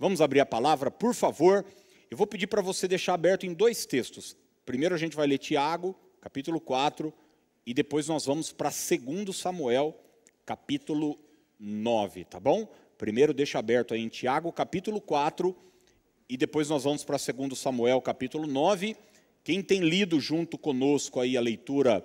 Vamos 0.00 0.22
abrir 0.22 0.40
a 0.40 0.46
palavra, 0.46 0.90
por 0.90 1.14
favor. 1.14 1.62
Eu 2.10 2.16
vou 2.16 2.26
pedir 2.26 2.46
para 2.46 2.62
você 2.62 2.88
deixar 2.88 3.12
aberto 3.12 3.44
em 3.44 3.52
dois 3.52 3.84
textos. 3.84 4.34
Primeiro 4.64 4.94
a 4.94 4.98
gente 4.98 5.14
vai 5.14 5.26
ler 5.26 5.36
Tiago, 5.36 5.94
capítulo 6.22 6.58
4, 6.58 7.12
e 7.66 7.74
depois 7.74 8.08
nós 8.08 8.24
vamos 8.24 8.50
para 8.50 8.70
2 8.70 9.36
Samuel, 9.36 9.94
capítulo 10.46 11.18
9, 11.58 12.24
tá 12.24 12.40
bom? 12.40 12.66
Primeiro 12.96 13.34
deixa 13.34 13.58
aberto 13.58 13.92
aí 13.92 14.00
em 14.00 14.08
Tiago, 14.08 14.50
capítulo 14.50 15.02
4, 15.02 15.54
e 16.30 16.38
depois 16.38 16.70
nós 16.70 16.84
vamos 16.84 17.04
para 17.04 17.18
2 17.18 17.58
Samuel, 17.58 18.00
capítulo 18.00 18.46
9. 18.46 18.96
Quem 19.44 19.60
tem 19.62 19.80
lido 19.80 20.18
junto 20.18 20.56
conosco 20.56 21.20
aí 21.20 21.36
a 21.36 21.42
leitura 21.42 22.02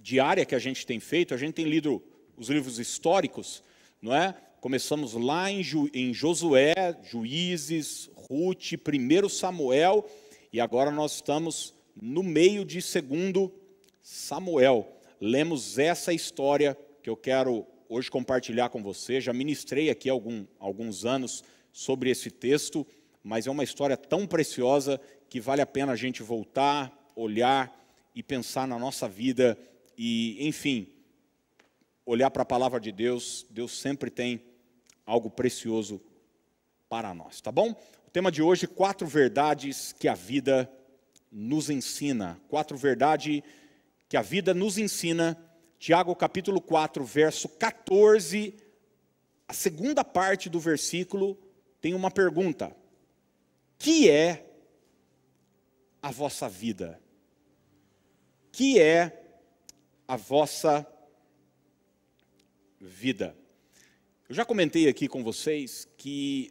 diária 0.00 0.44
que 0.44 0.56
a 0.56 0.58
gente 0.58 0.84
tem 0.84 0.98
feito, 0.98 1.32
a 1.34 1.36
gente 1.36 1.54
tem 1.54 1.66
lido 1.66 2.02
os 2.36 2.48
livros 2.48 2.80
históricos, 2.80 3.62
não 4.02 4.12
é? 4.12 4.34
Começamos 4.60 5.12
lá 5.12 5.50
em, 5.50 5.62
Ju, 5.62 5.88
em 5.92 6.14
Josué, 6.14 6.74
Juízes, 7.02 8.10
Ruth, 8.14 8.72
1 8.72 9.28
Samuel, 9.28 10.08
e 10.52 10.60
agora 10.60 10.90
nós 10.90 11.16
estamos 11.16 11.74
no 11.94 12.22
meio 12.22 12.64
de 12.64 12.78
2 12.80 13.50
Samuel. 14.02 14.90
Lemos 15.20 15.78
essa 15.78 16.12
história 16.12 16.76
que 17.02 17.10
eu 17.10 17.16
quero 17.16 17.66
hoje 17.88 18.10
compartilhar 18.10 18.70
com 18.70 18.82
você. 18.82 19.20
Já 19.20 19.32
ministrei 19.32 19.90
aqui 19.90 20.08
algum, 20.08 20.46
alguns 20.58 21.04
anos 21.04 21.44
sobre 21.70 22.10
esse 22.10 22.30
texto, 22.30 22.86
mas 23.22 23.46
é 23.46 23.50
uma 23.50 23.62
história 23.62 23.96
tão 23.96 24.26
preciosa 24.26 24.98
que 25.28 25.38
vale 25.38 25.60
a 25.60 25.66
pena 25.66 25.92
a 25.92 25.96
gente 25.96 26.22
voltar, 26.22 27.12
olhar 27.14 27.72
e 28.14 28.22
pensar 28.22 28.66
na 28.66 28.78
nossa 28.78 29.06
vida 29.06 29.56
e, 29.98 30.48
enfim, 30.48 30.88
olhar 32.06 32.30
para 32.30 32.44
a 32.44 32.46
palavra 32.46 32.78
de 32.80 32.92
Deus. 32.92 33.44
Deus 33.50 33.78
sempre 33.78 34.10
tem 34.10 34.42
algo 35.04 35.28
precioso 35.28 36.00
para 36.88 37.12
nós, 37.12 37.40
tá 37.40 37.50
bom? 37.50 37.72
O 38.06 38.10
tema 38.10 38.30
de 38.30 38.40
hoje: 38.40 38.68
quatro 38.68 39.06
verdades 39.06 39.92
que 39.92 40.06
a 40.06 40.14
vida 40.14 40.70
nos 41.30 41.68
ensina. 41.68 42.40
Quatro 42.48 42.76
verdades 42.78 43.42
que 44.08 44.16
a 44.16 44.22
vida 44.22 44.54
nos 44.54 44.78
ensina. 44.78 45.36
Tiago 45.78 46.14
capítulo 46.14 46.58
4, 46.58 47.04
verso 47.04 47.50
14, 47.50 48.56
a 49.46 49.52
segunda 49.52 50.02
parte 50.02 50.48
do 50.48 50.58
versículo 50.58 51.36
tem 51.80 51.92
uma 51.92 52.10
pergunta: 52.10 52.74
Que 53.76 54.08
é 54.08 54.46
a 56.00 56.10
vossa 56.10 56.48
vida? 56.48 57.02
Que 58.52 58.80
é 58.80 59.22
a 60.08 60.16
vossa 60.16 60.78
vida? 60.78 60.95
Eu 64.28 64.34
já 64.34 64.44
comentei 64.44 64.88
aqui 64.88 65.08
com 65.08 65.24
vocês 65.24 65.88
que 65.98 66.50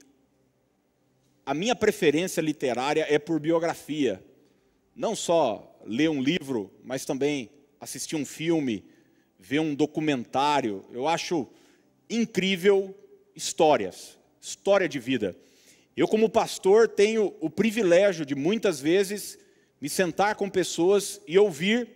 a 1.45 1.53
minha 1.53 1.73
preferência 1.73 2.41
literária 2.41 3.05
é 3.09 3.17
por 3.17 3.39
biografia. 3.39 4.21
Não 4.93 5.15
só 5.15 5.79
ler 5.85 6.09
um 6.09 6.21
livro, 6.21 6.69
mas 6.83 7.05
também 7.05 7.49
assistir 7.79 8.17
um 8.17 8.25
filme, 8.25 8.83
ver 9.39 9.59
um 9.59 9.73
documentário. 9.73 10.83
Eu 10.91 11.07
acho 11.07 11.47
incrível 12.09 12.93
histórias, 13.33 14.17
história 14.41 14.89
de 14.89 14.99
vida. 14.99 15.37
Eu, 15.95 16.07
como 16.07 16.29
pastor, 16.29 16.89
tenho 16.89 17.33
o 17.39 17.49
privilégio 17.49 18.25
de 18.25 18.35
muitas 18.35 18.81
vezes 18.81 19.39
me 19.79 19.87
sentar 19.87 20.35
com 20.35 20.49
pessoas 20.49 21.21
e 21.25 21.39
ouvir 21.39 21.87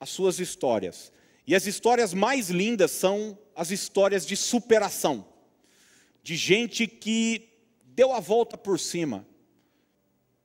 as 0.00 0.10
suas 0.10 0.40
histórias. 0.40 1.12
E 1.50 1.54
as 1.56 1.66
histórias 1.66 2.14
mais 2.14 2.48
lindas 2.48 2.92
são 2.92 3.36
as 3.56 3.72
histórias 3.72 4.24
de 4.24 4.36
superação, 4.36 5.26
de 6.22 6.36
gente 6.36 6.86
que 6.86 7.48
deu 7.86 8.12
a 8.12 8.20
volta 8.20 8.56
por 8.56 8.78
cima, 8.78 9.26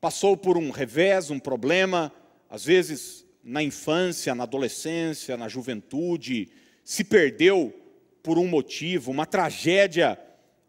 passou 0.01 0.35
por 0.35 0.57
um 0.57 0.71
revés, 0.71 1.29
um 1.29 1.37
problema, 1.37 2.11
às 2.49 2.65
vezes 2.65 3.23
na 3.43 3.61
infância, 3.61 4.33
na 4.33 4.45
adolescência, 4.45 5.37
na 5.37 5.47
juventude, 5.47 6.49
se 6.83 7.03
perdeu 7.03 7.71
por 8.23 8.39
um 8.39 8.47
motivo, 8.47 9.11
uma 9.11 9.27
tragédia 9.27 10.19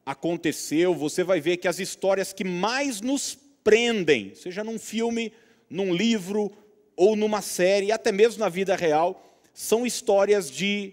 aconteceu, 0.05 0.95
você 0.95 1.25
vai 1.25 1.41
ver 1.41 1.57
que 1.57 1.67
as 1.67 1.79
histórias 1.79 2.35
que 2.35 2.45
mais 2.45 3.01
nos 3.01 3.39
prendem, 3.65 4.35
seja 4.35 4.63
num 4.63 4.79
filme, 4.79 5.33
num 5.71 5.95
livro 5.95 6.53
ou 6.95 7.17
numa 7.17 7.41
série, 7.41 7.91
até 7.91 8.13
mesmo 8.13 8.41
na 8.41 8.51
vida 8.51 8.77
real, 8.77 9.23
são 9.57 9.87
histórias 9.87 10.51
de 10.51 10.93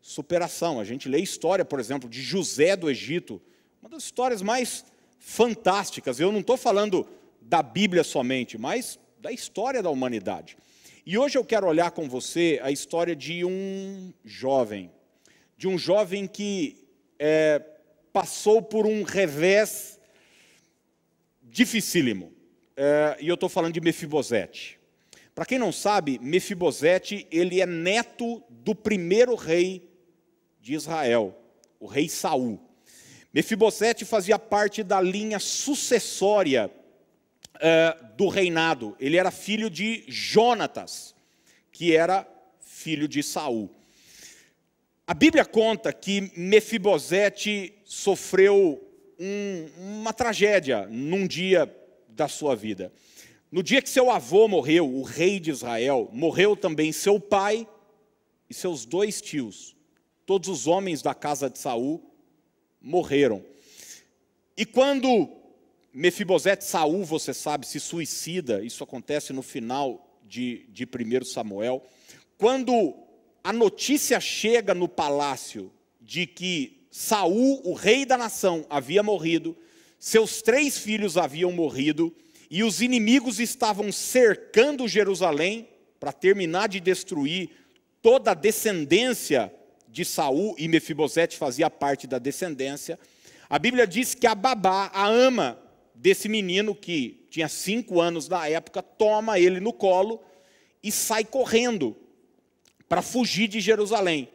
superação. 0.00 0.80
A 0.80 0.84
gente 0.84 1.08
lê 1.08 1.20
história, 1.20 1.64
por 1.64 1.78
exemplo, 1.78 2.10
de 2.10 2.20
José 2.20 2.74
do 2.74 2.90
Egito, 2.90 3.40
uma 3.80 3.88
das 3.88 4.02
histórias 4.02 4.42
mais 4.42 4.84
fantásticas. 5.20 6.18
Eu 6.18 6.32
não 6.32 6.40
estou 6.40 6.56
falando 6.56 7.06
da 7.40 7.62
Bíblia 7.62 8.02
somente, 8.02 8.58
mas 8.58 8.98
da 9.20 9.30
história 9.30 9.80
da 9.80 9.90
humanidade. 9.90 10.56
E 11.06 11.16
hoje 11.16 11.38
eu 11.38 11.44
quero 11.44 11.68
olhar 11.68 11.92
com 11.92 12.08
você 12.08 12.58
a 12.64 12.72
história 12.72 13.14
de 13.14 13.44
um 13.44 14.12
jovem, 14.24 14.90
de 15.56 15.68
um 15.68 15.78
jovem 15.78 16.26
que 16.26 16.82
é, 17.16 17.64
passou 18.12 18.60
por 18.60 18.88
um 18.88 19.04
revés 19.04 20.00
dificílimo. 21.44 22.32
É, 22.76 23.18
e 23.20 23.28
eu 23.28 23.34
estou 23.34 23.48
falando 23.48 23.74
de 23.74 23.80
Mefibosete. 23.80 24.79
Para 25.34 25.46
quem 25.46 25.58
não 25.58 25.72
sabe, 25.72 26.18
Mefibosete, 26.20 27.26
ele 27.30 27.60
é 27.60 27.66
neto 27.66 28.42
do 28.48 28.74
primeiro 28.74 29.34
rei 29.34 29.88
de 30.60 30.74
Israel, 30.74 31.36
o 31.78 31.86
rei 31.86 32.08
Saul. 32.08 32.60
Mefibosete 33.32 34.04
fazia 34.04 34.38
parte 34.38 34.82
da 34.82 35.00
linha 35.00 35.38
sucessória 35.38 36.70
é, 37.60 37.96
do 38.16 38.28
reinado. 38.28 38.96
Ele 38.98 39.16
era 39.16 39.30
filho 39.30 39.70
de 39.70 40.04
Jonatas, 40.08 41.14
que 41.70 41.94
era 41.94 42.26
filho 42.58 43.06
de 43.06 43.22
Saul. 43.22 43.70
A 45.06 45.14
Bíblia 45.14 45.44
conta 45.44 45.92
que 45.92 46.32
Mefibosete 46.36 47.74
sofreu 47.84 48.80
um, 49.18 49.68
uma 49.78 50.12
tragédia 50.12 50.86
num 50.90 51.26
dia 51.26 51.72
da 52.08 52.28
sua 52.28 52.56
vida. 52.56 52.92
No 53.50 53.62
dia 53.64 53.82
que 53.82 53.90
seu 53.90 54.10
avô 54.10 54.46
morreu, 54.46 54.88
o 54.88 55.02
rei 55.02 55.40
de 55.40 55.50
Israel, 55.50 56.08
morreu 56.12 56.56
também 56.56 56.92
seu 56.92 57.18
pai 57.18 57.66
e 58.48 58.54
seus 58.54 58.84
dois 58.84 59.20
tios. 59.20 59.74
Todos 60.24 60.48
os 60.48 60.66
homens 60.68 61.02
da 61.02 61.14
casa 61.14 61.50
de 61.50 61.58
Saul 61.58 62.00
morreram. 62.80 63.44
E 64.56 64.64
quando 64.64 65.28
Mefibosete 65.92 66.64
Saul, 66.64 67.04
você 67.04 67.34
sabe, 67.34 67.66
se 67.66 67.80
suicida, 67.80 68.62
isso 68.62 68.84
acontece 68.84 69.32
no 69.32 69.42
final 69.42 70.20
de, 70.24 70.66
de 70.68 70.84
1 70.84 71.24
Samuel, 71.24 71.82
quando 72.38 72.94
a 73.42 73.52
notícia 73.52 74.20
chega 74.20 74.72
no 74.72 74.88
palácio 74.88 75.72
de 76.00 76.24
que 76.24 76.86
Saul, 76.92 77.60
o 77.64 77.74
rei 77.74 78.06
da 78.06 78.16
nação, 78.16 78.64
havia 78.70 79.02
morrido, 79.02 79.56
seus 79.98 80.40
três 80.40 80.78
filhos 80.78 81.16
haviam 81.16 81.50
morrido, 81.50 82.14
e 82.50 82.64
os 82.64 82.82
inimigos 82.82 83.38
estavam 83.38 83.92
cercando 83.92 84.88
Jerusalém 84.88 85.68
para 86.00 86.12
terminar 86.12 86.68
de 86.68 86.80
destruir 86.80 87.50
toda 88.02 88.32
a 88.32 88.34
descendência 88.34 89.54
de 89.86 90.04
Saul, 90.04 90.54
e 90.58 90.66
Mefibosete 90.66 91.36
fazia 91.36 91.70
parte 91.70 92.06
da 92.06 92.18
descendência. 92.18 92.98
A 93.48 93.58
Bíblia 93.58 93.86
diz 93.86 94.14
que 94.14 94.26
a 94.26 94.34
babá, 94.34 94.90
a 94.92 95.06
ama 95.06 95.60
desse 95.94 96.28
menino 96.28 96.74
que 96.74 97.26
tinha 97.30 97.48
cinco 97.48 98.00
anos 98.00 98.28
na 98.28 98.48
época, 98.48 98.82
toma 98.82 99.38
ele 99.38 99.60
no 99.60 99.72
colo 99.72 100.20
e 100.82 100.90
sai 100.90 101.24
correndo 101.24 101.96
para 102.88 103.02
fugir 103.02 103.48
de 103.48 103.60
Jerusalém. 103.60 104.28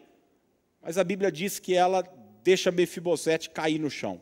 Mas 0.81 0.97
a 0.97 1.03
Bíblia 1.03 1.31
diz 1.31 1.59
que 1.59 1.73
ela 1.73 2.03
deixa 2.43 2.71
Mefibosete 2.71 3.49
cair 3.49 3.79
no 3.79 3.89
chão. 3.89 4.21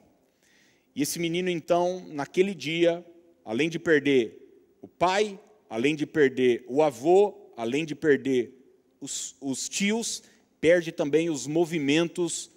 E 0.95 1.01
esse 1.01 1.19
menino, 1.19 1.49
então, 1.49 2.05
naquele 2.07 2.55
dia, 2.55 3.05
além 3.45 3.69
de 3.69 3.79
perder 3.79 4.39
o 4.81 4.87
pai, 4.87 5.39
além 5.69 5.95
de 5.95 6.05
perder 6.05 6.63
o 6.67 6.81
avô, 6.81 7.33
além 7.57 7.85
de 7.85 7.95
perder 7.95 8.53
os, 8.99 9.35
os 9.41 9.67
tios, 9.67 10.23
perde 10.61 10.91
também 10.91 11.29
os 11.29 11.47
movimentos 11.47 12.51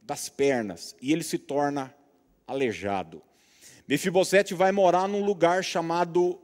das 0.00 0.28
pernas 0.28 0.94
e 1.00 1.12
ele 1.12 1.22
se 1.22 1.38
torna 1.38 1.94
aleijado. 2.46 3.22
Mefibosete 3.86 4.54
vai 4.54 4.72
morar 4.72 5.08
num 5.08 5.24
lugar 5.24 5.64
chamado 5.64 6.40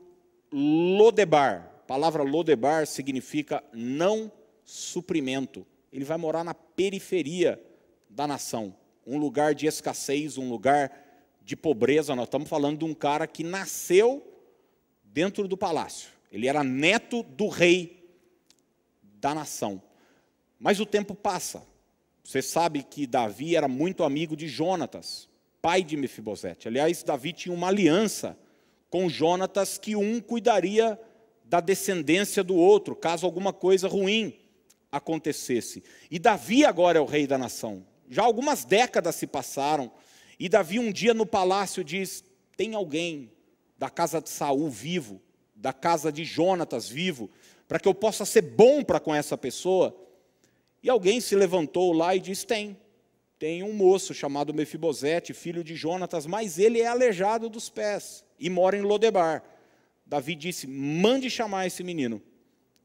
Lodebar. 0.51 1.71
A 1.79 1.87
palavra 1.87 2.23
Lodebar 2.23 2.85
significa 2.85 3.63
não 3.73 4.31
suprimento. 4.65 5.65
Ele 5.91 6.03
vai 6.03 6.17
morar 6.17 6.43
na 6.43 6.53
periferia 6.53 7.61
da 8.09 8.27
nação, 8.27 8.75
um 9.05 9.17
lugar 9.17 9.55
de 9.55 9.65
escassez, 9.65 10.37
um 10.37 10.49
lugar 10.49 10.91
de 11.47 11.55
pobreza. 11.55 12.13
Nós 12.13 12.25
estamos 12.25 12.49
falando 12.49 12.79
de 12.79 12.83
um 12.83 12.93
cara 12.93 13.25
que 13.25 13.41
nasceu 13.41 14.21
dentro 15.01 15.47
do 15.47 15.55
palácio. 15.55 16.09
Ele 16.29 16.45
era 16.45 16.61
neto 16.61 17.23
do 17.23 17.47
rei 17.47 18.05
da 19.01 19.33
nação. 19.33 19.81
Mas 20.59 20.81
o 20.81 20.85
tempo 20.85 21.15
passa. 21.15 21.65
Você 22.21 22.41
sabe 22.41 22.83
que 22.83 23.07
Davi 23.07 23.55
era 23.55 23.69
muito 23.69 24.03
amigo 24.03 24.35
de 24.35 24.45
Jonatas, 24.45 25.29
pai 25.61 25.81
de 25.83 25.95
Mefibosete. 25.95 26.67
Aliás, 26.67 27.01
Davi 27.01 27.31
tinha 27.31 27.55
uma 27.55 27.69
aliança 27.69 28.37
com 28.89 29.07
Jonatas 29.07 29.77
que 29.77 29.95
um 29.95 30.19
cuidaria 30.19 30.99
da 31.45 31.61
descendência 31.61 32.43
do 32.43 32.55
outro, 32.55 32.93
caso 32.93 33.25
alguma 33.25 33.53
coisa 33.53 33.87
ruim 33.87 34.37
acontecesse. 34.91 35.81
E 36.11 36.19
Davi 36.19 36.65
agora 36.65 36.97
é 36.97 37.01
o 37.01 37.05
rei 37.05 37.25
da 37.25 37.37
nação. 37.37 37.85
Já 38.09 38.23
algumas 38.23 38.65
décadas 38.65 39.15
se 39.15 39.25
passaram, 39.25 39.89
e 40.39 40.47
Davi 40.47 40.79
um 40.79 40.91
dia 40.91 41.13
no 41.13 41.25
palácio 41.25 41.83
diz: 41.83 42.23
"Tem 42.55 42.75
alguém 42.75 43.31
da 43.77 43.89
casa 43.89 44.21
de 44.21 44.29
Saul 44.29 44.69
vivo, 44.69 45.21
da 45.55 45.73
casa 45.73 46.11
de 46.11 46.23
Jonatas 46.23 46.87
vivo, 46.87 47.29
para 47.67 47.79
que 47.79 47.87
eu 47.87 47.93
possa 47.93 48.25
ser 48.25 48.41
bom 48.41 48.83
para 48.83 48.99
com 48.99 49.13
essa 49.13 49.37
pessoa?" 49.37 49.95
E 50.81 50.89
alguém 50.89 51.19
se 51.19 51.35
levantou 51.35 51.91
lá 51.93 52.15
e 52.15 52.19
disse: 52.19 52.45
"Tem. 52.45 52.77
Tem 53.39 53.61
um 53.61 53.73
moço 53.73 54.15
chamado 54.15 54.53
Mefibosete, 54.53 55.31
filho 55.31 55.63
de 55.63 55.75
Jonatas, 55.75 56.25
mas 56.25 56.57
ele 56.57 56.81
é 56.81 56.87
aleijado 56.87 57.49
dos 57.49 57.69
pés 57.69 58.25
e 58.39 58.49
mora 58.49 58.77
em 58.77 58.81
Lodebar." 58.81 59.43
Davi 60.05 60.35
disse: 60.35 60.65
"Mande 60.67 61.29
chamar 61.29 61.67
esse 61.67 61.83
menino." 61.83 62.21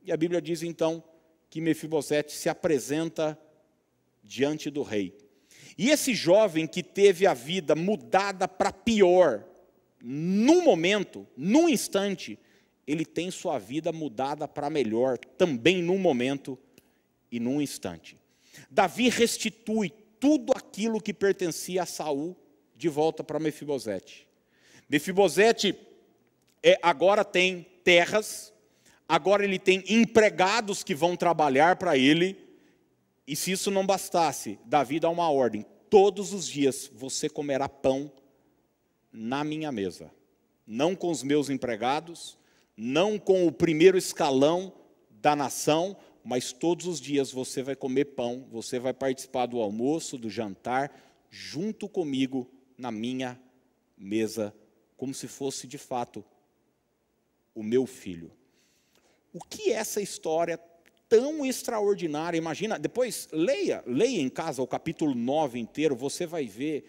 E 0.02 0.10
a 0.10 0.16
Bíblia 0.16 0.42
diz 0.42 0.62
então 0.62 1.02
que 1.48 1.60
Mefibosete 1.60 2.32
se 2.32 2.48
apresenta 2.48 3.38
diante 4.22 4.70
do 4.70 4.82
rei. 4.82 5.16
E 5.76 5.90
esse 5.90 6.14
jovem 6.14 6.66
que 6.66 6.82
teve 6.82 7.26
a 7.26 7.34
vida 7.34 7.74
mudada 7.74 8.46
para 8.46 8.72
pior, 8.72 9.44
num 10.02 10.62
momento, 10.62 11.26
num 11.36 11.68
instante, 11.68 12.38
ele 12.86 13.04
tem 13.04 13.30
sua 13.30 13.58
vida 13.58 13.92
mudada 13.92 14.48
para 14.48 14.68
melhor, 14.68 15.18
também 15.18 15.82
num 15.82 15.98
momento 15.98 16.58
e 17.30 17.38
num 17.38 17.60
instante. 17.60 18.18
Davi 18.70 19.08
restitui 19.08 19.92
tudo 20.18 20.52
aquilo 20.54 21.00
que 21.00 21.14
pertencia 21.14 21.82
a 21.82 21.86
Saul 21.86 22.36
de 22.76 22.88
volta 22.88 23.24
para 23.24 23.38
Mefibosete. 23.38 24.28
Mefibosete 24.88 25.74
é, 26.62 26.78
agora 26.82 27.24
tem 27.24 27.66
terras, 27.82 28.52
agora 29.08 29.44
ele 29.44 29.58
tem 29.58 29.82
empregados 29.88 30.84
que 30.84 30.94
vão 30.94 31.16
trabalhar 31.16 31.76
para 31.76 31.96
ele, 31.96 32.36
e 33.26 33.36
se 33.36 33.52
isso 33.52 33.70
não 33.70 33.86
bastasse, 33.86 34.58
Davi 34.64 34.98
dá 34.98 35.08
uma 35.08 35.30
ordem: 35.30 35.64
todos 35.88 36.32
os 36.32 36.46
dias 36.46 36.90
você 36.92 37.28
comerá 37.28 37.68
pão 37.68 38.10
na 39.12 39.44
minha 39.44 39.70
mesa, 39.70 40.10
não 40.66 40.96
com 40.96 41.10
os 41.10 41.22
meus 41.22 41.50
empregados, 41.50 42.38
não 42.76 43.18
com 43.18 43.46
o 43.46 43.52
primeiro 43.52 43.96
escalão 43.96 44.72
da 45.10 45.36
nação, 45.36 45.96
mas 46.24 46.52
todos 46.52 46.86
os 46.86 47.00
dias 47.00 47.30
você 47.30 47.62
vai 47.62 47.76
comer 47.76 48.06
pão, 48.06 48.46
você 48.50 48.78
vai 48.78 48.94
participar 48.94 49.46
do 49.46 49.60
almoço, 49.60 50.18
do 50.18 50.30
jantar, 50.30 50.90
junto 51.30 51.88
comigo 51.88 52.50
na 52.76 52.90
minha 52.90 53.40
mesa, 53.96 54.54
como 54.96 55.14
se 55.14 55.28
fosse 55.28 55.66
de 55.66 55.78
fato 55.78 56.24
o 57.54 57.62
meu 57.62 57.86
filho. 57.86 58.32
O 59.32 59.40
que 59.40 59.70
essa 59.70 60.00
história 60.00 60.58
tão 61.12 61.44
extraordinária? 61.44 62.38
Imagina, 62.38 62.78
depois 62.78 63.28
leia, 63.30 63.84
leia 63.86 64.18
em 64.18 64.30
casa 64.30 64.62
o 64.62 64.66
capítulo 64.66 65.14
9 65.14 65.58
inteiro, 65.58 65.94
você 65.94 66.24
vai 66.24 66.46
ver 66.46 66.86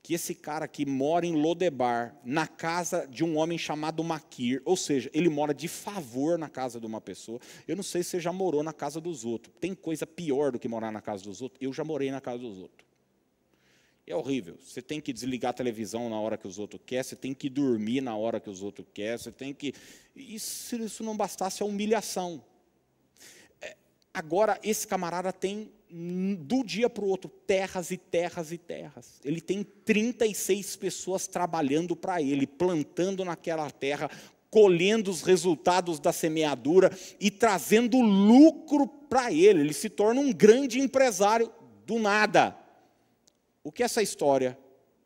que 0.00 0.14
esse 0.14 0.32
cara 0.32 0.68
que 0.68 0.86
mora 0.86 1.26
em 1.26 1.32
Lodebar, 1.32 2.16
na 2.24 2.46
casa 2.46 3.04
de 3.04 3.24
um 3.24 3.36
homem 3.36 3.58
chamado 3.58 4.04
Maquir, 4.04 4.62
ou 4.64 4.76
seja, 4.76 5.10
ele 5.12 5.28
mora 5.28 5.52
de 5.52 5.66
favor 5.66 6.38
na 6.38 6.48
casa 6.48 6.78
de 6.78 6.86
uma 6.86 7.00
pessoa. 7.00 7.40
Eu 7.66 7.74
não 7.74 7.82
sei 7.82 8.04
se 8.04 8.10
você 8.10 8.20
já 8.20 8.32
morou 8.32 8.62
na 8.62 8.72
casa 8.72 9.00
dos 9.00 9.24
outros. 9.24 9.52
Tem 9.58 9.74
coisa 9.74 10.06
pior 10.06 10.52
do 10.52 10.58
que 10.60 10.68
morar 10.68 10.92
na 10.92 11.00
casa 11.00 11.24
dos 11.24 11.42
outros? 11.42 11.60
Eu 11.60 11.72
já 11.72 11.82
morei 11.82 12.12
na 12.12 12.20
casa 12.20 12.38
dos 12.38 12.58
outros. 12.58 12.86
É 14.06 14.14
horrível. 14.14 14.56
Você 14.60 14.82
tem 14.82 15.00
que 15.00 15.12
desligar 15.12 15.50
a 15.50 15.54
televisão 15.54 16.08
na 16.08 16.20
hora 16.20 16.38
que 16.38 16.46
os 16.46 16.60
outros 16.60 16.80
querem, 16.86 17.02
você 17.02 17.16
tem 17.16 17.34
que 17.34 17.48
dormir 17.48 18.00
na 18.00 18.16
hora 18.16 18.38
que 18.38 18.50
os 18.50 18.62
outros 18.62 18.86
querem, 18.94 19.18
você 19.18 19.32
tem 19.32 19.52
que. 19.52 19.74
E 20.14 20.38
se 20.38 20.76
isso 20.80 21.02
não 21.02 21.16
bastasse 21.16 21.60
a 21.60 21.66
humilhação. 21.66 22.40
Agora, 24.14 24.58
esse 24.62 24.86
camarada 24.86 25.32
tem, 25.32 25.72
hum, 25.92 26.36
do 26.40 26.62
dia 26.62 26.88
para 26.88 27.04
o 27.04 27.08
outro, 27.08 27.28
terras 27.28 27.90
e 27.90 27.98
terras 27.98 28.52
e 28.52 28.56
terras. 28.56 29.20
Ele 29.24 29.40
tem 29.40 29.62
36 29.64 30.76
pessoas 30.76 31.26
trabalhando 31.26 31.96
para 31.96 32.22
ele, 32.22 32.46
plantando 32.46 33.24
naquela 33.24 33.68
terra, 33.70 34.08
colhendo 34.48 35.10
os 35.10 35.20
resultados 35.20 35.98
da 35.98 36.12
semeadura 36.12 36.96
e 37.18 37.28
trazendo 37.28 38.00
lucro 38.00 38.86
para 38.86 39.32
ele. 39.32 39.60
Ele 39.60 39.74
se 39.74 39.90
torna 39.90 40.20
um 40.20 40.32
grande 40.32 40.78
empresário 40.78 41.50
do 41.84 41.98
nada 41.98 42.64
o 43.64 43.72
que 43.72 43.82
essa 43.82 44.02
história, 44.02 44.56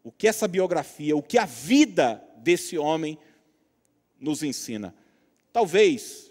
o 0.02 0.11
que 0.11 0.26
essa 0.26 0.49
biografia, 0.49 1.16
o 1.16 1.22
que 1.22 1.38
a 1.38 1.46
vida 1.46 2.22
desse 2.38 2.76
homem 2.76 3.16
nos 4.19 4.43
ensina. 4.43 4.93
Talvez, 5.52 6.27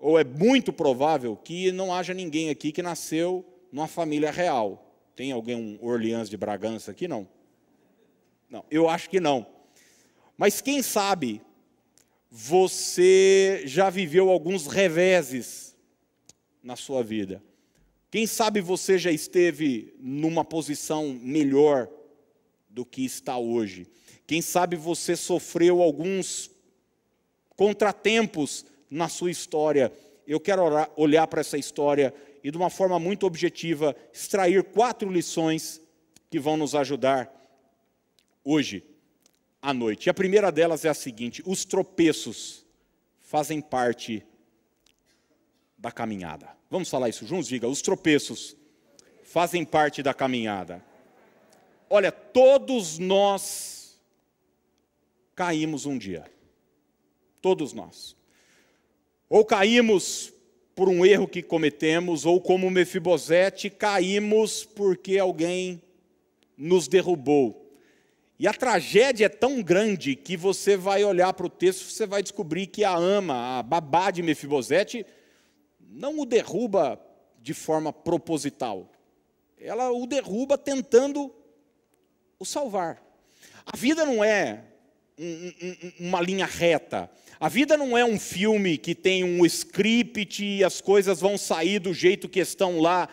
ou 0.00 0.18
é 0.18 0.24
muito 0.24 0.72
provável, 0.72 1.36
que 1.36 1.70
não 1.72 1.94
haja 1.94 2.14
ninguém 2.14 2.50
aqui 2.50 2.72
que 2.72 2.82
nasceu 2.82 3.44
numa 3.70 3.86
família 3.86 4.30
real. 4.30 4.86
Tem 5.14 5.32
alguém, 5.32 5.54
um 5.56 5.78
Orleans 5.84 6.30
de 6.30 6.36
Bragança 6.36 6.90
aqui? 6.90 7.06
Não. 7.06 7.28
Não, 8.48 8.64
eu 8.70 8.88
acho 8.88 9.08
que 9.08 9.20
não. 9.20 9.46
Mas 10.36 10.60
quem 10.60 10.82
sabe 10.82 11.40
você 12.30 13.62
já 13.64 13.90
viveu 13.90 14.30
alguns 14.30 14.66
reveses 14.66 15.76
na 16.62 16.76
sua 16.76 17.02
vida. 17.02 17.42
Quem 18.10 18.26
sabe 18.26 18.60
você 18.60 18.98
já 18.98 19.10
esteve 19.10 19.94
numa 19.98 20.44
posição 20.44 21.18
melhor 21.22 21.88
do 22.68 22.84
que 22.84 23.04
está 23.04 23.36
hoje. 23.36 23.86
Quem 24.26 24.40
sabe 24.40 24.76
você 24.76 25.16
sofreu 25.16 25.82
alguns 25.82 26.50
contratempos 27.56 28.64
na 28.90 29.08
sua 29.08 29.30
história. 29.30 29.92
Eu 30.26 30.40
quero 30.40 30.62
orar, 30.62 30.90
olhar 30.96 31.26
para 31.26 31.40
essa 31.40 31.56
história 31.56 32.12
e, 32.42 32.50
de 32.50 32.56
uma 32.56 32.70
forma 32.70 32.98
muito 32.98 33.26
objetiva, 33.26 33.94
extrair 34.12 34.64
quatro 34.64 35.10
lições 35.10 35.80
que 36.28 36.38
vão 36.38 36.56
nos 36.56 36.74
ajudar 36.74 37.32
hoje 38.44 38.84
à 39.62 39.72
noite. 39.72 40.06
E 40.06 40.10
a 40.10 40.14
primeira 40.14 40.50
delas 40.50 40.84
é 40.84 40.88
a 40.88 40.94
seguinte: 40.94 41.42
os 41.46 41.64
tropeços 41.64 42.66
fazem 43.20 43.60
parte 43.60 44.24
da 45.78 45.90
caminhada. 45.90 46.48
Vamos 46.68 46.88
falar 46.88 47.08
isso 47.08 47.26
juntos? 47.26 47.48
Diga, 47.48 47.68
os 47.68 47.82
tropeços 47.82 48.56
fazem 49.24 49.64
parte 49.64 50.02
da 50.02 50.12
caminhada. 50.12 50.84
Olha, 51.88 52.12
todos 52.12 52.98
nós 52.98 54.00
caímos 55.34 55.86
um 55.86 55.96
dia. 55.98 56.30
Todos 57.40 57.72
nós. 57.72 58.16
Ou 59.30 59.44
caímos 59.44 60.32
por 60.74 60.88
um 60.88 61.06
erro 61.06 61.28
que 61.28 61.40
cometemos, 61.40 62.26
ou 62.26 62.40
como 62.40 62.68
Mefibosete, 62.68 63.70
caímos 63.70 64.64
porque 64.64 65.18
alguém 65.18 65.80
nos 66.56 66.88
derrubou. 66.88 67.70
E 68.40 68.48
a 68.48 68.52
tragédia 68.52 69.26
é 69.26 69.28
tão 69.28 69.62
grande 69.62 70.16
que 70.16 70.36
você 70.36 70.76
vai 70.76 71.04
olhar 71.04 71.32
para 71.32 71.46
o 71.46 71.50
texto, 71.50 71.90
você 71.90 72.06
vai 72.06 72.22
descobrir 72.22 72.66
que 72.66 72.82
a 72.82 72.96
ama, 72.96 73.58
a 73.58 73.62
babá 73.62 74.10
de 74.10 74.20
Mefibosete, 74.20 75.06
não 75.78 76.18
o 76.18 76.26
derruba 76.26 77.00
de 77.40 77.54
forma 77.54 77.92
proposital. 77.92 78.90
Ela 79.60 79.92
o 79.92 80.06
derruba 80.06 80.58
tentando 80.58 81.32
o 82.38 82.44
salvar. 82.44 83.00
A 83.64 83.76
vida 83.76 84.04
não 84.04 84.24
é 84.24 84.64
uma 85.98 86.20
linha 86.20 86.46
reta. 86.46 87.10
A 87.38 87.48
vida 87.48 87.76
não 87.76 87.96
é 87.96 88.04
um 88.04 88.18
filme 88.18 88.78
que 88.78 88.94
tem 88.94 89.24
um 89.24 89.44
script 89.46 90.44
e 90.44 90.64
as 90.64 90.80
coisas 90.80 91.20
vão 91.20 91.36
sair 91.36 91.78
do 91.78 91.92
jeito 91.92 92.28
que 92.28 92.40
estão 92.40 92.80
lá 92.80 93.08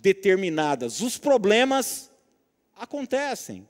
determinadas. 0.00 1.00
Os 1.00 1.18
problemas 1.18 2.10
acontecem. 2.76 3.66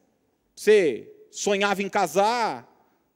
Você 0.54 1.10
sonhava 1.30 1.82
em 1.82 1.88
casar, 1.88 2.68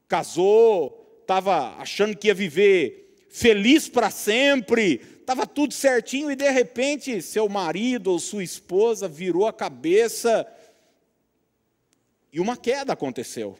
casou, 0.08 1.20
estava 1.20 1.76
achando 1.76 2.16
que 2.16 2.28
ia 2.28 2.34
viver 2.34 3.26
feliz 3.28 3.88
para 3.88 4.10
sempre, 4.10 5.00
estava 5.20 5.46
tudo 5.46 5.72
certinho 5.72 6.30
e 6.30 6.36
de 6.36 6.50
repente 6.50 7.22
seu 7.22 7.48
marido 7.48 8.12
ou 8.12 8.18
sua 8.18 8.44
esposa 8.44 9.08
virou 9.08 9.46
a 9.46 9.52
cabeça 9.52 10.46
e 12.32 12.40
uma 12.40 12.56
queda 12.56 12.92
aconteceu. 12.92 13.58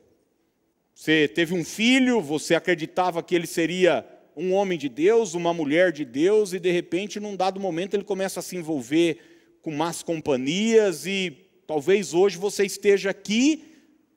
Você 0.95 1.27
teve 1.27 1.55
um 1.55 1.65
filho, 1.65 2.21
você 2.21 2.55
acreditava 2.55 3.23
que 3.23 3.35
ele 3.35 3.47
seria 3.47 4.07
um 4.37 4.53
homem 4.53 4.79
de 4.79 4.89
Deus, 4.89 5.35
uma 5.35 5.53
mulher 5.53 5.93
de 5.93 6.05
Deus, 6.05 6.53
e 6.53 6.61
de 6.61 6.71
repente, 6.71 7.21
num 7.21 7.37
dado 7.37 7.61
momento, 7.61 7.95
ele 7.95 8.05
começa 8.05 8.41
a 8.41 8.43
se 8.43 8.57
envolver 8.57 9.19
com 9.63 9.71
más 9.71 10.03
companhias, 10.03 11.07
e 11.07 11.49
talvez 11.67 12.15
hoje 12.15 12.37
você 12.37 12.65
esteja 12.65 13.11
aqui 13.11 13.65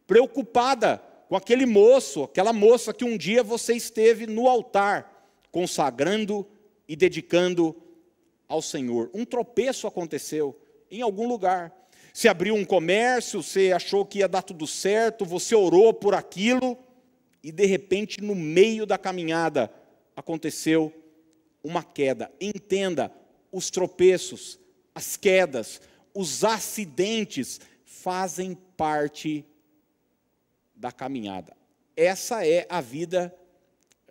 preocupada 0.08 1.02
com 1.28 1.36
aquele 1.36 1.66
moço, 1.66 2.24
aquela 2.24 2.54
moça 2.54 2.94
que 2.94 3.04
um 3.04 3.18
dia 3.18 3.44
você 3.44 3.74
esteve 3.74 4.28
no 4.28 4.48
altar, 4.48 5.30
consagrando 5.52 6.46
e 6.88 6.96
dedicando 6.96 7.76
ao 8.48 8.62
Senhor. 8.62 9.10
Um 9.14 9.26
tropeço 9.26 9.88
aconteceu 9.88 10.56
em 10.90 11.02
algum 11.02 11.28
lugar. 11.28 11.74
Você 12.16 12.30
abriu 12.30 12.56
um 12.56 12.64
comércio, 12.64 13.44
você 13.44 13.74
achou 13.74 14.06
que 14.06 14.20
ia 14.20 14.28
dar 14.30 14.42
tudo 14.42 14.66
certo, 14.66 15.26
você 15.26 15.54
orou 15.54 15.94
por 15.94 16.16
aquilo, 16.16 16.78
e 17.44 17.52
de 17.52 17.66
repente, 17.66 18.22
no 18.22 18.34
meio 18.34 18.86
da 18.86 18.98
caminhada, 18.98 19.70
aconteceu 20.16 20.94
uma 21.62 21.84
queda. 21.84 22.32
Entenda, 22.40 23.12
os 23.52 23.70
tropeços, 23.70 24.58
as 24.96 25.18
quedas, 25.18 25.82
os 26.14 26.46
acidentes 26.46 27.60
fazem 27.84 28.56
parte 28.78 29.46
da 30.74 30.94
caminhada. 30.94 31.54
Essa 31.98 32.48
é 32.48 32.66
a 32.70 32.80
vida 32.80 33.36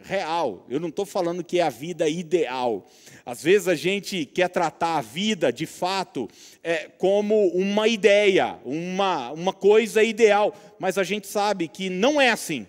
real. 0.02 0.66
Eu 0.68 0.80
não 0.80 0.88
estou 0.88 1.06
falando 1.06 1.44
que 1.44 1.60
é 1.60 1.62
a 1.62 1.70
vida 1.70 2.08
ideal. 2.08 2.86
Às 3.24 3.42
vezes 3.42 3.68
a 3.68 3.74
gente 3.74 4.26
quer 4.26 4.48
tratar 4.48 4.98
a 4.98 5.00
vida, 5.00 5.52
de 5.52 5.66
fato, 5.66 6.28
é, 6.62 6.88
como 6.98 7.48
uma 7.48 7.88
ideia, 7.88 8.58
uma, 8.64 9.32
uma 9.32 9.52
coisa 9.52 10.02
ideal, 10.02 10.54
mas 10.78 10.98
a 10.98 11.04
gente 11.04 11.26
sabe 11.26 11.68
que 11.68 11.88
não 11.88 12.20
é 12.20 12.30
assim. 12.30 12.66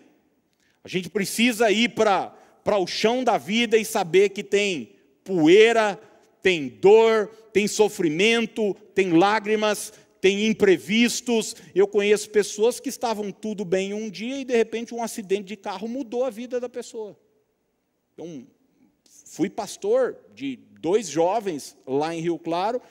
A 0.84 0.88
gente 0.88 1.10
precisa 1.10 1.72
ir 1.72 1.90
para 1.90 2.34
o 2.80 2.88
chão 2.88 3.24
da 3.24 3.38
vida 3.38 3.78
e 3.78 3.84
saber 3.84 4.30
que 4.30 4.44
tem 4.44 4.92
poeira, 5.24 6.00
tem 6.42 6.68
dor, 6.68 7.28
tem 7.52 7.68
sofrimento, 7.68 8.76
tem 8.94 9.12
lágrimas, 9.14 9.92
tem 10.26 10.48
imprevistos. 10.48 11.56
Eu 11.76 11.88
conheço 11.88 12.32
pessoas 12.32 12.80
que 12.80 12.90
estavam 12.90 13.32
tudo 13.32 13.64
bem 13.64 13.94
um 13.94 14.10
dia 14.10 14.40
e 14.40 14.44
de 14.44 14.58
repente 14.58 14.92
um 14.92 15.04
acidente 15.04 15.44
de 15.44 15.56
carro 15.56 15.88
mudou 15.88 16.24
a 16.24 16.32
vida 16.32 16.60
da 16.60 16.68
pessoa. 16.68 17.16
Então, 18.12 18.48
fui 19.28 19.52
pastor 19.52 20.18
de 20.34 20.56
dois 20.82 21.08
jovens 21.08 21.78
lá 21.86 22.16
em 22.16 22.22
Rio 22.22 22.40
Claro 22.40 22.82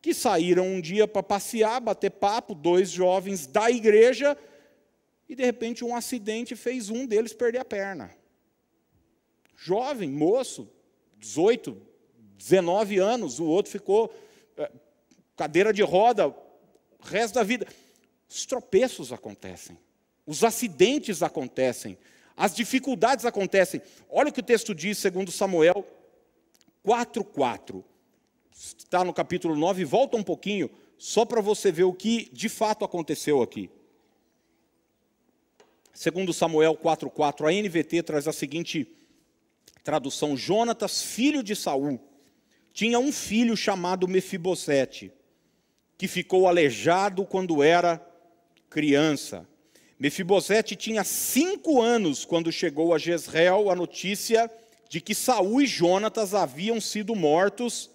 que 0.00 0.14
saíram 0.14 0.68
um 0.68 0.80
dia 0.80 1.08
para 1.08 1.20
passear, 1.20 1.80
bater 1.80 2.12
papo, 2.12 2.54
dois 2.54 2.90
jovens 2.90 3.44
da 3.44 3.68
igreja, 3.68 4.38
e 5.28 5.34
de 5.34 5.44
repente 5.44 5.84
um 5.84 5.96
acidente 5.96 6.54
fez 6.54 6.90
um 6.90 7.06
deles 7.06 7.32
perder 7.32 7.58
a 7.58 7.64
perna. 7.64 8.14
Jovem, 9.56 10.10
moço, 10.10 10.70
18, 11.18 11.76
19 12.38 12.98
anos, 12.98 13.40
o 13.40 13.46
outro 13.46 13.72
ficou 13.72 14.14
é, 14.56 14.70
cadeira 15.34 15.72
de 15.72 15.82
roda, 15.82 16.32
o 17.04 17.06
resto 17.06 17.34
da 17.34 17.42
vida. 17.42 17.66
Os 18.28 18.46
tropeços 18.46 19.12
acontecem, 19.12 19.78
os 20.26 20.42
acidentes 20.42 21.22
acontecem, 21.22 21.98
as 22.36 22.54
dificuldades 22.54 23.24
acontecem. 23.24 23.80
Olha 24.08 24.30
o 24.30 24.32
que 24.32 24.40
o 24.40 24.44
texto 24.44 24.74
diz, 24.74 24.98
segundo 24.98 25.30
Samuel 25.30 25.86
4:4. 26.84 27.84
Está 28.52 29.04
no 29.04 29.12
capítulo 29.12 29.54
9, 29.54 29.84
volta 29.84 30.16
um 30.16 30.22
pouquinho, 30.22 30.70
só 30.96 31.24
para 31.24 31.40
você 31.40 31.70
ver 31.70 31.84
o 31.84 31.92
que 31.92 32.30
de 32.32 32.48
fato 32.48 32.84
aconteceu 32.84 33.42
aqui. 33.42 33.70
Segundo 35.92 36.32
Samuel 36.32 36.76
4:4, 36.76 37.46
a 37.46 37.52
NVT 37.52 38.02
traz 38.02 38.26
a 38.26 38.32
seguinte 38.32 38.88
tradução: 39.84 40.36
Jonatas, 40.36 41.02
filho 41.02 41.42
de 41.42 41.54
Saul, 41.54 42.00
tinha 42.72 42.98
um 42.98 43.12
filho 43.12 43.56
chamado 43.56 44.08
Mefibosete 44.08 45.12
que 46.04 46.08
ficou 46.08 46.46
aleijado 46.46 47.24
quando 47.24 47.62
era 47.62 47.98
criança. 48.68 49.48
Mefibosete 49.98 50.76
tinha 50.76 51.02
cinco 51.02 51.80
anos 51.80 52.26
quando 52.26 52.52
chegou 52.52 52.92
a 52.92 52.98
Jezreel 52.98 53.70
a 53.70 53.74
notícia 53.74 54.50
de 54.86 55.00
que 55.00 55.14
Saul 55.14 55.62
e 55.62 55.66
Jonatas 55.66 56.34
haviam 56.34 56.78
sido 56.78 57.14
mortos 57.14 57.90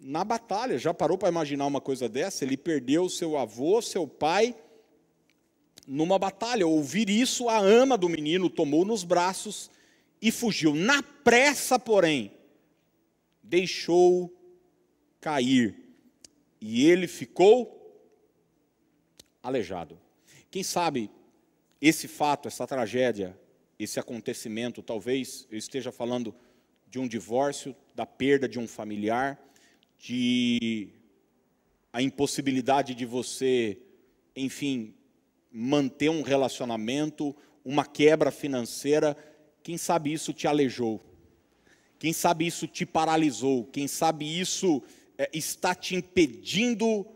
na 0.00 0.24
batalha. 0.24 0.78
Já 0.78 0.94
parou 0.94 1.18
para 1.18 1.28
imaginar 1.28 1.66
uma 1.66 1.78
coisa 1.78 2.08
dessa? 2.08 2.42
Ele 2.42 2.56
perdeu 2.56 3.06
seu 3.10 3.36
avô, 3.36 3.82
seu 3.82 4.08
pai, 4.08 4.54
numa 5.86 6.18
batalha. 6.18 6.66
Ouvir 6.66 7.10
isso, 7.10 7.50
a 7.50 7.58
ama 7.58 7.98
do 7.98 8.08
menino 8.08 8.48
tomou 8.48 8.82
nos 8.82 9.04
braços 9.04 9.70
e 10.22 10.32
fugiu. 10.32 10.74
Na 10.74 11.02
pressa, 11.02 11.78
porém, 11.78 12.32
deixou 13.42 14.34
cair 15.20 15.85
e 16.60 16.88
ele 16.88 17.06
ficou 17.06 17.72
aleijado. 19.42 19.98
Quem 20.50 20.62
sabe 20.62 21.10
esse 21.80 22.08
fato, 22.08 22.48
essa 22.48 22.66
tragédia, 22.66 23.38
esse 23.78 24.00
acontecimento, 24.00 24.82
talvez 24.82 25.46
eu 25.50 25.58
esteja 25.58 25.92
falando 25.92 26.34
de 26.88 26.98
um 26.98 27.06
divórcio, 27.06 27.76
da 27.94 28.06
perda 28.06 28.48
de 28.48 28.58
um 28.58 28.66
familiar, 28.66 29.38
de 29.98 30.88
a 31.92 32.02
impossibilidade 32.02 32.94
de 32.94 33.06
você, 33.06 33.78
enfim, 34.34 34.94
manter 35.50 36.10
um 36.10 36.22
relacionamento, 36.22 37.34
uma 37.64 37.84
quebra 37.84 38.30
financeira, 38.30 39.16
quem 39.62 39.76
sabe 39.76 40.12
isso 40.12 40.32
te 40.32 40.46
aleijou? 40.46 41.02
Quem 41.98 42.12
sabe 42.12 42.46
isso 42.46 42.66
te 42.66 42.84
paralisou? 42.84 43.64
Quem 43.64 43.88
sabe 43.88 44.38
isso 44.38 44.82
está 45.32 45.74
te 45.74 45.94
impedindo 45.94 47.06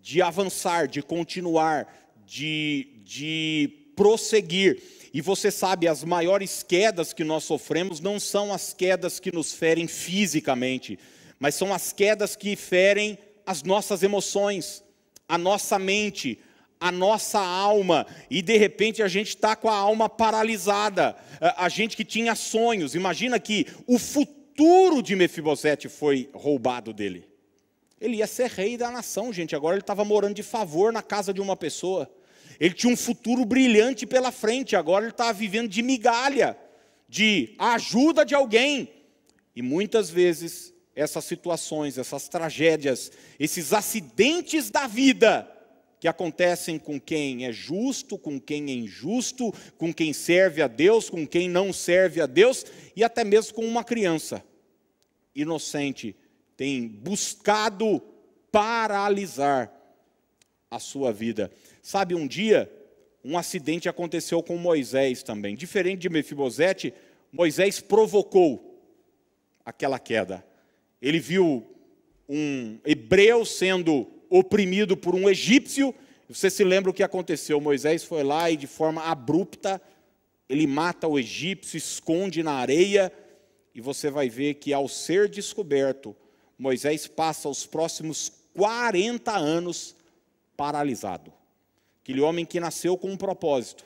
de 0.00 0.22
avançar, 0.22 0.86
de 0.86 1.02
continuar, 1.02 2.12
de, 2.24 3.00
de 3.04 3.92
prosseguir. 3.96 4.80
E 5.12 5.20
você 5.20 5.50
sabe, 5.50 5.88
as 5.88 6.04
maiores 6.04 6.62
quedas 6.62 7.12
que 7.12 7.24
nós 7.24 7.44
sofremos 7.44 8.00
não 8.00 8.20
são 8.20 8.52
as 8.52 8.72
quedas 8.72 9.18
que 9.18 9.32
nos 9.32 9.52
ferem 9.52 9.86
fisicamente, 9.86 10.98
mas 11.38 11.54
são 11.54 11.72
as 11.72 11.92
quedas 11.92 12.36
que 12.36 12.54
ferem 12.54 13.18
as 13.44 13.62
nossas 13.62 14.02
emoções, 14.02 14.84
a 15.28 15.38
nossa 15.38 15.78
mente, 15.78 16.38
a 16.78 16.92
nossa 16.92 17.40
alma, 17.40 18.06
e 18.30 18.42
de 18.42 18.56
repente 18.58 19.02
a 19.02 19.08
gente 19.08 19.28
está 19.28 19.56
com 19.56 19.68
a 19.68 19.74
alma 19.74 20.08
paralisada. 20.08 21.16
A 21.56 21.68
gente 21.68 21.96
que 21.96 22.04
tinha 22.04 22.34
sonhos, 22.34 22.94
imagina 22.94 23.40
que 23.40 23.66
o 23.86 23.98
futuro 23.98 24.35
futuro 24.56 25.02
de 25.02 25.14
Mefibosete 25.14 25.86
foi 25.86 26.30
roubado 26.32 26.94
dele. 26.94 27.28
Ele 28.00 28.16
ia 28.16 28.26
ser 28.26 28.50
rei 28.50 28.78
da 28.78 28.90
nação, 28.90 29.30
gente. 29.30 29.54
Agora 29.54 29.74
ele 29.74 29.82
estava 29.82 30.02
morando 30.02 30.34
de 30.34 30.42
favor 30.42 30.90
na 30.90 31.02
casa 31.02 31.32
de 31.32 31.42
uma 31.42 31.54
pessoa. 31.54 32.10
Ele 32.58 32.72
tinha 32.72 32.90
um 32.90 32.96
futuro 32.96 33.44
brilhante 33.44 34.06
pela 34.06 34.32
frente. 34.32 34.74
Agora 34.74 35.04
ele 35.04 35.12
estava 35.12 35.32
vivendo 35.34 35.68
de 35.68 35.82
migalha, 35.82 36.56
de 37.06 37.54
ajuda 37.58 38.24
de 38.24 38.34
alguém. 38.34 38.90
E 39.54 39.60
muitas 39.60 40.08
vezes 40.08 40.72
essas 40.94 41.26
situações, 41.26 41.98
essas 41.98 42.26
tragédias, 42.26 43.12
esses 43.38 43.74
acidentes 43.74 44.70
da 44.70 44.86
vida 44.86 45.46
que 45.98 46.08
acontecem 46.08 46.78
com 46.78 47.00
quem 47.00 47.46
é 47.46 47.52
justo, 47.52 48.18
com 48.18 48.38
quem 48.38 48.70
é 48.70 48.74
injusto, 48.74 49.52
com 49.78 49.92
quem 49.92 50.12
serve 50.12 50.62
a 50.62 50.66
Deus, 50.66 51.08
com 51.08 51.26
quem 51.26 51.48
não 51.48 51.72
serve 51.72 52.20
a 52.20 52.26
Deus, 52.26 52.64
e 52.94 53.02
até 53.02 53.24
mesmo 53.24 53.54
com 53.54 53.64
uma 53.64 53.82
criança 53.82 54.44
inocente, 55.34 56.16
tem 56.56 56.88
buscado 56.88 58.02
paralisar 58.50 59.72
a 60.70 60.78
sua 60.78 61.12
vida. 61.12 61.50
Sabe, 61.82 62.14
um 62.14 62.26
dia, 62.26 62.70
um 63.22 63.36
acidente 63.36 63.88
aconteceu 63.88 64.42
com 64.42 64.56
Moisés 64.56 65.22
também. 65.22 65.54
Diferente 65.54 66.00
de 66.00 66.08
Mefibosete, 66.08 66.92
Moisés 67.30 67.80
provocou 67.80 68.80
aquela 69.64 69.98
queda. 69.98 70.44
Ele 71.00 71.18
viu 71.18 71.66
um 72.28 72.78
hebreu 72.84 73.44
sendo 73.44 74.06
oprimido 74.30 74.96
por 74.96 75.14
um 75.14 75.28
egípcio. 75.28 75.94
Você 76.28 76.50
se 76.50 76.64
lembra 76.64 76.90
o 76.90 76.94
que 76.94 77.02
aconteceu? 77.02 77.60
Moisés 77.60 78.04
foi 78.04 78.22
lá 78.22 78.50
e, 78.50 78.56
de 78.56 78.66
forma 78.66 79.02
abrupta, 79.02 79.80
ele 80.48 80.66
mata 80.66 81.06
o 81.06 81.18
egípcio, 81.18 81.76
esconde 81.76 82.42
na 82.42 82.52
areia, 82.52 83.12
e 83.74 83.80
você 83.80 84.10
vai 84.10 84.28
ver 84.28 84.54
que, 84.54 84.72
ao 84.72 84.88
ser 84.88 85.28
descoberto, 85.28 86.16
Moisés 86.58 87.06
passa 87.06 87.48
os 87.48 87.66
próximos 87.66 88.32
40 88.54 89.36
anos 89.36 89.94
paralisado. 90.56 91.32
Aquele 92.02 92.20
homem 92.20 92.46
que 92.46 92.58
nasceu 92.58 92.96
com 92.96 93.10
um 93.10 93.16
propósito, 93.16 93.84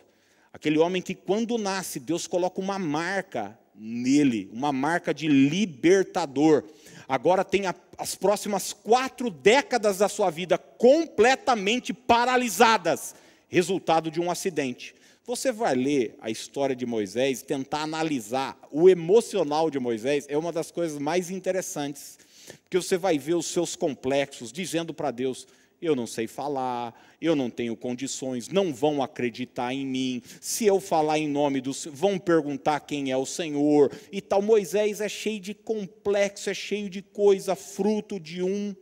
aquele 0.52 0.78
homem 0.78 1.02
que, 1.02 1.14
quando 1.14 1.58
nasce, 1.58 1.98
Deus 1.98 2.26
coloca 2.26 2.60
uma 2.60 2.78
marca 2.78 3.58
nele, 3.74 4.48
uma 4.52 4.72
marca 4.72 5.12
de 5.14 5.26
libertador. 5.26 6.64
Agora 7.10 7.44
tem 7.44 7.66
a 7.66 7.74
as 8.00 8.14
próximas 8.14 8.72
quatro 8.72 9.28
décadas 9.28 9.98
da 9.98 10.08
sua 10.08 10.30
vida 10.30 10.56
completamente 10.56 11.92
paralisadas, 11.92 13.14
resultado 13.46 14.10
de 14.10 14.18
um 14.18 14.30
acidente. 14.30 14.94
Você 15.26 15.52
vai 15.52 15.74
ler 15.74 16.16
a 16.18 16.30
história 16.30 16.74
de 16.74 16.86
Moisés, 16.86 17.42
tentar 17.42 17.82
analisar 17.82 18.58
o 18.72 18.88
emocional 18.88 19.70
de 19.70 19.78
Moisés, 19.78 20.24
é 20.30 20.38
uma 20.38 20.50
das 20.50 20.70
coisas 20.70 20.98
mais 20.98 21.30
interessantes, 21.30 22.18
porque 22.62 22.78
você 22.78 22.96
vai 22.96 23.18
ver 23.18 23.34
os 23.34 23.46
seus 23.46 23.76
complexos 23.76 24.50
dizendo 24.50 24.94
para 24.94 25.10
Deus: 25.10 25.46
eu 25.80 25.96
não 25.96 26.06
sei 26.06 26.26
falar, 26.26 26.94
eu 27.20 27.34
não 27.34 27.48
tenho 27.48 27.76
condições, 27.76 28.48
não 28.48 28.72
vão 28.72 29.02
acreditar 29.02 29.72
em 29.72 29.86
mim. 29.86 30.22
Se 30.40 30.66
eu 30.66 30.78
falar 30.78 31.18
em 31.18 31.28
nome 31.28 31.60
do 31.60 31.72
Senhor, 31.72 31.94
vão 31.94 32.18
perguntar 32.18 32.80
quem 32.80 33.10
é 33.10 33.16
o 33.16 33.24
Senhor 33.24 33.90
e 34.12 34.20
tal. 34.20 34.42
Moisés 34.42 35.00
é 35.00 35.08
cheio 35.08 35.40
de 35.40 35.54
complexo, 35.54 36.50
é 36.50 36.54
cheio 36.54 36.90
de 36.90 37.00
coisa, 37.00 37.56
fruto 37.56 38.20
de 38.20 38.42
um 38.42 38.74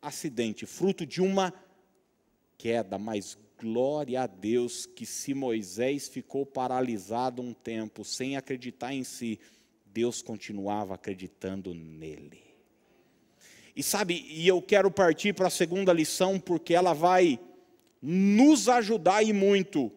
acidente, 0.00 0.64
fruto 0.64 1.04
de 1.04 1.20
uma 1.20 1.52
queda, 2.56 2.98
mas 2.98 3.36
glória 3.58 4.22
a 4.22 4.26
Deus 4.26 4.86
que 4.86 5.04
se 5.04 5.34
Moisés 5.34 6.08
ficou 6.08 6.46
paralisado 6.46 7.42
um 7.42 7.52
tempo 7.52 8.04
sem 8.04 8.36
acreditar 8.36 8.94
em 8.94 9.04
si, 9.04 9.38
Deus 9.84 10.22
continuava 10.22 10.94
acreditando 10.94 11.74
nele. 11.74 12.47
E 13.78 13.82
sabe, 13.84 14.26
e 14.28 14.48
eu 14.48 14.60
quero 14.60 14.90
partir 14.90 15.32
para 15.32 15.46
a 15.46 15.50
segunda 15.50 15.92
lição 15.92 16.40
porque 16.40 16.74
ela 16.74 16.92
vai 16.92 17.38
nos 18.02 18.68
ajudar 18.68 19.22
e 19.22 19.32
muito 19.32 19.92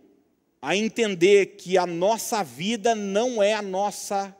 a 0.61 0.75
entender 0.75 1.55
que 1.55 1.79
a 1.79 1.87
nossa 1.87 2.43
vida 2.43 2.93
não 2.93 3.41
é 3.41 3.55
a 3.55 3.61
nossa 3.63 4.37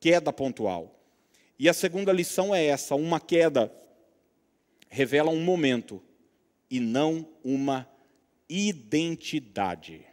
queda 0.00 0.32
pontual. 0.32 0.98
E 1.58 1.68
a 1.68 1.74
segunda 1.74 2.10
lição 2.14 2.54
é 2.54 2.64
essa: 2.64 2.94
uma 2.94 3.20
queda 3.20 3.70
revela 4.88 5.30
um 5.30 5.44
momento 5.44 6.02
e 6.70 6.80
não 6.80 7.28
uma 7.44 7.86
identidade. 8.48 10.06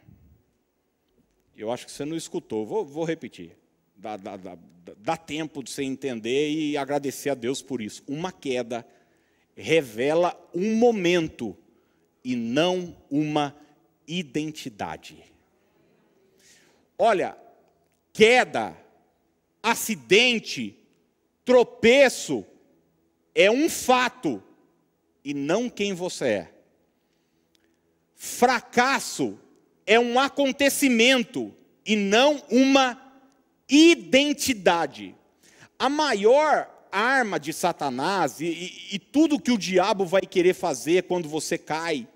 Eu 1.56 1.72
acho 1.72 1.86
que 1.86 1.92
você 1.92 2.04
não 2.04 2.14
escutou, 2.14 2.66
vou, 2.66 2.84
vou 2.84 3.04
repetir. 3.06 3.56
Dá, 4.00 4.16
dá, 4.16 4.34
dá, 4.34 4.56
dá 4.96 5.14
tempo 5.14 5.62
de 5.62 5.70
você 5.70 5.82
entender 5.82 6.50
e 6.50 6.74
agradecer 6.74 7.28
a 7.28 7.34
Deus 7.34 7.60
por 7.60 7.82
isso. 7.82 8.02
Uma 8.08 8.32
queda 8.32 8.86
revela 9.54 10.34
um 10.54 10.74
momento 10.74 11.54
e 12.24 12.34
não 12.34 12.96
uma 13.10 13.54
identidade. 14.08 15.22
Olha, 16.96 17.36
queda, 18.10 18.74
acidente, 19.62 20.78
tropeço 21.44 22.42
é 23.34 23.50
um 23.50 23.68
fato 23.68 24.42
e 25.22 25.34
não 25.34 25.68
quem 25.68 25.92
você 25.92 26.24
é. 26.24 26.54
Fracasso 28.14 29.38
é 29.86 30.00
um 30.00 30.18
acontecimento 30.18 31.54
e 31.84 31.96
não 31.96 32.42
uma 32.50 33.09
identidade. 33.70 35.14
A 35.78 35.88
maior 35.88 36.68
arma 36.90 37.38
de 37.38 37.52
Satanás 37.52 38.40
e, 38.40 38.46
e, 38.46 38.94
e, 38.96 38.98
tudo 38.98 39.40
que 39.40 39.52
o 39.52 39.58
diabo 39.58 40.04
vai 40.04 40.22
querer 40.22 40.54
fazer 40.54 41.04
quando 41.04 41.28
você 41.28 41.56
cai, 41.56 42.06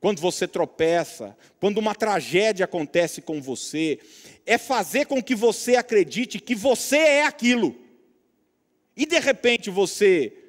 quando 0.00 0.20
você 0.20 0.48
tropeça, 0.48 1.36
quando 1.60 1.78
uma 1.78 1.94
tragédia 1.94 2.64
acontece 2.64 3.20
com 3.20 3.40
você, 3.42 3.98
é 4.46 4.56
fazer 4.56 5.06
com 5.06 5.22
que 5.22 5.34
você 5.34 5.76
acredite 5.76 6.38
que 6.38 6.54
você 6.54 6.96
é 6.96 7.24
aquilo. 7.24 7.76
E 8.96 9.04
de 9.04 9.18
repente 9.18 9.68
você 9.68 10.45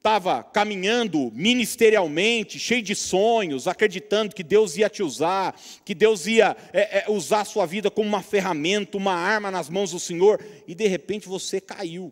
estava 0.00 0.42
caminhando 0.42 1.30
ministerialmente, 1.34 2.58
cheio 2.58 2.80
de 2.80 2.94
sonhos, 2.94 3.68
acreditando 3.68 4.34
que 4.34 4.42
Deus 4.42 4.78
ia 4.78 4.88
te 4.88 5.02
usar, 5.02 5.54
que 5.84 5.94
Deus 5.94 6.26
ia 6.26 6.56
é, 6.72 7.00
é, 7.00 7.10
usar 7.10 7.42
a 7.42 7.44
sua 7.44 7.66
vida 7.66 7.90
como 7.90 8.08
uma 8.08 8.22
ferramenta, 8.22 8.96
uma 8.96 9.12
arma 9.12 9.50
nas 9.50 9.68
mãos 9.68 9.90
do 9.90 10.00
Senhor, 10.00 10.42
e 10.66 10.74
de 10.74 10.86
repente 10.86 11.28
você 11.28 11.60
caiu, 11.60 12.10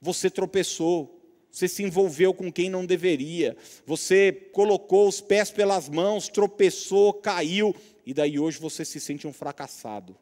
você 0.00 0.30
tropeçou, 0.30 1.20
você 1.50 1.66
se 1.66 1.82
envolveu 1.82 2.32
com 2.32 2.50
quem 2.52 2.70
não 2.70 2.86
deveria, 2.86 3.56
você 3.84 4.30
colocou 4.52 5.08
os 5.08 5.20
pés 5.20 5.50
pelas 5.50 5.88
mãos, 5.88 6.28
tropeçou, 6.28 7.12
caiu, 7.14 7.74
e 8.06 8.14
daí 8.14 8.38
hoje 8.38 8.60
você 8.60 8.84
se 8.84 9.00
sente 9.00 9.26
um 9.26 9.32
fracassado. 9.32 10.16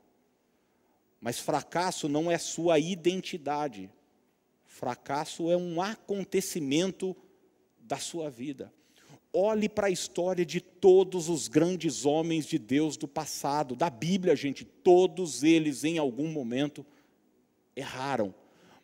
Mas 1.21 1.39
fracasso 1.39 2.09
não 2.09 2.31
é 2.31 2.39
sua 2.39 2.79
identidade. 2.79 3.91
Fracasso 4.83 5.49
é 5.49 5.57
um 5.57 5.81
acontecimento 5.81 7.17
da 7.79 7.99
sua 7.99 8.29
vida. 8.29 8.75
Olhe 9.33 9.69
para 9.69 9.87
a 9.87 9.91
história 9.91 10.45
de 10.45 10.61
todos 10.61 11.29
os 11.29 11.47
grandes 11.47 12.05
homens 12.05 12.47
de 12.47 12.59
Deus 12.59 12.97
do 12.97 13.07
passado, 13.07 13.77
da 13.77 13.89
Bíblia, 13.89 14.35
gente, 14.35 14.65
todos 14.65 15.45
eles 15.45 15.85
em 15.85 15.99
algum 15.99 16.27
momento 16.27 16.85
erraram. 17.77 18.35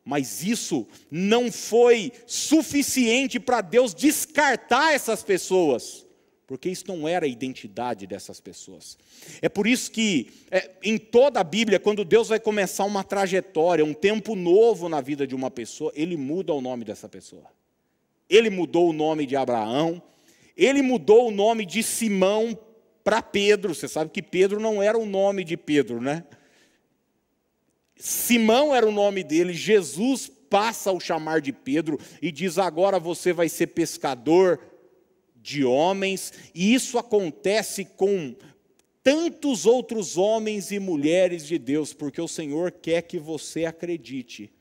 Mas 0.05 0.45
isso 0.45 0.87
não 1.11 1.51
foi 1.51 2.13
suficiente 2.29 3.41
para 3.41 3.61
Deus 3.61 3.93
descartar 3.93 4.95
essas 4.95 5.25
pessoas 5.25 6.07
porque 6.49 6.71
isso 6.71 6.85
não 6.89 7.07
era 7.07 7.27
a 7.27 7.29
identidade 7.29 8.07
dessas 8.07 8.41
pessoas. 8.41 8.97
É 9.43 9.51
por 9.51 9.67
isso 9.67 9.91
que, 9.91 10.31
é, 10.51 10.71
em 10.83 10.97
toda 10.97 11.39
a 11.39 11.45
Bíblia, 11.45 11.79
quando 11.79 12.07
Deus 12.07 12.31
vai 12.31 12.41
começar 12.41 12.85
uma 12.87 13.05
trajetória, 13.05 13.85
um 13.85 13.93
tempo 13.93 14.35
novo 14.35 14.89
na 14.89 15.03
vida 15.03 15.27
de 15.27 15.35
uma 15.35 15.51
pessoa, 15.51 15.93
Ele 15.95 16.17
muda 16.17 16.55
o 16.55 16.63
nome 16.63 16.87
dessa 16.87 17.07
pessoa. 17.07 17.45
Ele 18.31 18.49
mudou 18.49 18.89
o 18.89 18.95
nome 18.95 19.27
de 19.27 19.37
Abraão, 19.37 20.03
ele 20.57 20.81
mudou 20.81 21.29
o 21.29 21.31
nome 21.31 21.67
de 21.67 21.83
Simão 21.83 22.59
para 23.05 23.21
Pedro. 23.21 23.75
Você 23.75 23.87
sabe 23.87 24.11
que 24.11 24.23
Pedro 24.23 24.59
não 24.59 24.83
era 24.83 24.99
o 24.99 25.05
nome 25.05 25.45
de 25.45 25.57
Pedro, 25.57 26.01
né? 26.01 26.25
Simão 27.95 28.75
era 28.75 28.89
o 28.89 28.93
nome 28.93 29.23
dele, 29.23 29.53
Jesus 29.53 30.31
passa 30.49 30.91
a 30.91 30.93
o 30.93 31.01
chamar 31.01 31.41
de 31.41 31.53
Pedro 31.53 31.99
e 32.23 32.33
diz: 32.33 32.59
agora 32.59 32.99
você 32.99 33.33
vai 33.33 33.49
ser 33.49 33.69
pescador 33.69 34.61
de 35.49 35.65
homens, 35.65 36.31
e 36.55 36.75
isso 36.75 36.99
acontece 36.99 37.87
com 37.87 38.37
tantos 39.03 39.65
outros 39.65 40.19
homens 40.19 40.71
e 40.71 40.79
mulheres 40.79 41.47
de 41.47 41.59
Deus, 41.59 41.95
porque 41.95 42.21
o 42.21 42.29
Senhor 42.29 42.71
quer 42.71 43.01
que 43.03 43.19
você 43.19 43.65
acredite 43.65 44.53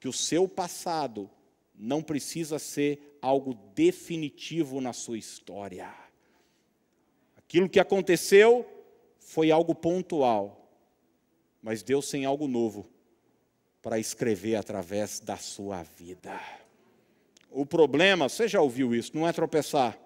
que 0.00 0.08
o 0.08 0.12
seu 0.12 0.48
passado 0.48 1.30
não 1.78 2.02
precisa 2.02 2.58
ser 2.58 3.16
algo 3.22 3.54
definitivo 3.72 4.80
na 4.80 4.92
sua 4.92 5.16
história. 5.16 5.94
Aquilo 7.36 7.68
que 7.68 7.78
aconteceu 7.78 8.66
foi 9.20 9.52
algo 9.52 9.76
pontual, 9.76 10.68
mas 11.62 11.84
Deus 11.84 12.10
tem 12.10 12.24
algo 12.24 12.48
novo 12.48 12.88
para 13.80 13.96
escrever 14.00 14.56
através 14.56 15.20
da 15.20 15.36
sua 15.36 15.84
vida. 15.84 16.40
O 17.48 17.64
problema, 17.64 18.28
você 18.28 18.48
já 18.48 18.60
ouviu 18.60 18.92
isso, 18.92 19.12
não 19.14 19.28
é 19.28 19.32
tropeçar 19.32 19.96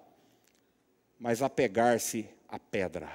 mas 1.19 1.43
apegar-se 1.43 2.29
à 2.49 2.59
pedra. 2.59 3.11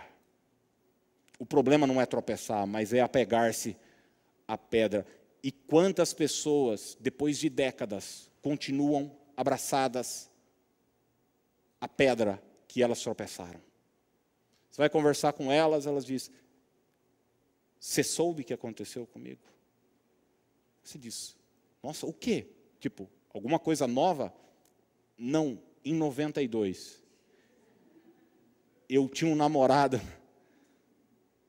O 1.39 1.45
problema 1.45 1.87
não 1.87 1.99
é 1.99 2.05
tropeçar, 2.05 2.65
mas 2.67 2.93
é 2.93 2.99
apegar-se 2.99 3.75
à 4.47 4.57
pedra. 4.57 5.05
E 5.43 5.51
quantas 5.51 6.13
pessoas, 6.13 6.97
depois 6.99 7.37
de 7.37 7.49
décadas, 7.49 8.29
continuam 8.41 9.15
abraçadas 9.35 10.29
à 11.79 11.87
pedra 11.87 12.41
que 12.67 12.83
elas 12.83 13.01
tropeçaram? 13.01 13.61
Você 14.69 14.77
vai 14.77 14.89
conversar 14.89 15.33
com 15.33 15.51
elas, 15.51 15.85
elas 15.85 16.05
dizem: 16.05 16.33
Você 17.79 18.03
soube 18.03 18.41
o 18.41 18.45
que 18.45 18.53
aconteceu 18.53 19.05
comigo? 19.07 19.41
Você 20.83 20.97
diz: 20.97 21.35
Nossa, 21.81 22.05
o 22.05 22.13
quê? 22.13 22.47
Tipo, 22.79 23.09
alguma 23.33 23.59
coisa 23.59 23.87
nova? 23.87 24.33
Não, 25.17 25.61
em 25.83 25.93
92 25.93 27.00
eu 28.93 29.07
tinha 29.07 29.31
um 29.31 29.35
namorado 29.35 30.01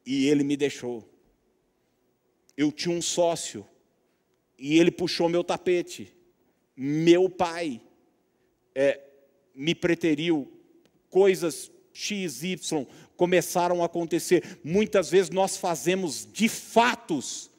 e 0.07 0.29
ele 0.29 0.45
me 0.45 0.57
deixou. 0.57 1.09
Eu 2.57 2.71
tinha 2.71 2.95
um 2.95 3.03
sócio 3.03 3.67
e 4.57 4.79
ele 4.79 4.93
puxou 4.93 5.29
meu 5.29 5.43
tapete. 5.43 6.15
Meu 6.77 7.29
pai 7.29 7.83
é, 8.77 9.01
me 9.57 9.75
preteriu. 9.75 10.53
Coisas 11.11 11.69
X, 11.93 12.45
Y 12.45 12.87
começaram 13.17 13.83
a 13.83 13.87
acontecer. 13.87 14.61
Muitas 14.63 15.11
vezes 15.11 15.31
nós 15.31 15.57
fazemos 15.57 16.29
de 16.33 16.49
fatos 16.49 17.51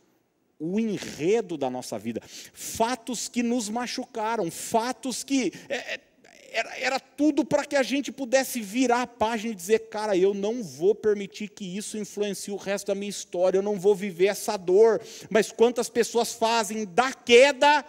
o 0.58 0.80
enredo 0.80 1.58
da 1.58 1.69
nossa 1.69 2.00
vida. 2.00 2.22
Fatos 2.26 3.28
que 3.28 3.43
nos 3.43 3.67
machucaram, 3.67 4.50
fatos 4.50 5.26
que. 5.26 5.52
É, 5.67 5.96
é 5.96 6.12
era, 6.54 6.78
era 6.78 7.00
tudo 7.00 7.44
para 7.44 7.66
que 7.66 7.76
a 7.76 7.82
gente 7.82 8.12
pudesse 8.12 8.62
virar 8.62 9.02
a 9.02 9.08
página 9.08 9.52
e 9.52 9.56
dizer: 9.56 9.89
cara, 9.89 10.16
eu 10.16 10.36
não 10.36 10.62
vou 10.62 10.94
permitir 10.94 11.50
que 11.50 11.66
isso 11.76 11.98
influencie 11.98 12.54
o 12.54 12.58
resto 12.58 12.88
da 12.88 12.96
minha 12.96 13.10
história, 13.10 13.58
eu 13.58 13.63
não 13.63 13.80
vou 13.80 13.96
viver 13.96 14.28
essa 14.28 14.56
dor. 14.56 15.02
Mas 15.32 15.52
quantas 15.52 15.89
pessoas 15.89 16.32
fazem 16.32 16.86
da 16.86 17.12
queda 17.12 17.84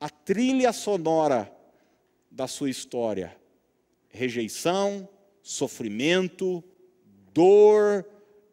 a 0.00 0.10
trilha 0.10 0.72
sonora 0.72 1.50
da 2.28 2.48
sua 2.48 2.68
história? 2.68 3.36
Rejeição, 4.08 5.08
sofrimento, 5.40 6.64
dor, 7.32 8.04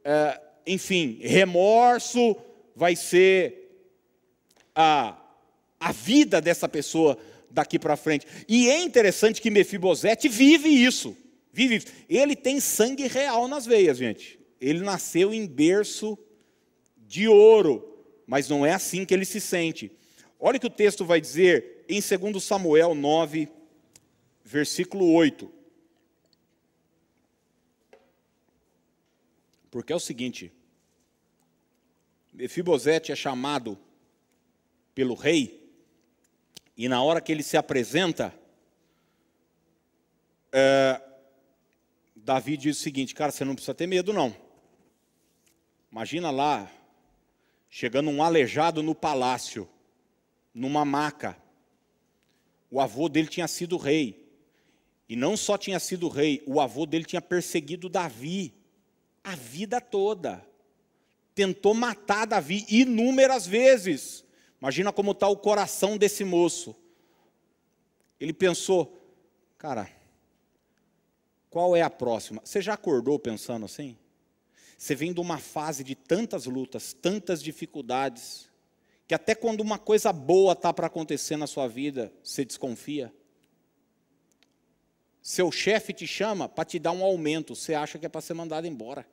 é, 0.03 0.39
enfim, 0.67 1.17
remorso 1.19 2.35
vai 2.75 2.95
ser 2.95 3.89
a, 4.75 5.17
a 5.79 5.91
vida 5.91 6.39
dessa 6.39 6.69
pessoa 6.69 7.17
daqui 7.53 7.77
para 7.77 7.95
frente. 7.95 8.25
E 8.49 8.69
é 8.69 8.81
interessante 8.81 9.41
que 9.41 9.51
Mefibosete 9.51 10.27
vive 10.27 10.67
isso. 10.67 11.15
Vive 11.51 11.75
isso. 11.75 11.87
Ele 12.09 12.35
tem 12.35 12.59
sangue 12.59 13.07
real 13.07 13.47
nas 13.47 13.65
veias, 13.65 13.97
gente. 13.97 14.39
Ele 14.59 14.79
nasceu 14.79 15.33
em 15.33 15.45
berço 15.45 16.17
de 16.97 17.27
ouro, 17.27 18.05
mas 18.25 18.49
não 18.49 18.65
é 18.65 18.73
assim 18.73 19.05
que 19.05 19.13
ele 19.13 19.25
se 19.25 19.39
sente. 19.39 19.91
Olha 20.39 20.57
o 20.57 20.59
que 20.59 20.67
o 20.67 20.69
texto 20.69 21.05
vai 21.05 21.21
dizer 21.21 21.85
em 21.87 22.01
2 22.01 22.43
Samuel 22.43 22.95
9, 22.95 23.47
versículo 24.43 25.11
8. 25.13 25.49
Porque 29.69 29.93
é 29.93 29.95
o 29.95 29.99
seguinte: 29.99 30.51
Mefibosete 32.33 33.11
é 33.11 33.15
chamado 33.15 33.77
pelo 34.95 35.13
rei, 35.13 35.62
e 36.75 36.87
na 36.87 37.01
hora 37.03 37.21
que 37.21 37.31
ele 37.31 37.43
se 37.43 37.55
apresenta, 37.55 38.33
é, 40.51 41.01
Davi 42.15 42.57
diz 42.57 42.77
o 42.77 42.81
seguinte: 42.81 43.13
cara, 43.13 43.31
você 43.31 43.45
não 43.45 43.55
precisa 43.55 43.73
ter 43.73 43.87
medo, 43.87 44.13
não. 44.13 44.35
Imagina 45.91 46.31
lá, 46.31 46.71
chegando 47.69 48.09
um 48.09 48.23
aleijado 48.23 48.81
no 48.81 48.95
palácio, 48.95 49.69
numa 50.53 50.83
maca. 50.83 51.37
O 52.71 52.81
avô 52.81 53.07
dele 53.07 53.27
tinha 53.27 53.47
sido 53.47 53.77
rei. 53.77 54.23
E 55.07 55.15
não 55.15 55.37
só 55.37 55.57
tinha 55.57 55.79
sido 55.79 56.07
rei, 56.07 56.41
o 56.47 56.59
avô 56.59 56.87
dele 56.87 57.05
tinha 57.05 57.21
perseguido 57.21 57.89
Davi 57.89 58.53
a 59.23 59.35
vida 59.35 59.79
toda. 59.79 60.43
Tentou 61.35 61.73
matar 61.73 62.25
Davi 62.25 62.65
inúmeras 62.67 63.45
vezes. 63.45 64.22
Imagina 64.63 64.93
como 64.93 65.11
está 65.11 65.27
o 65.27 65.35
coração 65.35 65.97
desse 65.97 66.23
moço. 66.23 66.73
Ele 68.17 68.31
pensou, 68.31 68.97
cara, 69.57 69.91
qual 71.49 71.75
é 71.75 71.81
a 71.81 71.89
próxima? 71.89 72.41
Você 72.45 72.61
já 72.61 72.73
acordou 72.73 73.19
pensando 73.19 73.65
assim? 73.65 73.97
Você 74.77 74.95
vem 74.95 75.11
de 75.11 75.19
uma 75.19 75.37
fase 75.37 75.83
de 75.83 75.95
tantas 75.95 76.45
lutas, 76.45 76.93
tantas 76.93 77.43
dificuldades, 77.43 78.49
que 79.05 79.13
até 79.13 79.35
quando 79.35 79.59
uma 79.59 79.77
coisa 79.77 80.13
boa 80.13 80.53
está 80.53 80.71
para 80.71 80.87
acontecer 80.87 81.35
na 81.35 81.45
sua 81.45 81.67
vida, 81.67 82.13
você 82.23 82.45
desconfia. 82.45 83.13
Seu 85.21 85.51
chefe 85.51 85.91
te 85.91 86.07
chama 86.07 86.47
para 86.47 86.63
te 86.63 86.79
dar 86.79 86.93
um 86.93 87.03
aumento, 87.03 87.53
você 87.53 87.73
acha 87.73 87.99
que 87.99 88.05
é 88.05 88.09
para 88.09 88.21
ser 88.21 88.33
mandado 88.33 88.65
embora. 88.65 89.05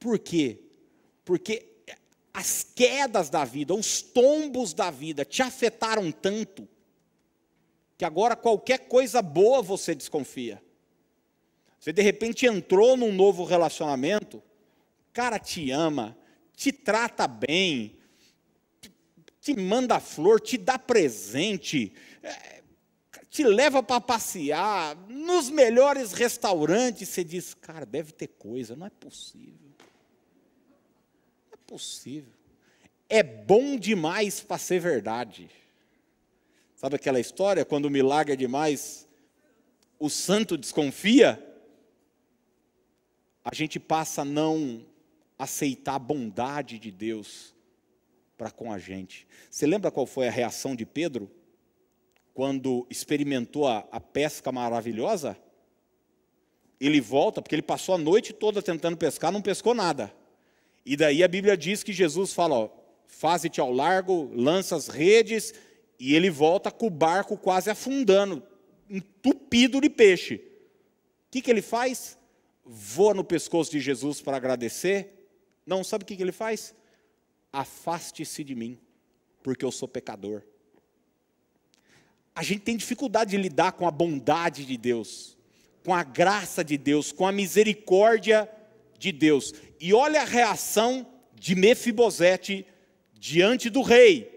Por 0.00 0.18
quê? 0.18 0.64
Porque 1.24 1.71
as 2.32 2.62
quedas 2.62 3.28
da 3.28 3.44
vida, 3.44 3.74
os 3.74 4.00
tombos 4.00 4.72
da 4.72 4.90
vida 4.90 5.24
te 5.24 5.42
afetaram 5.42 6.10
tanto 6.10 6.68
que 7.98 8.04
agora 8.04 8.34
qualquer 8.34 8.88
coisa 8.88 9.20
boa 9.20 9.62
você 9.62 9.94
desconfia. 9.94 10.62
Você 11.78 11.92
de 11.92 12.02
repente 12.02 12.46
entrou 12.46 12.96
num 12.96 13.12
novo 13.12 13.44
relacionamento, 13.44 14.38
o 14.38 15.12
cara 15.12 15.38
te 15.38 15.70
ama, 15.70 16.16
te 16.54 16.72
trata 16.72 17.26
bem, 17.26 17.98
te 19.40 19.54
manda 19.54 20.00
flor, 20.00 20.40
te 20.40 20.56
dá 20.56 20.78
presente, 20.78 21.92
é, 22.22 22.62
te 23.28 23.44
leva 23.44 23.82
para 23.82 24.00
passear, 24.00 24.96
nos 25.08 25.50
melhores 25.50 26.12
restaurantes, 26.12 27.08
você 27.08 27.24
diz, 27.24 27.52
cara, 27.54 27.84
deve 27.84 28.12
ter 28.12 28.28
coisa, 28.28 28.76
não 28.76 28.86
é 28.86 28.90
possível. 28.90 29.71
É 31.72 31.78
possível. 31.78 32.32
É 33.08 33.22
bom 33.22 33.78
demais 33.78 34.40
para 34.40 34.58
ser 34.58 34.78
verdade. 34.78 35.48
Sabe 36.76 36.96
aquela 36.96 37.18
história, 37.18 37.64
quando 37.64 37.86
o 37.86 37.90
milagre 37.90 38.34
é 38.34 38.36
demais, 38.36 39.08
o 39.98 40.10
santo 40.10 40.58
desconfia? 40.58 41.42
A 43.42 43.54
gente 43.54 43.80
passa 43.80 44.20
a 44.20 44.24
não 44.24 44.84
aceitar 45.38 45.94
a 45.94 45.98
bondade 45.98 46.78
de 46.78 46.90
Deus 46.90 47.54
para 48.36 48.50
com 48.50 48.70
a 48.70 48.78
gente. 48.78 49.26
Você 49.50 49.66
lembra 49.66 49.90
qual 49.90 50.04
foi 50.04 50.28
a 50.28 50.30
reação 50.30 50.76
de 50.76 50.84
Pedro? 50.84 51.30
Quando 52.34 52.86
experimentou 52.90 53.66
a, 53.66 53.78
a 53.90 53.98
pesca 53.98 54.52
maravilhosa? 54.52 55.38
Ele 56.78 57.00
volta, 57.00 57.40
porque 57.40 57.54
ele 57.54 57.62
passou 57.62 57.94
a 57.94 57.98
noite 57.98 58.34
toda 58.34 58.60
tentando 58.60 58.98
pescar, 58.98 59.32
não 59.32 59.40
pescou 59.40 59.72
nada. 59.72 60.12
E 60.84 60.96
daí 60.96 61.22
a 61.22 61.28
Bíblia 61.28 61.56
diz 61.56 61.82
que 61.82 61.92
Jesus 61.92 62.32
fala: 62.32 62.70
faze-te 63.06 63.60
ao 63.60 63.72
largo, 63.72 64.30
lança 64.34 64.74
as 64.74 64.88
redes 64.88 65.54
e 65.98 66.14
ele 66.14 66.30
volta 66.30 66.70
com 66.70 66.86
o 66.86 66.90
barco 66.90 67.36
quase 67.36 67.70
afundando, 67.70 68.42
entupido 68.90 69.80
de 69.80 69.88
peixe. 69.88 70.34
O 70.34 71.30
que, 71.30 71.40
que 71.40 71.50
ele 71.50 71.62
faz? 71.62 72.18
Voa 72.64 73.14
no 73.14 73.22
pescoço 73.22 73.70
de 73.70 73.80
Jesus 73.80 74.20
para 74.20 74.36
agradecer. 74.36 75.28
Não, 75.64 75.84
sabe 75.84 76.02
o 76.02 76.06
que, 76.06 76.16
que 76.16 76.22
ele 76.22 76.32
faz? 76.32 76.74
Afaste-se 77.52 78.42
de 78.42 78.54
mim, 78.54 78.78
porque 79.42 79.64
eu 79.64 79.70
sou 79.70 79.86
pecador. 79.86 80.42
A 82.34 82.42
gente 82.42 82.62
tem 82.62 82.76
dificuldade 82.76 83.32
de 83.32 83.36
lidar 83.36 83.72
com 83.72 83.86
a 83.86 83.90
bondade 83.90 84.64
de 84.64 84.76
Deus, 84.76 85.36
com 85.84 85.94
a 85.94 86.02
graça 86.02 86.64
de 86.64 86.78
Deus, 86.78 87.12
com 87.12 87.26
a 87.26 87.32
misericórdia 87.32 88.44
de 88.44 88.61
Deus. 89.10 89.52
E 89.80 89.92
olha 89.92 90.20
a 90.20 90.26
reação 90.26 91.06
de 91.34 91.56
Mefibosete 91.56 92.66
diante 93.14 93.70
do 93.70 93.82
rei 93.82 94.32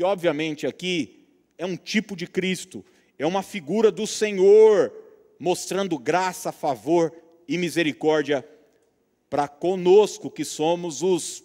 que 0.00 0.04
obviamente 0.04 0.66
aqui 0.66 1.26
é 1.58 1.66
um 1.66 1.76
tipo 1.76 2.16
de 2.16 2.26
Cristo, 2.26 2.82
é 3.18 3.26
uma 3.26 3.42
figura 3.42 3.90
do 3.92 4.06
Senhor, 4.06 4.90
mostrando 5.38 5.98
graça, 5.98 6.50
favor 6.50 7.12
e 7.46 7.58
misericórdia 7.58 8.42
para 9.28 9.46
conosco, 9.46 10.30
que 10.30 10.42
somos 10.42 11.02
os 11.02 11.44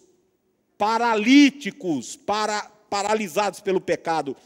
paralíticos, 0.77 2.15
para, 2.15 2.61
paralisados 2.89 3.59
pelo 3.59 3.81
pecado 3.81 4.37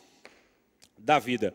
da 0.98 1.20
vida. 1.20 1.54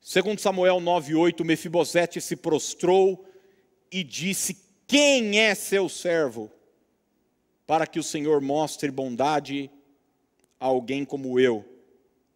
Segundo 0.00 0.40
Samuel 0.40 0.80
9:8, 0.80 1.44
Mefibosete 1.44 2.22
se 2.22 2.36
prostrou 2.36 3.22
e 3.90 4.02
disse: 4.02 4.56
"Quem 4.92 5.40
é 5.40 5.54
seu 5.54 5.88
servo 5.88 6.52
para 7.66 7.86
que 7.86 7.98
o 7.98 8.02
Senhor 8.02 8.42
mostre 8.42 8.90
bondade 8.90 9.70
a 10.60 10.66
alguém 10.66 11.02
como 11.02 11.40
eu, 11.40 11.64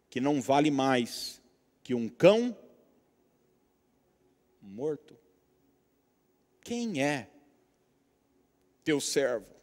que 0.08 0.22
não 0.22 0.40
vale 0.40 0.70
mais 0.70 1.38
que 1.82 1.92
um 1.92 2.08
cão 2.08 2.56
morto. 4.62 5.18
Quem 6.64 7.02
é 7.02 7.28
teu 8.82 9.02
servo? 9.02 9.54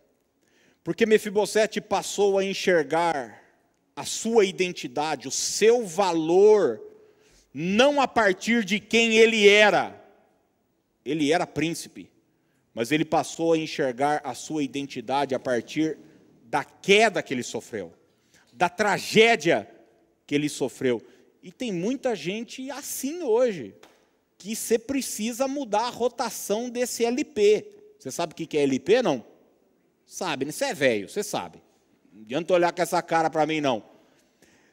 Porque 0.84 1.08
Mefibosete 1.08 1.82
passou 1.82 2.38
a 2.38 2.45
enxergar 2.45 3.43
a 3.95 4.06
sua 4.06 4.45
identidade, 4.45 5.27
o 5.27 5.32
seu 5.32 5.84
valor, 5.84 6.79
não 7.51 7.99
a 7.99 8.08
partir 8.08 8.63
de 8.63 8.79
quem 8.79 9.17
ele 9.17 9.49
era. 9.49 9.99
Ele 11.03 11.34
era 11.34 11.47
príncipe, 11.47 12.12
mas 12.74 12.92
ele 12.92 13.06
passou 13.06 13.54
a 13.54 13.58
enxergar 13.58 14.22
a 14.24 14.34
sua 14.34 14.64
identidade 14.64 15.36
a 15.36 15.40
partir 15.40 15.98
da 16.46 16.64
queda 16.64 17.22
que 17.22 17.34
ele 17.34 17.44
sofreu, 17.44 17.94
da 18.52 18.70
tragédia 18.70 19.70
que 20.26 20.34
ele 20.34 20.50
sofreu. 20.50 21.02
E 21.42 21.52
tem 21.52 21.72
muita 21.72 22.16
gente 22.16 22.70
assim 22.72 23.22
hoje, 23.22 23.76
que 24.38 24.56
você 24.56 24.78
precisa 24.78 25.48
mudar 25.48 25.88
a 25.88 25.90
rotação 25.90 26.70
desse 26.70 27.06
LP. 27.06 27.66
Você 27.98 28.12
sabe 28.12 28.34
o 28.34 28.36
que 28.36 28.58
é 28.58 28.64
LP, 28.64 29.02
não? 29.02 29.26
Sabe, 30.06 30.46
né? 30.46 30.52
você 30.52 30.66
é 30.66 30.74
velho, 30.74 31.10
você 31.10 31.24
sabe. 31.24 31.62
Não 32.12 32.22
adianta 32.22 32.54
olhar 32.54 32.72
com 32.74 32.82
essa 32.82 33.02
cara 33.02 33.30
para 33.30 33.46
mim, 33.46 33.62
não. 33.62 33.84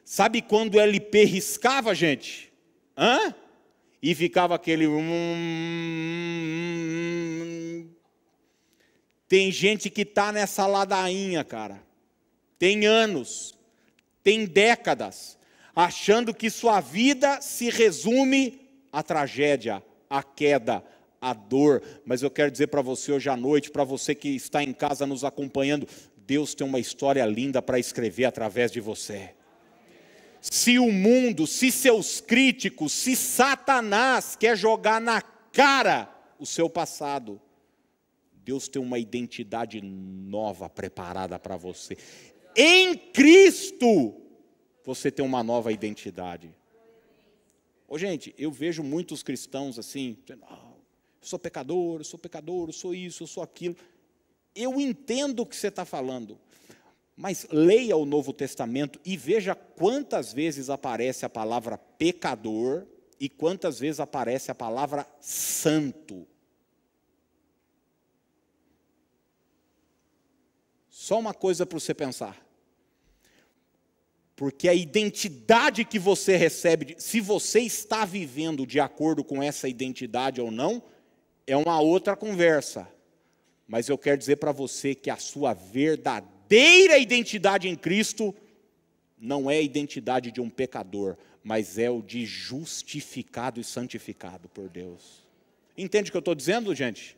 Sabe 0.03 0.41
quando 0.41 0.75
o 0.75 0.79
LP 0.79 1.23
riscava, 1.23 1.95
gente? 1.95 2.51
Hã? 2.97 3.33
E 4.01 4.13
ficava 4.13 4.55
aquele. 4.55 4.85
Tem 9.31 9.49
gente 9.49 9.89
que 9.89 10.01
está 10.01 10.29
nessa 10.29 10.67
ladainha, 10.67 11.41
cara. 11.41 11.81
Tem 12.59 12.85
anos, 12.85 13.57
tem 14.21 14.45
décadas 14.45 15.37
achando 15.73 16.33
que 16.33 16.49
sua 16.49 16.81
vida 16.81 17.39
se 17.39 17.69
resume 17.69 18.59
à 18.91 19.01
tragédia, 19.01 19.81
à 20.09 20.21
queda, 20.21 20.83
à 21.21 21.31
dor. 21.31 21.81
Mas 22.03 22.21
eu 22.21 22.29
quero 22.29 22.51
dizer 22.51 22.67
para 22.67 22.81
você 22.81 23.13
hoje 23.13 23.29
à 23.29 23.37
noite, 23.37 23.71
para 23.71 23.85
você 23.85 24.13
que 24.13 24.35
está 24.35 24.61
em 24.61 24.73
casa 24.73 25.07
nos 25.07 25.23
acompanhando, 25.23 25.87
Deus 26.17 26.53
tem 26.53 26.67
uma 26.67 26.77
história 26.77 27.25
linda 27.25 27.61
para 27.61 27.79
escrever 27.79 28.25
através 28.25 28.69
de 28.69 28.81
você. 28.81 29.33
Se 30.41 30.77
o 30.77 30.91
mundo, 30.91 31.47
se 31.47 31.71
seus 31.71 32.19
críticos, 32.19 32.91
se 32.91 33.15
Satanás 33.15 34.35
quer 34.35 34.57
jogar 34.57 34.99
na 34.99 35.21
cara 35.21 36.13
o 36.37 36.45
seu 36.45 36.69
passado, 36.69 37.39
Deus 38.43 38.67
tem 38.67 38.81
uma 38.81 38.97
identidade 38.97 39.81
nova 39.81 40.69
preparada 40.69 41.37
para 41.37 41.55
você. 41.55 41.97
Em 42.55 42.97
Cristo, 42.97 44.15
você 44.83 45.11
tem 45.11 45.23
uma 45.23 45.43
nova 45.43 45.71
identidade. 45.71 46.53
Ô, 47.87 47.97
gente, 47.97 48.33
eu 48.37 48.51
vejo 48.51 48.83
muitos 48.83 49.21
cristãos 49.21 49.77
assim, 49.77 50.17
dizendo, 50.21 50.45
eu 50.49 50.77
sou 51.21 51.37
pecador, 51.37 52.03
sou 52.03 52.17
pecador, 52.17 52.71
sou 52.71 52.95
isso, 52.95 53.23
eu 53.23 53.27
sou 53.27 53.43
aquilo. 53.43 53.75
Eu 54.55 54.81
entendo 54.81 55.41
o 55.41 55.45
que 55.45 55.55
você 55.55 55.67
está 55.67 55.85
falando, 55.85 56.37
mas 57.15 57.45
leia 57.51 57.95
o 57.95 58.05
Novo 58.05 58.33
Testamento 58.33 58.99
e 59.05 59.15
veja 59.15 59.53
quantas 59.53 60.33
vezes 60.33 60.69
aparece 60.69 61.25
a 61.25 61.29
palavra 61.29 61.77
pecador 61.77 62.87
e 63.19 63.29
quantas 63.29 63.79
vezes 63.79 63.99
aparece 63.99 64.49
a 64.49 64.55
palavra 64.55 65.05
santo. 65.19 66.27
Só 71.01 71.17
uma 71.17 71.33
coisa 71.33 71.65
para 71.65 71.79
você 71.79 71.95
pensar. 71.95 72.39
Porque 74.35 74.69
a 74.69 74.73
identidade 74.75 75.83
que 75.83 75.97
você 75.97 76.37
recebe, 76.37 76.93
se 76.99 77.19
você 77.19 77.61
está 77.61 78.05
vivendo 78.05 78.67
de 78.67 78.79
acordo 78.79 79.23
com 79.23 79.41
essa 79.41 79.67
identidade 79.67 80.39
ou 80.39 80.51
não, 80.51 80.79
é 81.47 81.57
uma 81.57 81.81
outra 81.81 82.15
conversa. 82.15 82.87
Mas 83.67 83.89
eu 83.89 83.97
quero 83.97 84.15
dizer 84.15 84.35
para 84.35 84.51
você 84.51 84.93
que 84.93 85.09
a 85.09 85.17
sua 85.17 85.55
verdadeira 85.55 86.99
identidade 86.99 87.67
em 87.67 87.75
Cristo 87.75 88.31
não 89.17 89.49
é 89.49 89.57
a 89.57 89.61
identidade 89.61 90.31
de 90.31 90.39
um 90.39 90.51
pecador, 90.51 91.17
mas 91.43 91.79
é 91.79 91.89
o 91.89 92.03
de 92.03 92.27
justificado 92.27 93.59
e 93.59 93.63
santificado 93.63 94.47
por 94.49 94.69
Deus. 94.69 95.27
Entende 95.75 96.09
o 96.09 96.11
que 96.11 96.17
eu 96.17 96.19
estou 96.19 96.35
dizendo, 96.35 96.75
gente? 96.75 97.17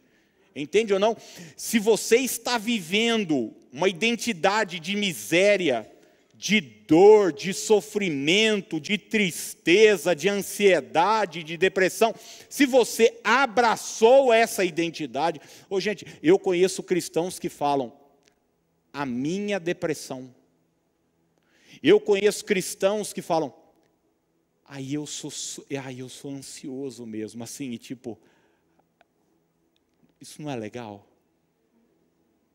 Entende 0.55 0.93
ou 0.93 0.99
não? 0.99 1.17
Se 1.57 1.79
você 1.79 2.17
está 2.17 2.57
vivendo 2.57 3.53
uma 3.71 3.89
identidade 3.89 4.79
de 4.79 4.95
miséria, 4.95 5.89
de 6.35 6.59
dor, 6.61 7.31
de 7.31 7.53
sofrimento, 7.53 8.79
de 8.79 8.97
tristeza, 8.97 10.15
de 10.15 10.29
ansiedade, 10.29 11.41
de 11.41 11.57
depressão, 11.57 12.13
se 12.49 12.65
você 12.65 13.19
abraçou 13.23 14.31
essa 14.31 14.63
identidade, 14.63 15.41
ô 15.69 15.79
gente, 15.79 16.05
eu 16.21 16.37
conheço 16.37 16.83
cristãos 16.83 17.39
que 17.39 17.49
falam, 17.49 17.93
a 18.91 19.05
minha 19.05 19.59
depressão. 19.59 20.33
Eu 21.81 21.99
conheço 21.99 22.45
cristãos 22.45 23.11
que 23.11 23.21
falam, 23.21 23.51
aí 24.65 24.93
eu 24.93 25.07
sou, 25.07 25.31
aí 25.83 25.99
eu 25.99 26.09
sou 26.09 26.31
ansioso 26.31 27.05
mesmo, 27.05 27.43
assim, 27.43 27.71
e 27.71 27.77
tipo, 27.77 28.19
isso 30.23 30.41
não 30.41 30.49
é 30.49 30.55
legal? 30.55 31.07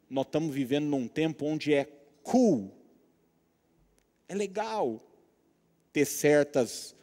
Nós 0.09 0.27
estamos 0.27 0.55
vivendo 0.55 0.87
num 0.87 1.07
tempo 1.07 1.45
onde 1.47 1.73
é 1.73 1.85
cool 2.23 2.79
é 4.29 4.35
legal 4.35 5.01
ter 5.93 6.05
certas 6.05 6.95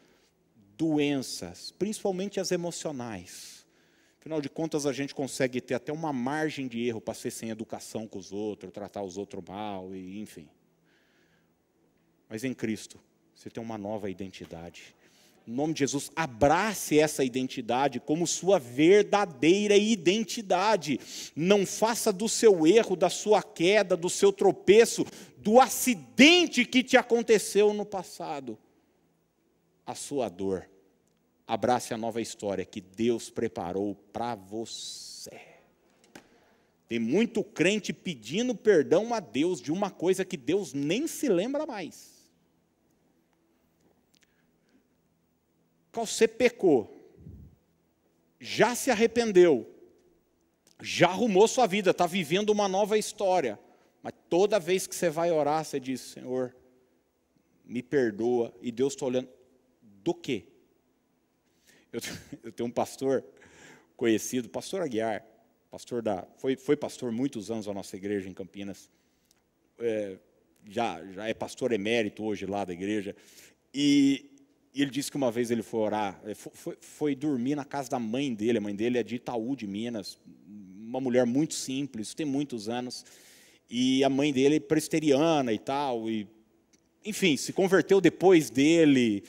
doenças, 0.77 1.71
principalmente 1.71 2.39
as 2.39 2.51
emocionais. 2.51 3.65
Afinal 4.19 4.41
de 4.41 4.49
contas, 4.49 4.85
a 4.85 4.93
gente 4.93 5.13
consegue 5.13 5.59
ter 5.59 5.73
até 5.73 5.91
uma 5.91 6.13
margem 6.13 6.67
de 6.67 6.85
erro 6.85 7.01
para 7.01 7.13
ser 7.13 7.31
sem 7.31 7.49
educação 7.49 8.07
com 8.07 8.19
os 8.19 8.31
outros, 8.31 8.71
tratar 8.71 9.01
os 9.01 9.17
outros 9.17 9.43
mal, 9.47 9.93
e 9.93 10.19
enfim. 10.19 10.47
Mas 12.29 12.43
em 12.43 12.53
Cristo, 12.53 12.99
você 13.35 13.49
tem 13.49 13.61
uma 13.61 13.77
nova 13.77 14.09
identidade 14.09 14.95
em 15.47 15.51
nome 15.51 15.73
de 15.73 15.79
Jesus, 15.79 16.11
abrace 16.15 16.97
essa 16.97 17.23
identidade 17.23 17.99
como 17.99 18.25
sua 18.25 18.57
verdadeira 18.57 19.77
identidade. 19.77 20.99
Não 21.35 21.65
faça 21.67 22.11
do 22.11 22.27
seu 22.27 22.65
erro, 22.65 22.95
da 22.95 23.11
sua 23.11 23.43
queda, 23.43 23.95
do 23.95 24.09
seu 24.09 24.33
tropeço, 24.33 25.05
do 25.37 25.59
acidente 25.59 26.65
que 26.65 26.83
te 26.83 26.97
aconteceu 26.97 27.73
no 27.73 27.85
passado, 27.85 28.57
a 29.85 29.93
sua 29.93 30.29
dor. 30.29 30.67
Abrace 31.47 31.93
a 31.93 31.97
nova 31.97 32.19
história 32.21 32.65
que 32.65 32.81
Deus 32.81 33.29
preparou 33.29 33.93
para 34.11 34.33
você. 34.33 35.39
Tem 36.87 36.97
muito 36.97 37.43
crente 37.43 37.93
pedindo 37.93 38.55
perdão 38.55 39.13
a 39.13 39.19
Deus 39.19 39.61
de 39.61 39.71
uma 39.71 39.91
coisa 39.91 40.25
que 40.25 40.37
Deus 40.37 40.73
nem 40.73 41.05
se 41.05 41.29
lembra 41.29 41.67
mais. 41.67 42.14
Você 46.03 46.27
pecou, 46.27 46.91
já 48.39 48.75
se 48.75 48.91
arrependeu, 48.91 49.69
já 50.81 51.07
arrumou 51.07 51.47
sua 51.47 51.67
vida, 51.67 51.91
está 51.91 52.05
vivendo 52.05 52.49
uma 52.49 52.67
nova 52.67 52.97
história, 52.97 53.59
mas 54.01 54.13
toda 54.29 54.59
vez 54.59 54.85
que 54.85 54.95
você 54.95 55.09
vai 55.09 55.31
orar, 55.31 55.63
você 55.63 55.79
diz: 55.79 56.01
Senhor, 56.01 56.55
me 57.63 57.81
perdoa, 57.81 58.53
e 58.61 58.71
Deus 58.71 58.93
está 58.93 59.05
olhando, 59.05 59.29
do 59.81 60.13
quê? 60.13 60.45
Eu, 61.91 61.99
eu, 62.43 62.51
tenho 62.51 62.67
um 62.67 62.71
pastor 62.71 63.23
conhecido, 63.95 64.49
pastor 64.49 64.81
Aguiar, 64.81 65.25
pastor 65.71 66.01
da, 66.01 66.27
foi, 66.37 66.55
foi 66.55 66.75
pastor 66.75 67.11
muitos 67.11 67.49
anos 67.49 67.65
da 67.65 67.73
nossa 67.73 67.95
igreja 67.95 68.29
em 68.29 68.33
Campinas, 68.33 68.91
é, 69.79 70.17
já, 70.67 71.03
já 71.05 71.27
é 71.27 71.33
pastor 71.33 71.71
emérito 71.71 72.23
hoje 72.23 72.45
lá 72.45 72.65
da 72.65 72.73
igreja, 72.73 73.15
e 73.73 74.34
e 74.75 74.81
ele 74.81 74.91
disse 74.91 75.09
que 75.09 75.15
uma 75.15 75.31
vez 75.31 75.49
ele 75.49 75.63
foi 75.63 75.79
orar, 75.79 76.19
eh, 76.25 76.35
foi, 76.35 76.77
foi, 76.81 77.15
dormir 77.15 77.55
na 77.55 77.63
casa 77.63 77.89
da 77.89 77.97
mãe 77.97 78.33
dele, 78.33 78.57
a 78.57 78.61
mãe 78.61 78.75
dele 78.75 78.97
é 78.97 79.03
de 79.03 79.15
Itaú, 79.15 79.55
de 79.55 79.65
Minas, 79.65 80.19
uma 80.45 80.99
mulher 80.99 81.25
muito 81.25 81.53
simples, 81.53 82.13
tem 82.13 82.25
muitos 82.25 82.67
anos, 82.67 83.05
e 83.69 84.03
a 84.03 84.09
mãe 84.09 84.33
dele 84.33 84.57
é 84.57 84.59
presteriana 84.59 85.53
e 85.53 85.57
tal, 85.57 86.09
e, 86.09 86.27
enfim, 87.05 87.37
se 87.37 87.53
converteu 87.53 88.01
depois 88.01 88.49
dele, 88.49 89.23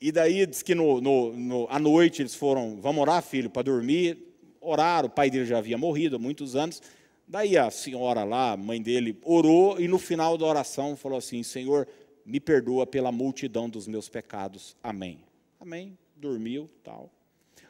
e 0.00 0.10
daí 0.10 0.44
diz 0.44 0.62
que 0.62 0.74
no, 0.74 1.00
no, 1.00 1.32
no, 1.32 1.66
à 1.70 1.78
noite 1.78 2.20
eles 2.20 2.34
foram, 2.34 2.80
vamos 2.80 3.02
orar, 3.02 3.22
filho, 3.22 3.48
para 3.48 3.62
dormir, 3.62 4.18
oraram, 4.60 5.06
o 5.06 5.10
pai 5.10 5.30
dele 5.30 5.46
já 5.46 5.58
havia 5.58 5.78
morrido 5.78 6.16
há 6.16 6.18
muitos 6.18 6.56
anos, 6.56 6.82
daí 7.28 7.56
a 7.56 7.70
senhora 7.70 8.24
lá, 8.24 8.56
mãe 8.56 8.82
dele, 8.82 9.16
orou, 9.22 9.80
e 9.80 9.86
no 9.86 9.98
final 10.00 10.36
da 10.36 10.44
oração 10.44 10.96
falou 10.96 11.18
assim, 11.18 11.44
Senhor, 11.44 11.86
me 12.26 12.40
perdoa 12.40 12.84
pela 12.86 13.12
multidão 13.12 13.70
dos 13.70 13.86
meus 13.86 14.08
pecados. 14.08 14.76
Amém. 14.82 15.24
Amém. 15.60 15.96
Dormiu, 16.16 16.68
tal. 16.82 17.10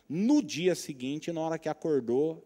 No 0.09 0.43
dia 0.43 0.75
seguinte, 0.75 1.31
na 1.31 1.41
hora 1.43 1.59
que 1.59 1.69
acordou, 1.69 2.43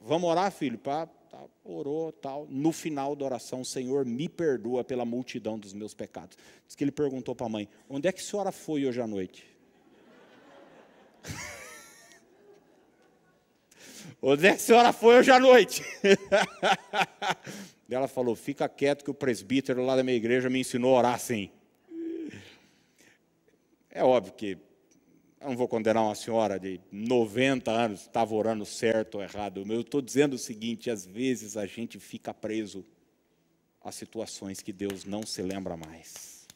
vamos 0.00 0.28
orar, 0.28 0.50
filho? 0.50 0.76
Pá, 0.76 1.06
tal, 1.30 1.48
orou, 1.64 2.10
tal. 2.10 2.46
No 2.50 2.72
final 2.72 3.14
da 3.14 3.24
oração, 3.24 3.64
Senhor, 3.64 4.04
me 4.04 4.28
perdoa 4.28 4.82
pela 4.82 5.04
multidão 5.04 5.58
dos 5.58 5.72
meus 5.72 5.94
pecados. 5.94 6.36
Diz 6.66 6.74
que 6.74 6.82
ele 6.82 6.90
perguntou 6.90 7.34
para 7.34 7.46
a 7.46 7.50
mãe: 7.50 7.68
onde 7.88 8.08
é 8.08 8.12
que 8.12 8.20
a 8.20 8.24
senhora 8.24 8.50
foi 8.50 8.84
hoje 8.86 9.00
à 9.00 9.06
noite? 9.06 9.46
Onde 14.20 14.46
é 14.46 14.50
que 14.50 14.56
a 14.56 14.60
senhora 14.60 14.92
foi 14.92 15.18
hoje 15.18 15.30
à 15.30 15.38
noite? 15.38 15.82
ela 17.90 18.08
falou: 18.08 18.34
fica 18.34 18.68
quieto 18.68 19.04
que 19.04 19.10
o 19.10 19.14
presbítero 19.14 19.84
lá 19.84 19.96
da 19.96 20.02
minha 20.02 20.16
igreja 20.16 20.48
me 20.48 20.60
ensinou 20.60 20.94
a 20.94 20.98
orar 20.98 21.14
assim. 21.14 21.50
É 23.90 24.02
óbvio 24.02 24.32
que 24.32 24.58
eu 25.40 25.48
não 25.48 25.56
vou 25.56 25.68
condenar 25.68 26.02
uma 26.02 26.14
senhora 26.14 26.58
de 26.58 26.80
90 26.90 27.70
anos, 27.70 28.02
estava 28.02 28.34
orando 28.34 28.64
certo 28.64 29.16
ou 29.16 29.22
errado. 29.22 29.64
Eu 29.68 29.80
estou 29.80 30.00
dizendo 30.00 30.34
o 30.34 30.38
seguinte: 30.38 30.90
às 30.90 31.04
vezes 31.04 31.56
a 31.56 31.66
gente 31.66 31.98
fica 31.98 32.32
preso 32.32 32.84
a 33.82 33.90
situações 33.90 34.60
que 34.60 34.72
Deus 34.72 35.04
não 35.04 35.26
se 35.26 35.42
lembra 35.42 35.76
mais. 35.76 36.46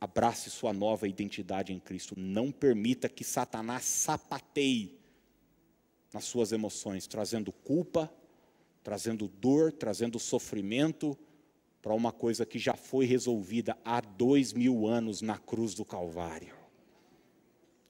Abrace 0.00 0.48
sua 0.48 0.72
nova 0.72 1.08
identidade 1.08 1.72
em 1.72 1.80
Cristo. 1.80 2.14
Não 2.16 2.52
permita 2.52 3.08
que 3.08 3.24
Satanás 3.24 3.84
sapateie 3.84 4.97
nas 6.12 6.24
suas 6.24 6.52
emoções, 6.52 7.06
trazendo 7.06 7.52
culpa, 7.52 8.12
trazendo 8.82 9.28
dor, 9.28 9.72
trazendo 9.72 10.18
sofrimento 10.18 11.18
para 11.82 11.94
uma 11.94 12.12
coisa 12.12 12.44
que 12.46 12.58
já 12.58 12.74
foi 12.74 13.04
resolvida 13.04 13.76
há 13.84 14.00
dois 14.00 14.52
mil 14.52 14.86
anos 14.86 15.20
na 15.20 15.38
cruz 15.38 15.74
do 15.74 15.84
Calvário. 15.84 16.56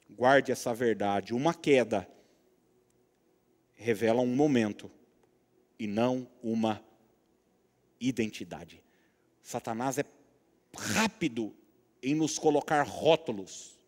Guarde 0.09 0.51
essa 0.51 0.73
verdade. 0.73 1.33
Uma 1.33 1.53
queda 1.53 2.07
revela 3.75 4.21
um 4.21 4.35
momento 4.35 4.91
e 5.77 5.87
não 5.87 6.27
uma 6.43 6.83
identidade. 7.99 8.83
Satanás 9.41 9.97
é 9.97 10.03
rápido 10.75 11.55
em 12.03 12.13
nos 12.13 12.37
colocar 12.37 12.83
rótulos, 12.83 13.79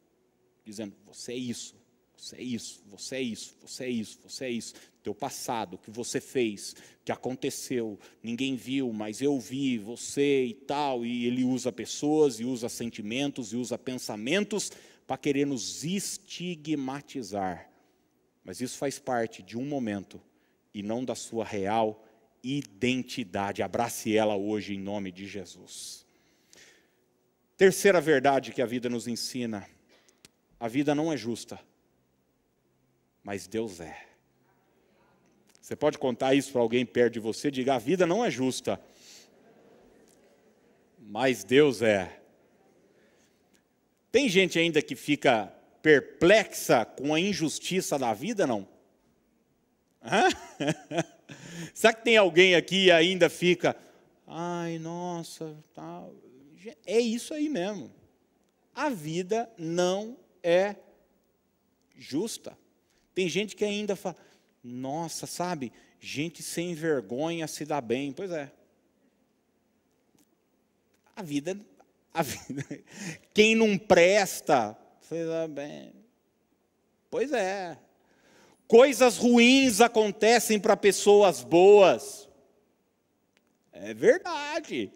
dizendo: 0.63 0.95
você 1.05 1.33
é 1.33 1.37
isso, 1.37 1.75
você 2.21 2.35
é 2.35 2.43
isso, 2.43 2.83
você 2.87 3.15
é 3.15 3.21
isso, 3.21 3.55
você 3.59 3.83
é 3.83 3.89
isso, 3.89 4.19
você 4.21 4.45
é 4.45 4.49
isso. 4.51 4.75
Teu 5.01 5.15
passado, 5.15 5.73
o 5.73 5.77
que 5.79 5.89
você 5.89 6.21
fez, 6.21 6.73
o 7.01 7.03
que 7.03 7.11
aconteceu, 7.11 7.99
ninguém 8.21 8.55
viu, 8.55 8.93
mas 8.93 9.23
eu 9.23 9.39
vi, 9.39 9.79
você 9.79 10.45
e 10.45 10.53
tal. 10.53 11.03
E 11.03 11.25
ele 11.25 11.43
usa 11.43 11.71
pessoas, 11.71 12.39
e 12.39 12.45
usa 12.45 12.69
sentimentos, 12.69 13.53
e 13.53 13.55
usa 13.55 13.75
pensamentos 13.75 14.71
para 15.07 15.17
querer 15.17 15.47
nos 15.47 15.83
estigmatizar. 15.83 17.71
Mas 18.43 18.61
isso 18.61 18.77
faz 18.77 18.99
parte 18.99 19.41
de 19.41 19.57
um 19.57 19.65
momento 19.65 20.21
e 20.75 20.83
não 20.83 21.03
da 21.03 21.15
sua 21.15 21.43
real 21.43 22.05
identidade. 22.43 23.63
Abrace 23.63 24.15
ela 24.15 24.35
hoje 24.35 24.75
em 24.75 24.79
nome 24.79 25.11
de 25.11 25.25
Jesus. 25.25 26.05
Terceira 27.57 27.99
verdade 27.99 28.51
que 28.51 28.61
a 28.61 28.65
vida 28.67 28.87
nos 28.87 29.07
ensina: 29.07 29.67
a 30.59 30.67
vida 30.67 30.93
não 30.93 31.11
é 31.11 31.17
justa 31.17 31.59
mas 33.23 33.47
Deus 33.47 33.79
é. 33.79 34.07
Você 35.61 35.75
pode 35.75 35.97
contar 35.97 36.33
isso 36.33 36.51
para 36.51 36.61
alguém 36.61 36.85
perto 36.85 37.13
de 37.13 37.19
você, 37.19 37.51
diga: 37.51 37.75
a 37.75 37.79
vida 37.79 38.05
não 38.05 38.25
é 38.25 38.31
justa, 38.31 38.81
mas 40.99 41.43
Deus 41.43 41.81
é. 41.81 42.19
Tem 44.11 44.27
gente 44.27 44.59
ainda 44.59 44.81
que 44.81 44.95
fica 44.95 45.53
perplexa 45.81 46.83
com 46.85 47.13
a 47.13 47.19
injustiça 47.19 47.97
da 47.97 48.13
vida, 48.13 48.45
não? 48.45 48.67
Hã? 50.03 50.27
Será 51.73 51.93
que 51.93 52.03
tem 52.03 52.17
alguém 52.17 52.55
aqui 52.55 52.85
e 52.85 52.91
ainda 52.91 53.29
fica, 53.29 53.75
ai, 54.27 54.77
nossa, 54.79 55.55
tá. 55.73 56.05
é 56.85 56.99
isso 56.99 57.33
aí 57.33 57.47
mesmo. 57.47 57.91
A 58.75 58.89
vida 58.89 59.49
não 59.57 60.17
é 60.43 60.75
justa. 61.95 62.57
Tem 63.13 63.27
gente 63.27 63.55
que 63.55 63.65
ainda 63.65 63.95
fala, 63.95 64.15
nossa, 64.63 65.25
sabe, 65.27 65.71
gente 65.99 66.41
sem 66.41 66.73
vergonha 66.73 67.47
se 67.47 67.65
dá 67.65 67.81
bem. 67.81 68.11
Pois 68.11 68.31
é. 68.31 68.51
A 71.15 71.21
vida, 71.21 71.59
a 72.13 72.23
vida 72.23 72.65
quem 73.33 73.55
não 73.55 73.77
presta, 73.77 74.77
se 75.01 75.25
dá 75.25 75.47
bem. 75.47 75.93
Pois 77.09 77.31
é. 77.33 77.77
Coisas 78.67 79.17
ruins 79.17 79.81
acontecem 79.81 80.57
para 80.59 80.77
pessoas 80.77 81.43
boas. 81.43 82.29
É 83.73 83.93
verdade. 83.93 84.91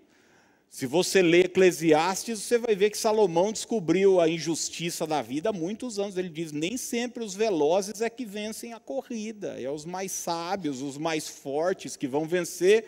Se 0.75 0.85
você 0.85 1.21
lê 1.21 1.43
Eclesiastes, 1.43 2.41
você 2.41 2.57
vai 2.57 2.75
ver 2.75 2.89
que 2.89 2.97
Salomão 2.97 3.53
descobriu 3.53 4.19
a 4.19 4.27
injustiça 4.27 5.07
da 5.07 5.21
vida 5.21 5.47
há 5.47 5.53
muitos 5.53 5.97
anos. 5.97 6.17
Ele 6.17 6.27
diz: 6.27 6.51
nem 6.51 6.75
sempre 6.75 7.23
os 7.23 7.33
velozes 7.33 8.01
é 8.01 8.09
que 8.09 8.25
vencem 8.25 8.73
a 8.73 8.79
corrida, 8.81 9.57
é 9.57 9.71
os 9.71 9.85
mais 9.85 10.11
sábios, 10.11 10.81
os 10.81 10.97
mais 10.97 11.29
fortes 11.29 11.95
que 11.95 12.09
vão 12.09 12.27
vencer 12.27 12.83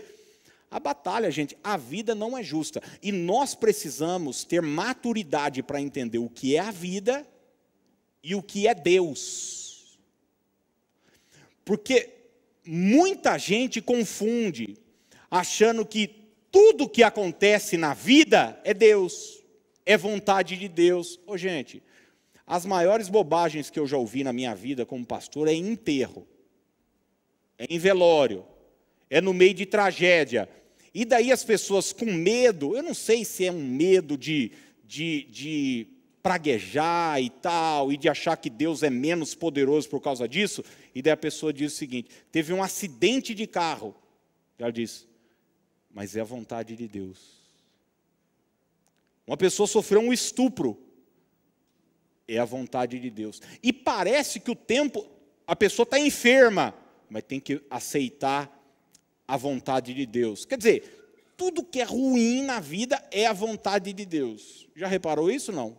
a 0.69 0.81
batalha, 0.81 1.31
gente. 1.31 1.57
A 1.63 1.77
vida 1.77 2.13
não 2.13 2.37
é 2.37 2.43
justa. 2.43 2.83
E 3.01 3.09
nós 3.09 3.55
precisamos 3.55 4.43
ter 4.43 4.61
maturidade 4.61 5.63
para 5.63 5.79
entender 5.79 6.17
o 6.17 6.29
que 6.29 6.57
é 6.57 6.59
a 6.59 6.71
vida 6.71 7.25
e 8.21 8.35
o 8.35 8.43
que 8.43 8.67
é 8.67 8.75
Deus. 8.75 9.97
Porque 11.63 12.09
muita 12.65 13.37
gente 13.37 13.81
confunde, 13.81 14.75
achando 15.31 15.85
que 15.85 16.16
tudo 16.57 16.89
que 16.89 17.03
acontece 17.03 17.77
na 17.77 17.93
vida 17.93 18.59
é 18.63 18.73
Deus, 18.73 19.43
é 19.85 19.95
vontade 19.95 20.57
de 20.57 20.67
Deus. 20.67 21.19
Ô, 21.27 21.37
gente, 21.37 21.83
as 22.47 22.65
maiores 22.65 23.09
bobagens 23.09 23.69
que 23.69 23.79
eu 23.79 23.85
já 23.85 23.95
ouvi 23.95 24.23
na 24.23 24.33
minha 24.33 24.55
vida 24.55 24.83
como 24.83 25.05
pastor 25.05 25.47
é 25.47 25.53
em 25.53 25.67
enterro, 25.67 26.27
é 27.59 27.67
em 27.69 27.77
velório, 27.77 28.43
é 29.07 29.21
no 29.21 29.35
meio 29.35 29.53
de 29.53 29.67
tragédia. 29.67 30.49
E 30.95 31.05
daí 31.05 31.31
as 31.31 31.43
pessoas 31.43 31.93
com 31.93 32.11
medo, 32.11 32.75
eu 32.75 32.81
não 32.81 32.95
sei 32.95 33.23
se 33.23 33.45
é 33.45 33.51
um 33.51 33.63
medo 33.63 34.17
de, 34.17 34.51
de, 34.83 35.25
de 35.25 35.87
praguejar 36.23 37.21
e 37.21 37.29
tal, 37.29 37.91
e 37.91 37.97
de 37.97 38.09
achar 38.09 38.35
que 38.35 38.49
Deus 38.49 38.81
é 38.81 38.89
menos 38.89 39.35
poderoso 39.35 39.87
por 39.87 40.01
causa 40.01 40.27
disso, 40.27 40.63
e 40.95 41.03
daí 41.03 41.13
a 41.13 41.17
pessoa 41.17 41.53
diz 41.53 41.73
o 41.73 41.75
seguinte: 41.75 42.09
teve 42.31 42.51
um 42.51 42.63
acidente 42.63 43.35
de 43.35 43.45
carro. 43.45 43.93
Ela 44.57 44.71
diz, 44.71 45.07
mas 45.89 46.15
é 46.15 46.21
a 46.21 46.25
vontade 46.25 46.75
de 46.75 46.87
Deus. 46.87 47.37
Uma 49.25 49.37
pessoa 49.37 49.67
sofreu 49.67 49.99
um 49.99 50.13
estupro, 50.13 50.77
é 52.27 52.37
a 52.37 52.45
vontade 52.45 52.99
de 52.99 53.09
Deus. 53.09 53.41
E 53.61 53.73
parece 53.73 54.39
que 54.39 54.51
o 54.51 54.55
tempo, 54.55 55.05
a 55.45 55.55
pessoa 55.55 55.83
está 55.83 55.99
enferma, 55.99 56.73
mas 57.09 57.23
tem 57.23 57.39
que 57.39 57.61
aceitar 57.69 58.53
a 59.27 59.35
vontade 59.35 59.93
de 59.93 60.05
Deus. 60.05 60.45
Quer 60.45 60.57
dizer, 60.57 60.97
tudo 61.35 61.63
que 61.63 61.81
é 61.81 61.83
ruim 61.83 62.43
na 62.43 62.59
vida 62.59 63.01
é 63.11 63.25
a 63.25 63.33
vontade 63.33 63.93
de 63.93 64.05
Deus. 64.05 64.67
Já 64.75 64.87
reparou 64.87 65.29
isso? 65.29 65.51
Não. 65.51 65.77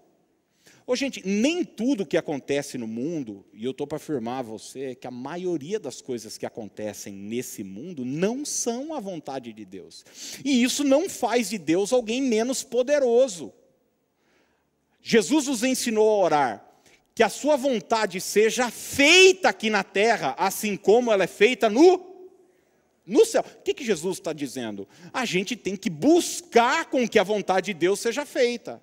Ô, 0.91 0.97
gente, 0.97 1.21
nem 1.23 1.67
tudo 1.67 2.07
que 2.07 2.17
acontece 2.17 2.79
no 2.79 2.87
mundo, 2.87 3.45
e 3.53 3.63
eu 3.63 3.73
estou 3.73 3.87
para 3.87 3.97
afirmar 3.97 4.39
a 4.39 4.43
você 4.43 4.95
que 4.95 5.07
a 5.07 5.11
maioria 5.11 5.79
das 5.79 6.01
coisas 6.01 6.39
que 6.39 6.47
acontecem 6.47 7.13
nesse 7.13 7.63
mundo 7.63 8.07
não 8.07 8.43
são 8.43 8.95
a 8.95 8.99
vontade 8.99 9.53
de 9.53 9.67
Deus. 9.67 10.03
E 10.43 10.63
isso 10.63 10.83
não 10.83 11.07
faz 11.07 11.51
de 11.51 11.59
Deus 11.59 11.93
alguém 11.93 12.23
menos 12.23 12.63
poderoso. 12.63 13.53
Jesus 15.03 15.47
nos 15.47 15.63
ensinou 15.63 16.09
a 16.09 16.25
orar 16.25 16.69
que 17.15 17.23
a 17.23 17.29
sua 17.29 17.57
vontade 17.57 18.19
seja 18.19 18.71
feita 18.71 19.51
aqui 19.51 19.69
na 19.69 19.85
terra, 19.85 20.35
assim 20.39 20.75
como 20.75 21.13
ela 21.13 21.25
é 21.25 21.27
feita 21.27 21.69
no 21.69 22.03
no 23.05 23.27
céu. 23.27 23.43
O 23.43 23.63
que, 23.63 23.75
que 23.75 23.85
Jesus 23.85 24.17
está 24.17 24.33
dizendo? 24.33 24.89
A 25.13 25.27
gente 25.27 25.55
tem 25.55 25.77
que 25.77 25.91
buscar 25.91 26.87
com 26.87 27.07
que 27.07 27.19
a 27.19 27.23
vontade 27.23 27.67
de 27.67 27.75
Deus 27.75 28.01
seja 28.01 28.25
feita, 28.25 28.83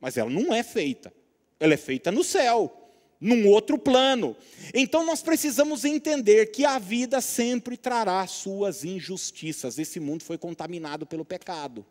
mas 0.00 0.16
ela 0.16 0.30
não 0.30 0.52
é 0.52 0.64
feita. 0.64 1.16
Ela 1.60 1.74
é 1.74 1.76
feita 1.76 2.12
no 2.12 2.22
céu, 2.22 2.90
num 3.20 3.48
outro 3.48 3.78
plano. 3.78 4.36
Então 4.72 5.04
nós 5.04 5.22
precisamos 5.22 5.84
entender 5.84 6.46
que 6.46 6.64
a 6.64 6.78
vida 6.78 7.20
sempre 7.20 7.76
trará 7.76 8.26
suas 8.26 8.84
injustiças. 8.84 9.78
Esse 9.78 9.98
mundo 9.98 10.22
foi 10.22 10.38
contaminado 10.38 11.06
pelo 11.06 11.24
pecado. 11.24 11.84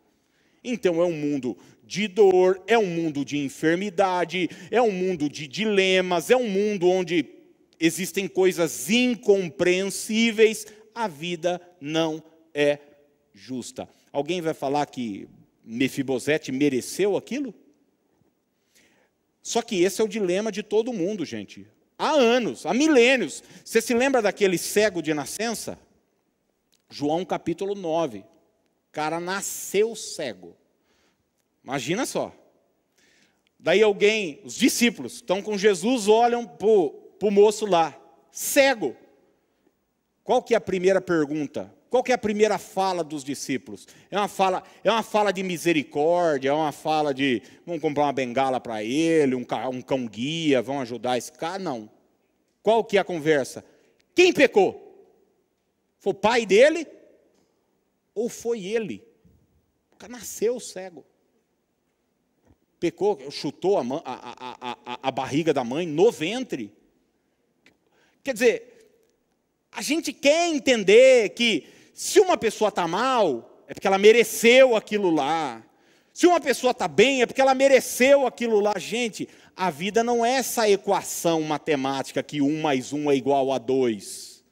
Então 0.62 1.00
é 1.00 1.04
um 1.04 1.12
mundo 1.12 1.56
de 1.84 2.08
dor, 2.08 2.62
é 2.66 2.78
um 2.78 2.86
mundo 2.86 3.24
de 3.24 3.38
enfermidade, 3.38 4.50
é 4.70 4.82
um 4.82 4.90
mundo 4.90 5.28
de 5.28 5.46
dilemas, 5.46 6.30
é 6.30 6.36
um 6.36 6.48
mundo 6.48 6.88
onde 6.88 7.24
existem 7.78 8.26
coisas 8.26 8.90
incompreensíveis. 8.90 10.66
A 10.94 11.06
vida 11.06 11.60
não 11.80 12.22
é 12.52 12.78
justa. 13.32 13.88
Alguém 14.12 14.40
vai 14.40 14.54
falar 14.54 14.86
que 14.86 15.28
Mefibosete 15.64 16.50
mereceu 16.50 17.16
aquilo? 17.16 17.54
Só 19.42 19.62
que 19.62 19.82
esse 19.82 20.00
é 20.00 20.04
o 20.04 20.08
dilema 20.08 20.52
de 20.52 20.62
todo 20.62 20.92
mundo, 20.92 21.24
gente. 21.24 21.66
Há 21.98 22.10
anos, 22.10 22.64
há 22.64 22.72
milênios. 22.72 23.42
Você 23.64 23.80
se 23.80 23.94
lembra 23.94 24.22
daquele 24.22 24.58
cego 24.58 25.02
de 25.02 25.12
nascença? 25.12 25.78
João 26.88 27.24
capítulo 27.24 27.74
9. 27.74 28.18
O 28.18 28.24
cara 28.92 29.18
nasceu 29.20 29.94
cego. 29.96 30.56
Imagina 31.62 32.06
só. 32.06 32.34
Daí 33.58 33.82
alguém, 33.82 34.40
os 34.44 34.54
discípulos, 34.54 35.14
estão 35.14 35.42
com 35.42 35.58
Jesus, 35.58 36.06
olham 36.06 36.46
para 36.46 36.68
o 36.68 37.30
moço 37.30 37.66
lá, 37.66 37.98
cego. 38.30 38.96
Qual 40.22 40.42
que 40.42 40.54
é 40.54 40.56
a 40.56 40.60
primeira 40.60 41.00
pergunta? 41.00 41.74
Qual 41.90 42.02
que 42.02 42.12
é 42.12 42.14
a 42.14 42.18
primeira 42.18 42.58
fala 42.58 43.02
dos 43.02 43.24
discípulos? 43.24 43.86
É 44.10 44.18
uma 44.18 44.28
fala, 44.28 44.62
é 44.84 44.90
uma 44.90 45.02
fala 45.02 45.32
de 45.32 45.42
misericórdia, 45.42 46.50
é 46.50 46.52
uma 46.52 46.72
fala 46.72 47.14
de 47.14 47.42
vamos 47.64 47.80
comprar 47.80 48.04
uma 48.04 48.12
bengala 48.12 48.60
para 48.60 48.84
ele, 48.84 49.34
um, 49.34 49.46
um 49.72 49.80
cão 49.80 50.06
guia, 50.06 50.60
vão 50.60 50.80
ajudar 50.80 51.16
esse 51.16 51.32
cara? 51.32 51.58
Não. 51.58 51.90
Qual 52.62 52.84
que 52.84 52.98
é 52.98 53.00
a 53.00 53.04
conversa? 53.04 53.64
Quem 54.14 54.32
pecou? 54.32 54.84
Foi 55.98 56.12
o 56.12 56.14
pai 56.14 56.44
dele? 56.44 56.86
Ou 58.14 58.28
foi 58.28 58.64
ele? 58.66 59.02
O 59.92 59.96
cara 59.96 60.12
nasceu 60.12 60.60
cego. 60.60 61.06
Pecou, 62.78 63.18
chutou 63.30 63.78
a, 63.78 63.82
a, 64.04 64.76
a, 64.84 64.98
a 65.02 65.10
barriga 65.10 65.54
da 65.54 65.64
mãe 65.64 65.86
no 65.86 66.12
ventre. 66.12 66.72
Quer 68.22 68.34
dizer, 68.34 68.78
a 69.72 69.80
gente 69.80 70.12
quer 70.12 70.48
entender 70.48 71.30
que 71.30 71.66
se 71.98 72.20
uma 72.20 72.36
pessoa 72.36 72.68
está 72.68 72.86
mal, 72.86 73.64
é 73.66 73.74
porque 73.74 73.88
ela 73.88 73.98
mereceu 73.98 74.76
aquilo 74.76 75.10
lá. 75.10 75.66
Se 76.12 76.28
uma 76.28 76.40
pessoa 76.40 76.70
está 76.70 76.86
bem, 76.86 77.22
é 77.22 77.26
porque 77.26 77.40
ela 77.40 77.56
mereceu 77.56 78.24
aquilo 78.24 78.60
lá. 78.60 78.78
Gente, 78.78 79.28
a 79.56 79.68
vida 79.68 80.04
não 80.04 80.24
é 80.24 80.34
essa 80.34 80.70
equação 80.70 81.42
matemática 81.42 82.22
que 82.22 82.40
um 82.40 82.60
mais 82.60 82.92
um 82.92 83.10
é 83.10 83.16
igual 83.16 83.52
a 83.52 83.58
dois. 83.58 84.44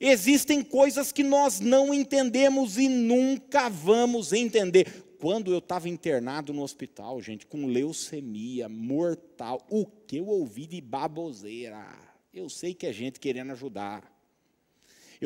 Existem 0.00 0.64
coisas 0.64 1.12
que 1.12 1.22
nós 1.22 1.60
não 1.60 1.94
entendemos 1.94 2.76
e 2.76 2.88
nunca 2.88 3.68
vamos 3.68 4.32
entender. 4.32 5.06
Quando 5.20 5.52
eu 5.52 5.58
estava 5.58 5.88
internado 5.88 6.52
no 6.52 6.64
hospital, 6.64 7.22
gente, 7.22 7.46
com 7.46 7.68
leucemia 7.68 8.68
mortal, 8.68 9.64
o 9.70 9.86
que 9.86 10.16
eu 10.16 10.26
ouvi 10.26 10.66
de 10.66 10.80
baboseira? 10.80 11.86
Eu 12.34 12.48
sei 12.48 12.74
que 12.74 12.84
é 12.84 12.92
gente 12.92 13.20
querendo 13.20 13.52
ajudar. 13.52 14.15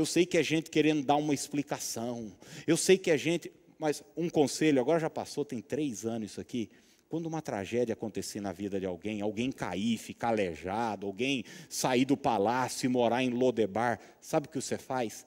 Eu 0.01 0.07
sei 0.07 0.25
que 0.25 0.39
é 0.39 0.43
gente 0.43 0.71
querendo 0.71 1.03
dar 1.03 1.17
uma 1.17 1.35
explicação. 1.35 2.33
Eu 2.67 2.79
sei 2.79 2.97
que 2.97 3.11
é 3.11 3.19
gente. 3.19 3.53
Mas 3.79 4.03
um 4.17 4.31
conselho, 4.31 4.81
agora 4.81 4.99
já 4.99 5.11
passou, 5.11 5.45
tem 5.45 5.61
três 5.61 6.07
anos 6.07 6.31
isso 6.31 6.41
aqui. 6.41 6.71
Quando 7.07 7.27
uma 7.27 7.43
tragédia 7.43 7.93
acontecer 7.93 8.41
na 8.41 8.51
vida 8.51 8.81
de 8.81 8.87
alguém, 8.87 9.21
alguém 9.21 9.53
cair, 9.53 9.99
ficar 9.99 10.29
aleijado, 10.29 11.07
alguém 11.07 11.45
sair 11.69 12.07
do 12.07 12.17
palácio 12.17 12.87
e 12.87 12.89
morar 12.89 13.23
em 13.23 13.29
Lodebar, 13.29 14.01
sabe 14.23 14.47
o 14.47 14.51
que 14.51 14.59
você 14.59 14.79
faz? 14.79 15.27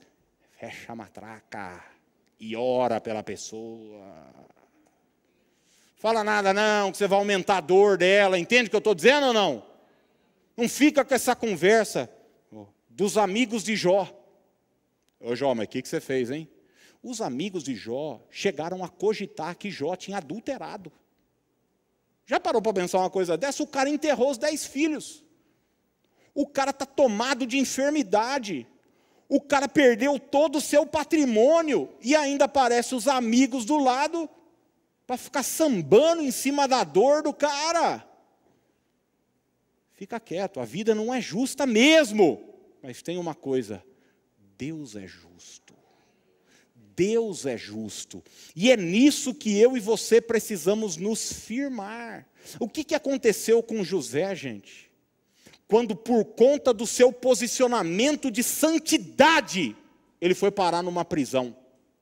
Fecha 0.58 0.92
a 0.92 0.96
matraca 0.96 1.84
e 2.40 2.56
ora 2.56 3.00
pela 3.00 3.22
pessoa. 3.22 4.04
Fala 5.98 6.24
nada 6.24 6.52
não, 6.52 6.90
que 6.90 6.98
você 6.98 7.06
vai 7.06 7.18
aumentar 7.18 7.58
a 7.58 7.60
dor 7.60 7.96
dela, 7.96 8.38
entende 8.38 8.66
o 8.66 8.70
que 8.70 8.76
eu 8.76 8.78
estou 8.78 8.94
dizendo 8.94 9.28
ou 9.28 9.32
não? 9.32 9.64
Não 10.56 10.68
fica 10.68 11.04
com 11.04 11.14
essa 11.14 11.36
conversa 11.36 12.10
dos 12.88 13.18
amigos 13.18 13.62
de 13.62 13.76
Jó. 13.76 14.23
Ô 15.24 15.34
Jó, 15.34 15.54
mas 15.54 15.64
o 15.66 15.68
que, 15.68 15.80
que 15.80 15.88
você 15.88 16.00
fez, 16.00 16.30
hein? 16.30 16.48
Os 17.02 17.22
amigos 17.22 17.64
de 17.64 17.74
Jó 17.74 18.20
chegaram 18.30 18.84
a 18.84 18.88
cogitar 18.88 19.56
que 19.56 19.70
Jó 19.70 19.96
tinha 19.96 20.18
adulterado. 20.18 20.92
Já 22.26 22.38
parou 22.38 22.60
para 22.60 22.74
pensar 22.74 22.98
uma 22.98 23.10
coisa 23.10 23.36
dessa? 23.36 23.62
O 23.62 23.66
cara 23.66 23.88
enterrou 23.88 24.30
os 24.30 24.38
dez 24.38 24.66
filhos. 24.66 25.24
O 26.34 26.46
cara 26.46 26.70
está 26.70 26.84
tomado 26.84 27.46
de 27.46 27.58
enfermidade. 27.58 28.66
O 29.26 29.40
cara 29.40 29.66
perdeu 29.66 30.18
todo 30.18 30.56
o 30.56 30.60
seu 30.60 30.86
patrimônio 30.86 31.90
e 32.02 32.14
ainda 32.14 32.44
aparece 32.44 32.94
os 32.94 33.08
amigos 33.08 33.64
do 33.64 33.78
lado 33.78 34.28
para 35.06 35.16
ficar 35.16 35.42
sambando 35.42 36.22
em 36.22 36.30
cima 36.30 36.68
da 36.68 36.84
dor 36.84 37.22
do 37.22 37.32
cara. 37.32 38.06
Fica 39.92 40.20
quieto, 40.20 40.60
a 40.60 40.64
vida 40.64 40.94
não 40.94 41.14
é 41.14 41.20
justa 41.20 41.66
mesmo. 41.66 42.42
Mas 42.82 43.00
tem 43.00 43.16
uma 43.16 43.34
coisa: 43.34 43.82
Deus 44.64 44.96
é 44.96 45.06
justo. 45.06 45.74
Deus 46.96 47.44
é 47.44 47.54
justo. 47.54 48.22
E 48.56 48.70
é 48.70 48.76
nisso 48.78 49.34
que 49.34 49.58
eu 49.58 49.76
e 49.76 49.80
você 49.80 50.22
precisamos 50.22 50.96
nos 50.96 51.30
firmar. 51.30 52.26
O 52.58 52.66
que, 52.66 52.82
que 52.82 52.94
aconteceu 52.94 53.62
com 53.62 53.84
José, 53.84 54.34
gente? 54.34 54.90
Quando, 55.68 55.94
por 55.94 56.24
conta 56.24 56.72
do 56.72 56.86
seu 56.86 57.12
posicionamento 57.12 58.30
de 58.30 58.42
santidade, 58.42 59.76
ele 60.18 60.34
foi 60.34 60.50
parar 60.50 60.82
numa 60.82 61.04
prisão. 61.04 61.54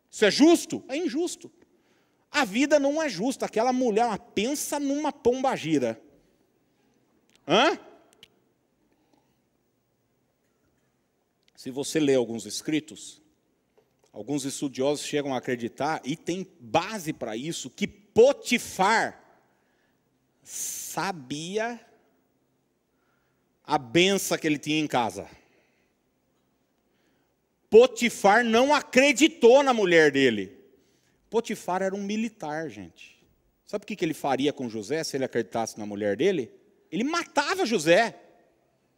Isso 0.09 0.25
é 0.25 0.31
justo? 0.31 0.85
É 0.89 0.97
injusto. 0.97 1.51
A 2.31 2.45
vida 2.45 2.79
não 2.79 3.03
é 3.03 3.09
justa. 3.09 3.47
Aquela 3.47 3.73
mulher, 3.73 4.17
pensa 4.37 4.79
numa 4.79 5.11
pombagira. 5.13 6.01
Hã? 7.49 7.77
Se 11.63 11.71
você 11.71 12.01
lê 12.01 12.17
alguns 12.17 12.45
escritos, 12.45 13.23
alguns 14.13 14.45
estudiosos 14.45 15.07
chegam 15.07 15.33
a 15.33 15.39
acreditar, 15.39 16.01
e 16.05 16.17
tem 16.17 16.45
base 16.59 17.13
para 17.13 17.37
isso, 17.37 17.71
que 17.71 17.87
Potifar 17.87 19.23
sabia 20.43 21.81
a 23.63 23.79
benção 23.79 24.37
que 24.37 24.45
ele 24.45 24.59
tinha 24.59 24.81
em 24.81 24.89
casa. 24.89 25.31
Potifar 27.71 28.45
não 28.45 28.75
acreditou 28.75 29.63
na 29.63 29.73
mulher 29.73 30.11
dele. 30.11 30.59
Potifar 31.31 31.81
era 31.81 31.95
um 31.95 32.03
militar, 32.03 32.69
gente. 32.71 33.25
Sabe 33.65 33.85
o 33.85 33.87
que 33.87 34.05
ele 34.05 34.15
faria 34.15 34.53
com 34.53 34.69
José 34.69 35.05
se 35.05 35.17
ele 35.17 35.27
acreditasse 35.27 35.79
na 35.79 35.87
mulher 35.87 36.17
dele? 36.17 36.53
Ele 36.91 37.05
matava 37.05 37.65
José. 37.65 38.21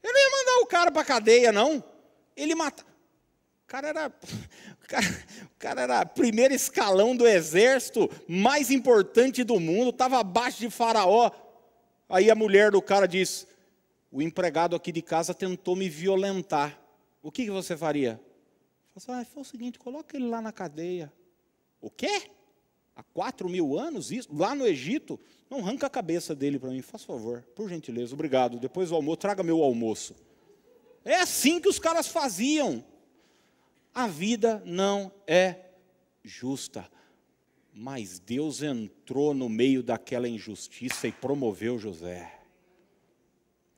Ele 0.03 0.13
não 0.15 0.19
ia 0.19 0.31
mandar 0.31 0.63
o 0.63 0.67
cara 0.67 0.91
para 0.91 1.03
a 1.03 1.05
cadeia, 1.05 1.53
não. 1.53 1.93
Ele 2.37 2.55
matava. 2.55 2.89
O 3.65 3.67
cara 3.67 3.89
era, 3.89 4.09
o 4.83 4.87
cara, 4.87 5.07
o 5.45 5.59
cara 5.59 5.83
era 5.83 6.07
primeiro 6.07 6.55
escalão 6.55 7.17
do 7.17 7.27
exército 7.27 8.11
mais 8.29 8.71
importante 8.71 9.43
do 9.43 9.59
mundo, 9.59 9.91
estava 9.91 10.19
abaixo 10.19 10.61
de 10.61 10.71
Faraó. 10.71 11.31
Aí 12.09 12.31
a 12.31 12.35
mulher 12.35 12.71
do 12.71 12.83
cara 12.83 13.07
diz: 13.07 13.47
O 14.13 14.21
empregado 14.21 14.77
aqui 14.77 14.93
de 14.93 15.03
casa 15.03 15.35
tentou 15.35 15.75
me 15.75 15.89
violentar. 15.89 16.79
O 17.23 17.33
que, 17.33 17.45
que 17.45 17.51
você 17.51 17.77
faria? 17.77 18.21
Falei, 18.95 19.21
assim, 19.21 19.31
ah, 19.31 19.33
foi 19.33 19.43
o 19.43 19.47
seguinte: 19.47 19.79
coloca 19.79 20.17
ele 20.17 20.29
lá 20.29 20.41
na 20.43 20.53
cadeia. 20.53 21.13
O 21.81 21.91
quê? 21.91 22.31
Há 22.97 23.03
quatro 23.03 23.49
mil 23.49 23.79
anos, 23.79 24.13
isso, 24.13 24.29
lá 24.33 24.55
no 24.55 24.67
Egito? 24.67 25.19
Não 25.51 25.59
arranca 25.59 25.87
a 25.87 25.91
cabeça 25.91 26.35
dele 26.35 26.59
para 26.59 26.71
mim, 26.71 26.81
faz 26.81 27.03
favor, 27.03 27.43
por 27.55 27.69
gentileza, 27.69 28.15
obrigado. 28.15 28.59
Depois 28.59 28.91
do 28.91 28.95
almoço, 28.95 29.17
traga 29.17 29.43
meu 29.43 29.63
almoço. 29.63 30.15
É 31.05 31.17
assim 31.17 31.61
que 31.61 31.69
os 31.69 31.79
caras 31.79 32.09
faziam. 32.09 32.85
A 33.95 34.07
vida 34.07 34.63
não 34.65 35.13
é 35.27 35.57
justa. 36.25 36.89
Mas 37.73 38.19
Deus 38.19 38.63
entrou 38.63 39.35
no 39.35 39.49
meio 39.49 39.83
daquela 39.83 40.29
injustiça 40.29 41.07
e 41.07 41.13
promoveu 41.13 41.79
José. 41.79 42.33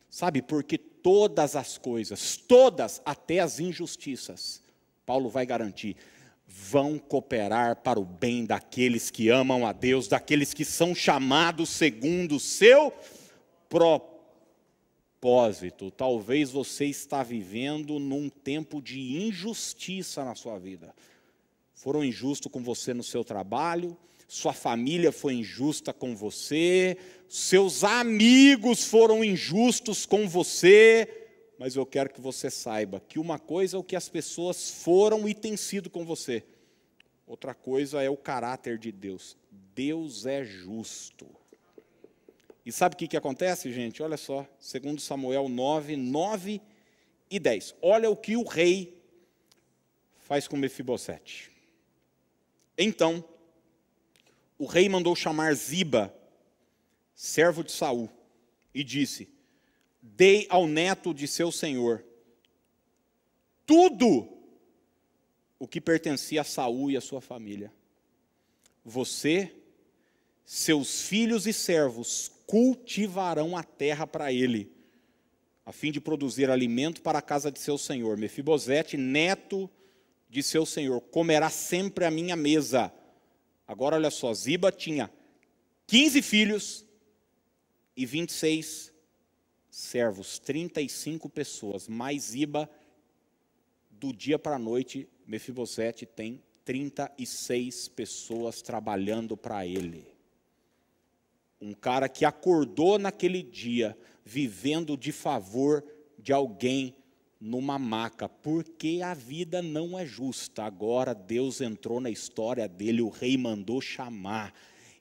Sabe, 0.09 0.41
porque 0.41 0.79
todas 0.79 1.57
as 1.57 1.77
coisas, 1.77 2.37
todas, 2.37 3.03
até 3.05 3.41
as 3.41 3.59
injustiças, 3.59 4.63
Paulo 5.05 5.29
vai 5.29 5.45
garantir, 5.45 5.97
vão 6.47 6.99
cooperar 6.99 7.77
para 7.77 7.99
o 7.99 8.05
bem 8.05 8.45
daqueles 8.45 9.11
que 9.11 9.29
amam 9.29 9.67
a 9.67 9.73
Deus, 9.73 10.09
daqueles 10.09 10.55
que 10.55 10.65
são 10.65 10.95
chamados 10.95 11.71
segundo 11.71 12.37
o 12.37 12.41
seu 12.41 12.93
propósito. 13.69 14.16
Talvez 15.97 16.51
você 16.51 16.87
está 16.87 17.23
vivendo 17.23 17.99
num 17.99 18.29
tempo 18.29 18.81
de 18.81 19.27
injustiça 19.27 20.25
na 20.25 20.35
sua 20.35 20.59
vida. 20.59 20.95
Foram 21.75 22.05
injustos 22.05 22.51
com 22.51 22.63
você 22.63 22.95
no 22.95 23.03
seu 23.03 23.25
trabalho, 23.25 23.97
sua 24.27 24.53
família 24.53 25.13
foi 25.13 25.35
injusta 25.35 25.93
com 25.93 26.17
você, 26.17 26.97
seus 27.29 27.85
amigos 27.85 28.85
foram 28.85 29.23
injustos 29.23 30.05
com 30.05 30.29
você, 30.29 31.09
mas 31.59 31.77
eu 31.77 31.87
quero 31.87 32.11
que 32.11 32.21
você 32.21 32.51
saiba 32.51 33.01
que 33.01 33.19
uma 33.19 33.39
coisa 33.39 33.77
é 33.77 33.81
o 33.81 33.85
que 33.85 33.95
as 33.95 34.09
pessoas 34.09 34.83
foram 34.83 35.29
e 35.29 35.35
têm 35.35 35.57
sido 35.57 35.89
com 35.89 36.05
você, 36.05 36.45
outra 37.27 37.55
coisa 37.55 38.03
é 38.03 38.11
o 38.11 38.17
caráter 38.17 38.79
de 38.79 38.91
Deus. 38.91 39.37
Deus 39.75 40.27
é 40.27 40.45
justo. 40.45 41.27
E 42.67 42.73
sabe 42.73 42.97
o 42.97 42.99
que, 42.99 43.07
que 43.07 43.17
acontece, 43.17 43.73
gente? 43.73 44.03
Olha 44.03 44.17
só, 44.17 44.45
segundo 44.59 45.01
Samuel 45.01 45.49
9, 45.49 45.95
9 45.95 46.61
e 47.31 47.39
10. 47.39 47.77
Olha 47.81 48.11
o 48.11 48.17
que 48.17 48.37
o 48.37 48.43
rei 48.43 49.01
faz 50.17 50.49
com 50.49 50.57
Mefibosete. 50.57 51.53
Então, 52.77 53.25
o 54.59 54.67
rei 54.67 54.89
mandou 54.89 55.15
chamar 55.15 55.55
Ziba, 55.55 56.13
servo 57.15 57.63
de 57.63 57.71
Saul, 57.71 58.11
e 58.75 58.83
disse: 58.83 59.29
dei 60.03 60.49
ao 60.51 60.67
neto 60.67 61.15
de 61.15 61.29
seu 61.29 61.53
senhor 61.53 62.05
tudo 63.65 64.29
o 65.57 65.69
que 65.69 65.81
pertencia 65.81 66.41
a 66.41 66.45
Saul 66.45 66.91
e 66.91 66.97
a 66.97 67.01
sua 67.01 67.21
família. 67.21 67.73
Você, 68.85 69.55
seus 70.45 71.03
filhos 71.03 71.47
e 71.47 71.53
servos 71.53 72.36
cultivarão 72.47 73.57
a 73.57 73.63
terra 73.63 74.07
para 74.07 74.33
ele, 74.33 74.73
a 75.65 75.73
fim 75.73 75.91
de 75.91 76.01
produzir 76.01 76.49
alimento 76.49 77.03
para 77.03 77.19
a 77.19 77.23
casa 77.23 77.51
de 77.51 77.59
seu 77.59 77.77
senhor. 77.77 78.17
Mefibosete, 78.17 78.97
neto 78.97 79.69
de 80.29 80.43
seu 80.43 80.65
senhor, 80.65 81.01
comerá 81.01 81.51
sempre 81.51 82.05
a 82.05 82.11
minha 82.11 82.37
mesa. 82.37 82.93
Agora 83.67 83.97
olha 83.97 84.11
só, 84.11 84.33
Ziba 84.33 84.71
tinha 84.71 85.11
15 85.89 86.23
filhos 86.23 86.85
e 87.97 88.07
26 88.07 88.93
servos, 89.71 90.39
35 90.39 91.29
pessoas, 91.29 91.89
mais 91.89 92.35
Iba, 92.35 92.71
do 93.91 94.13
dia 94.13 94.39
para 94.39 94.57
a 94.57 94.59
noite, 94.59 95.09
Mefibosete 95.27 96.07
tem 96.07 96.43
36 96.65 97.89
pessoas 97.89 98.63
trabalhando 98.63 99.37
para 99.37 99.67
ele. 99.67 100.16
Um 101.61 101.73
cara 101.73 102.09
que 102.09 102.25
acordou 102.25 102.99
naquele 102.99 103.43
dia, 103.43 103.97
vivendo 104.25 104.97
de 104.97 105.13
favor 105.13 105.85
de 106.19 106.33
alguém 106.33 106.95
numa 107.41 107.79
maca, 107.79 108.29
porque 108.29 109.01
a 109.03 109.15
vida 109.15 109.63
não 109.63 109.99
é 109.99 110.05
justa. 110.05 110.65
Agora 110.65 111.15
Deus 111.15 111.61
entrou 111.61 112.01
na 112.01 112.11
história 112.11 112.69
dele, 112.69 113.03
o 113.03 113.09
rei 113.09 113.37
mandou 113.37 113.81
chamar 113.81 114.53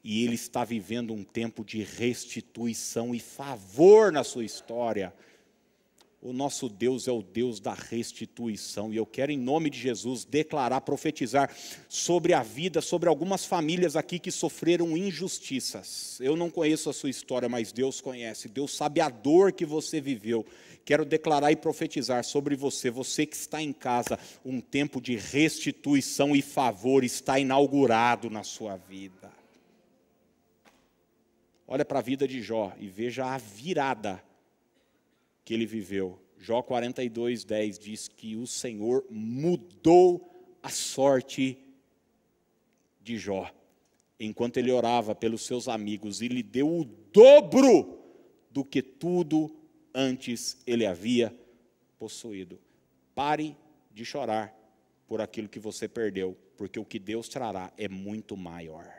e 0.04 0.24
ele 0.24 0.36
está 0.36 0.64
vivendo 0.64 1.14
um 1.14 1.24
tempo 1.24 1.66
de 1.66 1.82
restituição 1.82 3.16
e 3.16 3.20
favor 3.20 4.12
na 4.12 4.24
sua 4.24 4.46
história. 4.46 5.14
O 6.26 6.34
nosso 6.34 6.68
Deus 6.68 7.08
é 7.08 7.12
o 7.12 7.22
Deus 7.22 7.60
da 7.60 7.76
restituição, 7.76 8.92
e 8.92 8.98
eu 8.98 9.06
quero, 9.06 9.32
em 9.32 9.38
nome 9.38 9.70
de 9.70 9.78
Jesus, 9.78 10.26
declarar, 10.26 10.82
profetizar 10.82 11.56
sobre 11.88 12.34
a 12.34 12.42
vida, 12.42 12.82
sobre 12.82 13.08
algumas 13.08 13.46
famílias 13.46 13.96
aqui 13.96 14.18
que 14.18 14.32
sofreram 14.32 14.98
injustiças. 14.98 16.20
Eu 16.20 16.36
não 16.36 16.50
conheço 16.50 16.90
a 16.90 16.94
sua 16.94 17.12
história, 17.12 17.48
mas 17.48 17.72
Deus 17.72 18.02
conhece, 18.02 18.50
Deus 18.50 18.76
sabe 18.76 19.02
a 19.02 19.08
dor 19.08 19.52
que 19.52 19.68
você 19.68 20.02
viveu. 20.02 20.44
Quero 20.84 21.06
declarar 21.06 21.52
e 21.52 21.56
profetizar 21.56 22.24
sobre 22.24 22.56
você, 22.56 22.90
você 22.90 23.24
que 23.28 23.36
está 23.36 23.62
em 23.62 23.72
casa, 23.72 24.18
um 24.44 24.60
tempo 24.60 25.00
de 25.00 25.16
restituição 25.16 26.36
e 26.36 26.42
favor 26.42 27.04
está 27.04 27.38
inaugurado 27.38 28.32
na 28.32 28.42
sua 28.42 28.78
vida. 28.78 29.32
Olha 31.68 31.86
para 31.86 32.00
a 32.00 32.02
vida 32.02 32.28
de 32.28 32.42
Jó 32.42 32.74
e 32.80 32.88
veja 32.88 33.28
a 33.28 33.38
virada 33.38 34.24
que 35.46 35.54
ele 35.54 35.66
viveu. 35.66 36.20
Jó 36.38 36.62
42, 36.62 37.46
10 37.46 37.80
diz 37.80 38.08
que 38.08 38.36
o 38.36 38.46
Senhor 38.46 39.06
mudou 39.10 40.30
a 40.62 40.70
sorte 40.70 41.58
de 43.02 43.18
Jó, 43.18 43.50
enquanto 44.20 44.58
ele 44.58 44.72
orava 44.72 45.14
pelos 45.14 45.46
seus 45.46 45.68
amigos 45.68 46.22
e 46.22 46.28
lhe 46.28 46.42
deu 46.42 46.68
o 46.68 46.84
dobro 46.84 48.00
do 48.50 48.66
que 48.66 48.82
tudo 48.82 49.56
antes 49.94 50.58
ele 50.66 50.86
havia 50.86 51.34
possuído. 52.00 52.60
Pare 53.14 53.56
de 53.94 54.04
chorar 54.04 54.54
por 55.08 55.22
aquilo 55.22 55.48
que 55.48 55.60
você 55.60 55.88
perdeu, 55.88 56.36
porque 56.58 56.80
o 56.80 56.86
que 56.86 56.98
Deus 56.98 57.30
trará 57.30 57.72
é 57.78 57.88
muito 57.88 58.36
maior, 58.36 58.92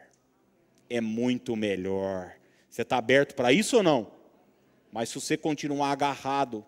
é 0.89 1.01
muito 1.01 1.57
melhor 1.57 2.37
Você 2.77 2.83
está 2.83 2.99
aberto 2.99 3.35
para 3.35 3.53
isso 3.53 3.79
ou 3.79 3.83
não? 3.83 4.16
Mas 4.97 5.11
se 5.11 5.21
você 5.21 5.37
continuar 5.37 5.91
agarrado 5.91 6.65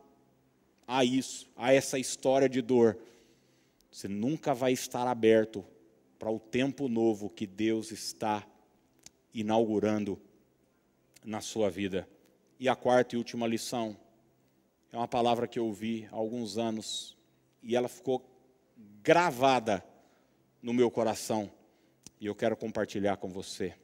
a 0.86 1.02
isso, 1.02 1.48
a 1.56 1.72
essa 1.72 1.98
história 1.98 2.46
de 2.46 2.60
dor, 2.60 2.98
você 3.90 4.06
nunca 4.06 4.52
vai 4.52 4.70
estar 4.70 5.06
aberto 5.06 5.64
para 6.18 6.30
o 6.30 6.38
tempo 6.38 6.88
novo 6.88 7.30
que 7.30 7.46
Deus 7.46 7.90
está 7.90 8.46
inaugurando 9.32 10.20
na 11.24 11.40
sua 11.40 11.70
vida. 11.70 12.06
E 12.60 12.68
a 12.68 12.76
quarta 12.76 13.14
e 13.14 13.18
última 13.18 13.46
lição 13.46 13.96
é 14.92 14.98
uma 14.98 15.08
palavra 15.08 15.48
que 15.48 15.58
eu 15.58 15.64
ouvi 15.64 16.06
há 16.12 16.16
alguns 16.16 16.58
anos 16.58 17.16
e 17.62 17.74
ela 17.74 17.88
ficou 17.88 18.22
gravada 19.02 19.82
no 20.60 20.74
meu 20.74 20.90
coração 20.90 21.50
e 22.20 22.26
eu 22.26 22.34
quero 22.34 22.58
compartilhar 22.58 23.16
com 23.16 23.30
você. 23.30 23.74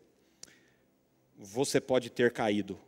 Você 1.35 1.81
pode 1.81 2.11
ter 2.11 2.31
caído, 2.31 2.79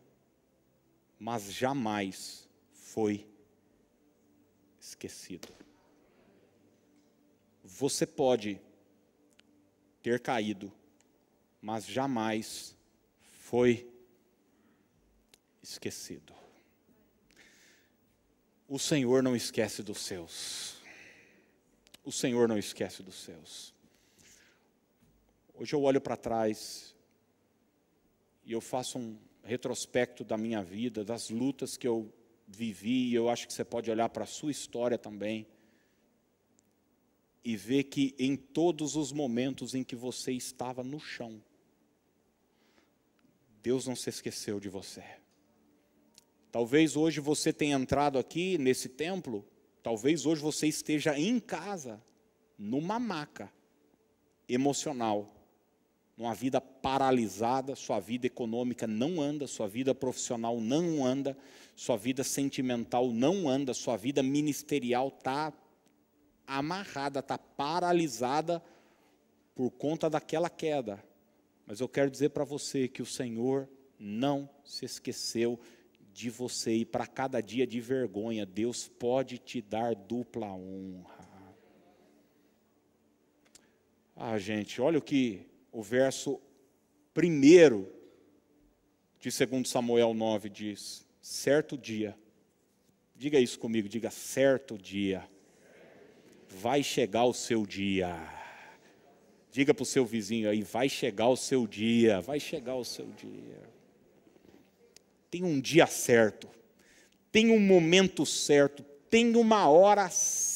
mas 1.19 1.53
jamais 1.53 2.49
foi 2.73 3.27
esquecido. 4.81 5.49
Você 7.65 8.07
pode 8.07 8.61
ter 10.03 10.21
caído, 10.21 10.73
mas 11.61 11.85
jamais 11.85 12.77
foi 13.41 13.91
esquecido. 15.63 16.35
O 18.69 18.79
Senhor 18.79 19.23
não 19.23 19.35
esquece 19.35 19.83
dos 19.83 19.99
seus. 19.99 20.77
O 22.05 22.13
Senhor 22.13 22.49
não 22.49 22.59
esquece 22.59 23.03
dos 23.03 23.17
seus. 23.17 23.75
Hoje 25.55 25.75
eu 25.75 25.83
olho 25.83 26.01
para 26.01 26.17
trás 26.17 26.95
e 28.45 28.53
eu 28.53 28.61
faço 28.61 28.99
um 28.99 29.19
retrospecto 29.47 30.25
da 30.25 30.37
minha 30.37 30.63
vida, 30.63 31.05
das 31.05 31.31
lutas 31.31 31.77
que 31.77 31.87
eu 31.87 32.13
vivi, 32.47 33.15
eu 33.15 33.29
acho 33.29 33.47
que 33.47 33.53
você 33.53 33.65
pode 33.65 33.91
olhar 33.91 34.09
para 34.09 34.25
a 34.25 34.27
sua 34.27 34.51
história 34.51 34.99
também 34.99 35.47
e 37.45 37.57
ver 37.57 37.85
que 37.85 38.15
em 38.19 38.37
todos 38.37 38.97
os 38.97 39.13
momentos 39.13 39.75
em 39.75 39.85
que 39.85 39.95
você 39.95 40.33
estava 40.33 40.83
no 40.83 40.99
chão, 40.99 41.41
Deus 43.63 43.87
não 43.87 43.95
se 43.95 44.11
esqueceu 44.11 44.59
de 44.59 44.69
você. 44.69 45.05
Talvez 46.51 46.97
hoje 46.97 47.21
você 47.21 47.53
tenha 47.53 47.77
entrado 47.77 48.19
aqui 48.19 48.59
nesse 48.59 48.89
templo, 48.89 49.47
talvez 49.83 50.27
hoje 50.27 50.43
você 50.43 50.67
esteja 50.67 51.19
em 51.19 51.39
casa, 51.39 52.03
numa 52.59 52.99
maca 52.99 53.53
emocional, 54.49 55.36
numa 56.17 56.35
vida 56.35 56.61
paralisada, 56.61 57.77
sua 57.77 58.01
vida 58.01 58.27
econômica 58.27 58.87
não 58.87 59.21
anda, 59.21 59.47
sua 59.47 59.69
vida 59.69 59.95
profissional 59.95 60.61
não 60.61 61.05
anda, 61.05 61.37
sua 61.75 61.97
vida 61.97 62.25
sentimental 62.25 63.13
não 63.13 63.49
anda, 63.49 63.75
sua 63.75 63.97
vida 63.97 64.23
ministerial 64.23 65.09
está 65.09 65.53
amarrada, 66.47 67.21
está 67.21 67.37
paralisada 67.37 68.63
por 69.55 69.71
conta 69.71 70.09
daquela 70.09 70.49
queda. 70.49 71.05
Mas 71.67 71.81
eu 71.81 71.89
quero 71.89 72.11
dizer 72.11 72.31
para 72.31 72.45
você 72.45 72.89
que 72.89 73.03
o 73.03 73.07
Senhor 73.07 73.69
não 73.99 74.49
se 74.65 74.85
esqueceu 74.87 75.61
de 76.15 76.31
você 76.31 76.73
e 76.73 76.85
para 76.87 77.07
cada 77.07 77.43
dia 77.43 77.67
de 77.67 77.79
vergonha, 77.79 78.47
Deus 78.47 78.89
pode 78.89 79.37
te 79.37 79.61
dar 79.61 79.95
dupla 79.95 80.47
honra. 80.47 81.27
Ah, 84.15 84.39
gente, 84.39 84.81
olha 84.81 84.99
o 84.99 85.03
que 85.03 85.47
o 85.77 85.83
verso 85.83 86.41
primeiro 87.13 87.93
de 89.21 89.31
2 89.31 89.69
Samuel 89.69 90.15
9 90.15 90.49
diz: 90.49 91.07
certo 91.21 91.77
dia, 91.77 92.17
diga 93.15 93.39
isso 93.39 93.59
comigo, 93.59 93.89
diga 93.89 94.11
certo 94.11 94.79
dia 94.79 95.29
vai 96.49 96.83
chegar 96.83 97.25
o 97.25 97.35
seu 97.35 97.67
dia. 97.67 98.17
Diga 99.51 99.73
para 99.73 99.83
o 99.83 99.87
seu 99.87 100.05
vizinho 100.05 100.49
aí, 100.51 100.63
vai 100.63 100.89
chegar 100.89 101.29
o 101.29 101.37
seu 101.37 101.67
dia, 101.67 102.21
vai 102.21 102.39
chegar 102.39 102.75
o 102.75 102.85
seu 102.85 103.07
dia. 103.07 103.63
Tem 105.31 105.45
um 105.45 105.61
dia 105.61 105.87
certo, 105.87 106.49
tem 107.33 107.51
um 107.51 107.61
momento 107.61 108.25
certo, 108.25 108.83
tem 109.11 109.35
uma 109.37 109.69
hora 109.69 110.09
certa. 110.11 110.56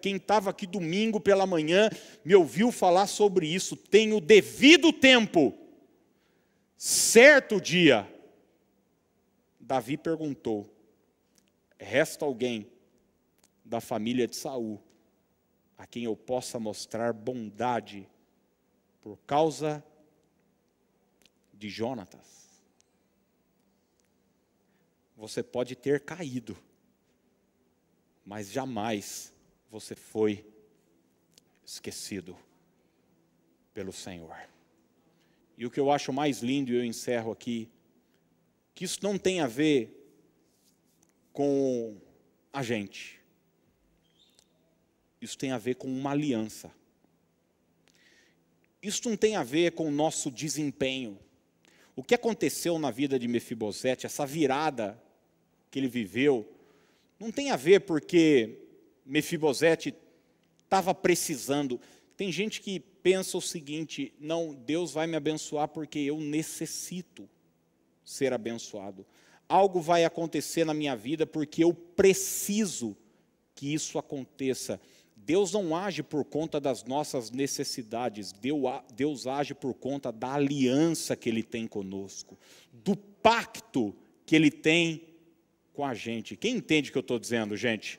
Quem 0.00 0.16
estava 0.16 0.50
aqui 0.50 0.66
domingo 0.66 1.20
pela 1.20 1.46
manhã 1.46 1.90
me 2.24 2.34
ouviu 2.34 2.72
falar 2.72 3.06
sobre 3.06 3.46
isso. 3.46 3.76
Tem 3.76 4.12
o 4.12 4.20
devido 4.20 4.92
tempo, 4.92 5.52
certo 6.76 7.60
dia. 7.60 8.08
Davi 9.60 9.96
perguntou: 9.96 10.68
resta 11.78 12.24
alguém 12.24 12.66
da 13.64 13.80
família 13.80 14.26
de 14.26 14.36
Saul 14.36 14.80
a 15.76 15.86
quem 15.86 16.04
eu 16.04 16.16
possa 16.16 16.58
mostrar 16.58 17.12
bondade 17.12 18.08
por 19.02 19.18
causa 19.26 19.84
de 21.52 21.68
Jonatas. 21.68 22.48
Você 25.16 25.42
pode 25.42 25.76
ter 25.76 26.00
caído, 26.00 26.56
mas 28.24 28.50
jamais 28.50 29.33
você 29.74 29.96
foi 29.96 30.46
esquecido 31.66 32.38
pelo 33.72 33.92
Senhor. 33.92 34.36
E 35.58 35.66
o 35.66 35.70
que 35.70 35.80
eu 35.80 35.90
acho 35.90 36.12
mais 36.12 36.38
lindo, 36.38 36.70
e 36.70 36.76
eu 36.76 36.84
encerro 36.84 37.32
aqui, 37.32 37.68
que 38.72 38.84
isso 38.84 39.00
não 39.02 39.18
tem 39.18 39.40
a 39.40 39.48
ver 39.48 39.90
com 41.32 42.00
a 42.52 42.62
gente. 42.62 43.20
Isso 45.20 45.36
tem 45.36 45.50
a 45.50 45.58
ver 45.58 45.74
com 45.74 45.88
uma 45.88 46.12
aliança. 46.12 46.70
Isso 48.80 49.08
não 49.08 49.16
tem 49.16 49.34
a 49.34 49.42
ver 49.42 49.72
com 49.72 49.88
o 49.88 49.90
nosso 49.90 50.30
desempenho. 50.30 51.18
O 51.96 52.04
que 52.04 52.14
aconteceu 52.14 52.78
na 52.78 52.92
vida 52.92 53.18
de 53.18 53.26
Mefibosete, 53.26 54.06
essa 54.06 54.24
virada 54.24 55.02
que 55.68 55.80
ele 55.80 55.88
viveu, 55.88 56.48
não 57.18 57.32
tem 57.32 57.50
a 57.50 57.56
ver 57.56 57.80
porque 57.80 58.63
Mefibosete 59.04 59.94
estava 60.62 60.94
precisando. 60.94 61.80
Tem 62.16 62.32
gente 62.32 62.60
que 62.60 62.80
pensa 62.80 63.36
o 63.36 63.42
seguinte: 63.42 64.12
não, 64.18 64.54
Deus 64.54 64.92
vai 64.92 65.06
me 65.06 65.16
abençoar 65.16 65.68
porque 65.68 65.98
eu 65.98 66.20
necessito 66.20 67.28
ser 68.04 68.32
abençoado. 68.32 69.06
Algo 69.48 69.80
vai 69.80 70.04
acontecer 70.04 70.64
na 70.64 70.74
minha 70.74 70.96
vida 70.96 71.26
porque 71.26 71.62
eu 71.62 71.74
preciso 71.74 72.96
que 73.54 73.72
isso 73.72 73.98
aconteça. 73.98 74.80
Deus 75.16 75.52
não 75.52 75.74
age 75.74 76.02
por 76.02 76.24
conta 76.24 76.60
das 76.60 76.84
nossas 76.84 77.30
necessidades, 77.30 78.32
Deus 78.94 79.26
age 79.26 79.54
por 79.54 79.72
conta 79.72 80.12
da 80.12 80.34
aliança 80.34 81.16
que 81.16 81.30
Ele 81.30 81.42
tem 81.42 81.66
conosco, 81.66 82.38
do 82.70 82.94
pacto 82.94 83.96
que 84.26 84.36
Ele 84.36 84.50
tem 84.50 85.02
com 85.72 85.84
a 85.84 85.94
gente. 85.94 86.36
Quem 86.36 86.56
entende 86.56 86.90
o 86.90 86.92
que 86.92 86.98
eu 86.98 87.00
estou 87.00 87.18
dizendo, 87.18 87.56
gente? 87.56 87.98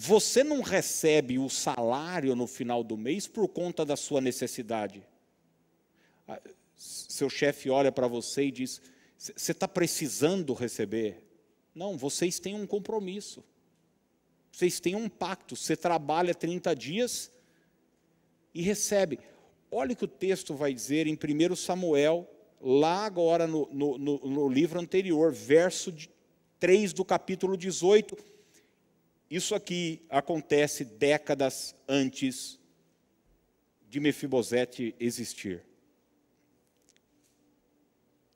Você 0.00 0.44
não 0.44 0.60
recebe 0.60 1.40
o 1.40 1.48
salário 1.48 2.36
no 2.36 2.46
final 2.46 2.84
do 2.84 2.96
mês 2.96 3.26
por 3.26 3.48
conta 3.48 3.84
da 3.84 3.96
sua 3.96 4.20
necessidade. 4.20 5.02
Ah, 6.28 6.40
seu 6.76 7.28
chefe 7.28 7.68
olha 7.68 7.90
para 7.90 8.06
você 8.06 8.44
e 8.44 8.52
diz: 8.52 8.80
Você 9.18 9.50
está 9.50 9.66
precisando 9.66 10.54
receber? 10.54 11.26
Não, 11.74 11.98
vocês 11.98 12.38
têm 12.38 12.54
um 12.54 12.64
compromisso. 12.64 13.42
Vocês 14.52 14.78
têm 14.78 14.94
um 14.94 15.08
pacto, 15.08 15.56
você 15.56 15.76
trabalha 15.76 16.32
30 16.32 16.76
dias 16.76 17.32
e 18.54 18.62
recebe. 18.62 19.18
Olha 19.68 19.94
o 19.94 19.96
que 19.96 20.04
o 20.04 20.08
texto 20.08 20.54
vai 20.54 20.72
dizer 20.72 21.08
em 21.08 21.18
1 21.18 21.56
Samuel, 21.56 22.24
lá 22.60 23.04
agora 23.04 23.48
no, 23.48 23.68
no, 23.72 23.98
no, 23.98 24.18
no 24.18 24.48
livro 24.48 24.78
anterior, 24.78 25.32
verso 25.32 25.92
3 26.60 26.92
do 26.92 27.04
capítulo 27.04 27.56
18. 27.56 28.37
Isso 29.30 29.54
aqui 29.54 30.06
acontece 30.08 30.84
décadas 30.84 31.76
antes 31.86 32.58
de 33.88 34.00
Mefibosete 34.00 34.94
existir. 34.98 35.64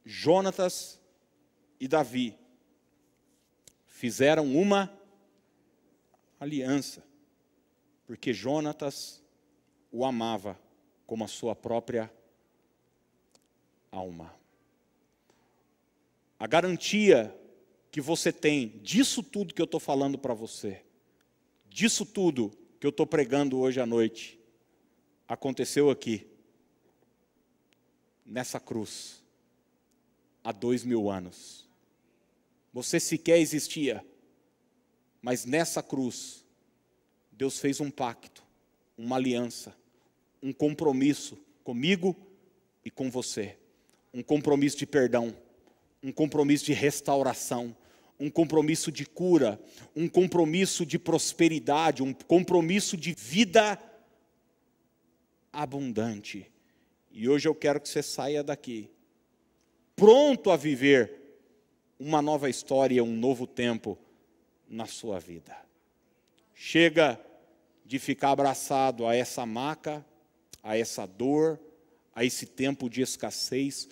Jonatas 0.05 1.01
e 1.81 1.89
Davi 1.89 2.37
fizeram 3.87 4.55
uma 4.55 4.93
aliança, 6.39 7.03
porque 8.07 8.33
Jonatas 8.33 9.23
o 9.91 10.05
amava 10.05 10.61
como 11.07 11.25
a 11.25 11.29
sua 11.29 11.55
própria 11.55 12.13
alma. 13.91 14.35
A 16.39 16.47
garantia 16.47 17.35
que 17.93 18.01
você 18.01 18.33
tem 18.33 18.69
disso 18.83 19.23
tudo 19.23 19.53
que 19.53 19.61
eu 19.61 19.67
estou 19.67 19.79
falando 19.79 20.17
para 20.19 20.33
você, 20.33 20.83
disso 21.69 22.07
tudo 22.07 22.51
que 22.81 22.87
eu 22.87 22.91
estou 22.91 23.07
pregando 23.07 23.59
hoje 23.59 23.81
à 23.81 23.87
noite, 23.87 24.41
aconteceu 25.29 25.91
aqui, 25.91 26.27
nessa 28.25 28.59
cruz, 28.59 29.23
há 30.43 30.51
dois 30.51 30.85
mil 30.85 31.11
anos. 31.11 31.69
Você 32.73 32.99
sequer 32.99 33.39
existia, 33.39 34.03
mas 35.21 35.45
nessa 35.45 35.83
cruz, 35.83 36.47
Deus 37.31 37.59
fez 37.59 37.79
um 37.79 37.91
pacto, 37.91 38.43
uma 38.97 39.17
aliança, 39.17 39.77
um 40.43 40.51
compromisso 40.51 41.39
comigo 41.63 42.17
e 42.83 42.91
com 42.91 43.11
você. 43.11 43.59
Um 44.15 44.23
compromisso 44.23 44.79
de 44.79 44.87
perdão, 44.87 45.37
um 46.03 46.11
compromisso 46.11 46.65
de 46.65 46.73
restauração, 46.73 47.77
um 48.23 48.31
compromisso 48.31 48.93
de 48.93 49.05
cura, 49.05 49.61
um 49.97 50.09
compromisso 50.09 50.87
de 50.87 50.97
prosperidade, 50.97 52.05
um 52.05 52.13
compromisso 52.13 52.97
de 52.97 53.13
vida 53.15 53.77
abundante. 55.53 56.49
E 57.11 57.29
hoje 57.29 57.49
eu 57.49 57.55
quero 57.55 57.81
que 57.81 57.89
você 57.89 58.01
saia 58.01 58.45
daqui 58.45 58.89
pronto 59.97 60.53
a 60.53 60.57
viver 60.57 61.21
uma 61.99 62.23
nova 62.23 62.49
história, 62.49 63.03
um 63.03 63.17
novo 63.17 63.45
tempo 63.45 63.99
na 64.69 64.87
sua 64.87 65.19
vida. 65.19 65.57
Chega 66.55 67.21
de 67.85 67.99
ficar 67.99 68.31
abraçado 68.31 69.05
a 69.05 69.17
essa 69.17 69.45
maca, 69.45 70.07
a 70.63 70.79
essa 70.79 71.07
dor, 71.07 71.59
a 72.15 72.25
esse 72.25 72.47
tempo 72.47 72.89
de 72.89 73.03
escassez. 73.03 73.89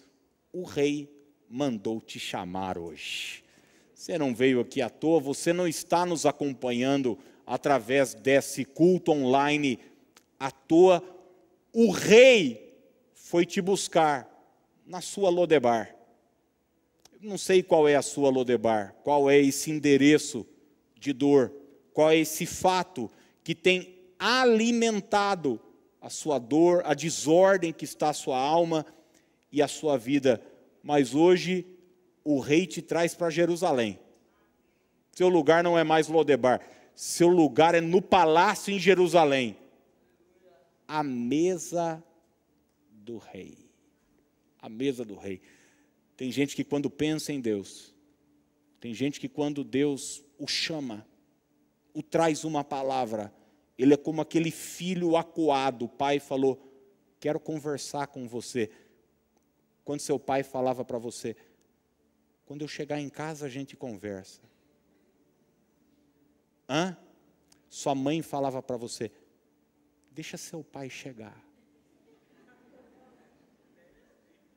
O 0.52 0.62
rei 0.62 1.12
mandou 1.48 2.00
te 2.00 2.20
chamar 2.20 2.78
hoje. 2.78 3.49
Você 4.00 4.16
não 4.16 4.34
veio 4.34 4.60
aqui 4.60 4.80
à 4.80 4.88
toa, 4.88 5.20
você 5.20 5.52
não 5.52 5.68
está 5.68 6.06
nos 6.06 6.24
acompanhando 6.24 7.18
através 7.46 8.14
desse 8.14 8.64
culto 8.64 9.12
online 9.12 9.78
à 10.38 10.50
toa. 10.50 11.04
O 11.70 11.90
rei 11.90 12.80
foi 13.12 13.44
te 13.44 13.60
buscar 13.60 14.26
na 14.86 15.02
sua 15.02 15.28
Lodebar. 15.28 15.94
Não 17.20 17.36
sei 17.36 17.62
qual 17.62 17.86
é 17.86 17.94
a 17.94 18.00
sua 18.00 18.30
Lodebar, 18.30 18.96
qual 19.04 19.28
é 19.28 19.38
esse 19.38 19.70
endereço 19.70 20.46
de 20.98 21.12
dor, 21.12 21.52
qual 21.92 22.10
é 22.10 22.16
esse 22.16 22.46
fato 22.46 23.10
que 23.44 23.54
tem 23.54 23.96
alimentado 24.18 25.60
a 26.00 26.08
sua 26.08 26.38
dor, 26.38 26.80
a 26.86 26.94
desordem 26.94 27.70
que 27.70 27.84
está 27.84 28.08
a 28.08 28.14
sua 28.14 28.38
alma 28.38 28.86
e 29.52 29.60
a 29.60 29.68
sua 29.68 29.98
vida. 29.98 30.42
Mas 30.82 31.14
hoje 31.14 31.66
o 32.34 32.38
rei 32.38 32.66
te 32.66 32.80
traz 32.80 33.14
para 33.14 33.30
Jerusalém. 33.30 33.98
Seu 35.12 35.28
lugar 35.28 35.64
não 35.64 35.78
é 35.78 35.82
mais 35.82 36.08
Lodebar, 36.08 36.60
seu 36.94 37.28
lugar 37.28 37.74
é 37.74 37.80
no 37.80 38.00
palácio 38.00 38.72
em 38.72 38.78
Jerusalém. 38.78 39.56
A 40.86 41.02
mesa 41.02 42.02
do 42.90 43.18
rei. 43.18 43.70
A 44.60 44.68
mesa 44.68 45.04
do 45.04 45.16
rei. 45.16 45.40
Tem 46.16 46.30
gente 46.30 46.54
que 46.54 46.62
quando 46.62 46.90
pensa 46.90 47.32
em 47.32 47.40
Deus, 47.40 47.94
tem 48.78 48.94
gente 48.94 49.18
que 49.18 49.28
quando 49.28 49.64
Deus 49.64 50.22
o 50.38 50.46
chama, 50.46 51.06
o 51.92 52.02
traz 52.02 52.44
uma 52.44 52.62
palavra, 52.62 53.32
ele 53.76 53.94
é 53.94 53.96
como 53.96 54.20
aquele 54.20 54.50
filho 54.50 55.16
acuado. 55.16 55.86
O 55.86 55.88
pai 55.88 56.20
falou: 56.20 56.60
Quero 57.18 57.40
conversar 57.40 58.06
com 58.08 58.28
você. 58.28 58.70
Quando 59.84 60.00
seu 60.00 60.18
pai 60.18 60.42
falava 60.42 60.84
para 60.84 60.98
você: 60.98 61.34
Quando 62.50 62.62
eu 62.62 62.66
chegar 62.66 62.98
em 62.98 63.08
casa 63.08 63.46
a 63.46 63.48
gente 63.48 63.76
conversa. 63.76 64.40
Hã? 66.68 66.96
Sua 67.68 67.94
mãe 67.94 68.22
falava 68.22 68.60
para 68.60 68.76
você: 68.76 69.12
Deixa 70.10 70.36
seu 70.36 70.64
pai 70.64 70.90
chegar. 70.90 71.40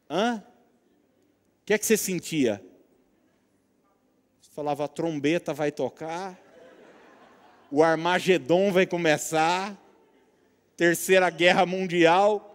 Hã? 0.09 0.43
O 1.61 1.65
que 1.67 1.75
é 1.75 1.77
que 1.77 1.85
você 1.85 1.95
sentia? 1.95 2.65
Você 4.41 4.49
falava: 4.49 4.85
A 4.85 4.87
trombeta 4.87 5.53
vai 5.53 5.71
tocar 5.71 6.41
o 7.69 7.83
Armagedon 7.83 8.71
vai 8.71 8.87
começar, 8.87 9.79
Terceira 10.75 11.29
Guerra 11.29 11.63
Mundial. 11.63 12.52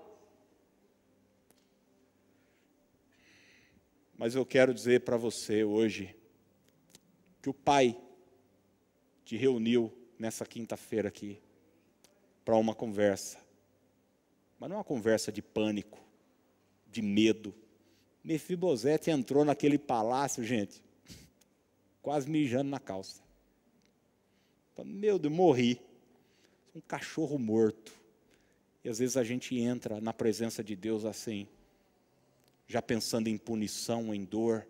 Mas 4.18 4.34
eu 4.34 4.44
quero 4.44 4.74
dizer 4.74 5.02
para 5.02 5.16
você 5.16 5.62
hoje 5.62 6.16
que 7.40 7.48
o 7.48 7.54
Pai 7.54 7.96
te 9.24 9.36
reuniu 9.36 9.96
nessa 10.18 10.44
quinta-feira 10.44 11.06
aqui 11.06 11.40
para 12.44 12.56
uma 12.56 12.74
conversa. 12.74 13.38
Mas 14.58 14.68
não 14.68 14.76
é 14.76 14.78
uma 14.78 14.84
conversa 14.84 15.30
de 15.30 15.40
pânico, 15.40 16.00
de 16.90 17.00
medo. 17.00 17.54
Mefibosete 18.24 19.08
entrou 19.08 19.44
naquele 19.44 19.78
palácio, 19.78 20.42
gente, 20.42 20.82
quase 22.02 22.28
mijando 22.28 22.70
na 22.70 22.80
calça. 22.80 23.22
Meu 24.84 25.16
Deus, 25.16 25.32
morri. 25.32 25.80
Um 26.74 26.80
cachorro 26.80 27.38
morto. 27.38 27.92
E 28.82 28.88
às 28.88 28.98
vezes 28.98 29.16
a 29.16 29.22
gente 29.22 29.56
entra 29.56 30.00
na 30.00 30.12
presença 30.12 30.62
de 30.62 30.74
Deus 30.74 31.04
assim, 31.04 31.46
já 32.68 32.82
pensando 32.82 33.28
em 33.28 33.36
punição, 33.36 34.14
em 34.14 34.24
dor. 34.24 34.68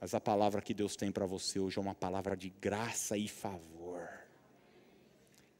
Mas 0.00 0.12
a 0.12 0.20
palavra 0.20 0.60
que 0.60 0.74
Deus 0.74 0.96
tem 0.96 1.10
para 1.10 1.24
você 1.24 1.58
hoje 1.58 1.78
é 1.78 1.80
uma 1.80 1.94
palavra 1.94 2.36
de 2.36 2.50
graça 2.50 3.16
e 3.16 3.28
favor. 3.28 4.06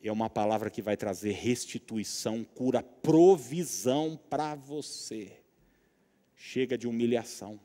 É 0.03 0.13
uma 0.13 0.29
palavra 0.29 0.69
que 0.69 0.83
vai 0.83 0.97
trazer 0.97 1.33
restituição, 1.33 2.45
cura, 2.45 2.83
provisão 2.83 4.19
para 4.29 4.55
você. 4.55 5.41
Chega 6.35 6.77
de 6.77 6.87
humilhação. 6.87 7.59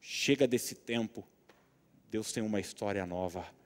Chega 0.00 0.46
desse 0.46 0.74
tempo. 0.74 1.26
Deus 2.10 2.32
tem 2.32 2.42
uma 2.42 2.60
história 2.60 3.04
nova 3.06 3.58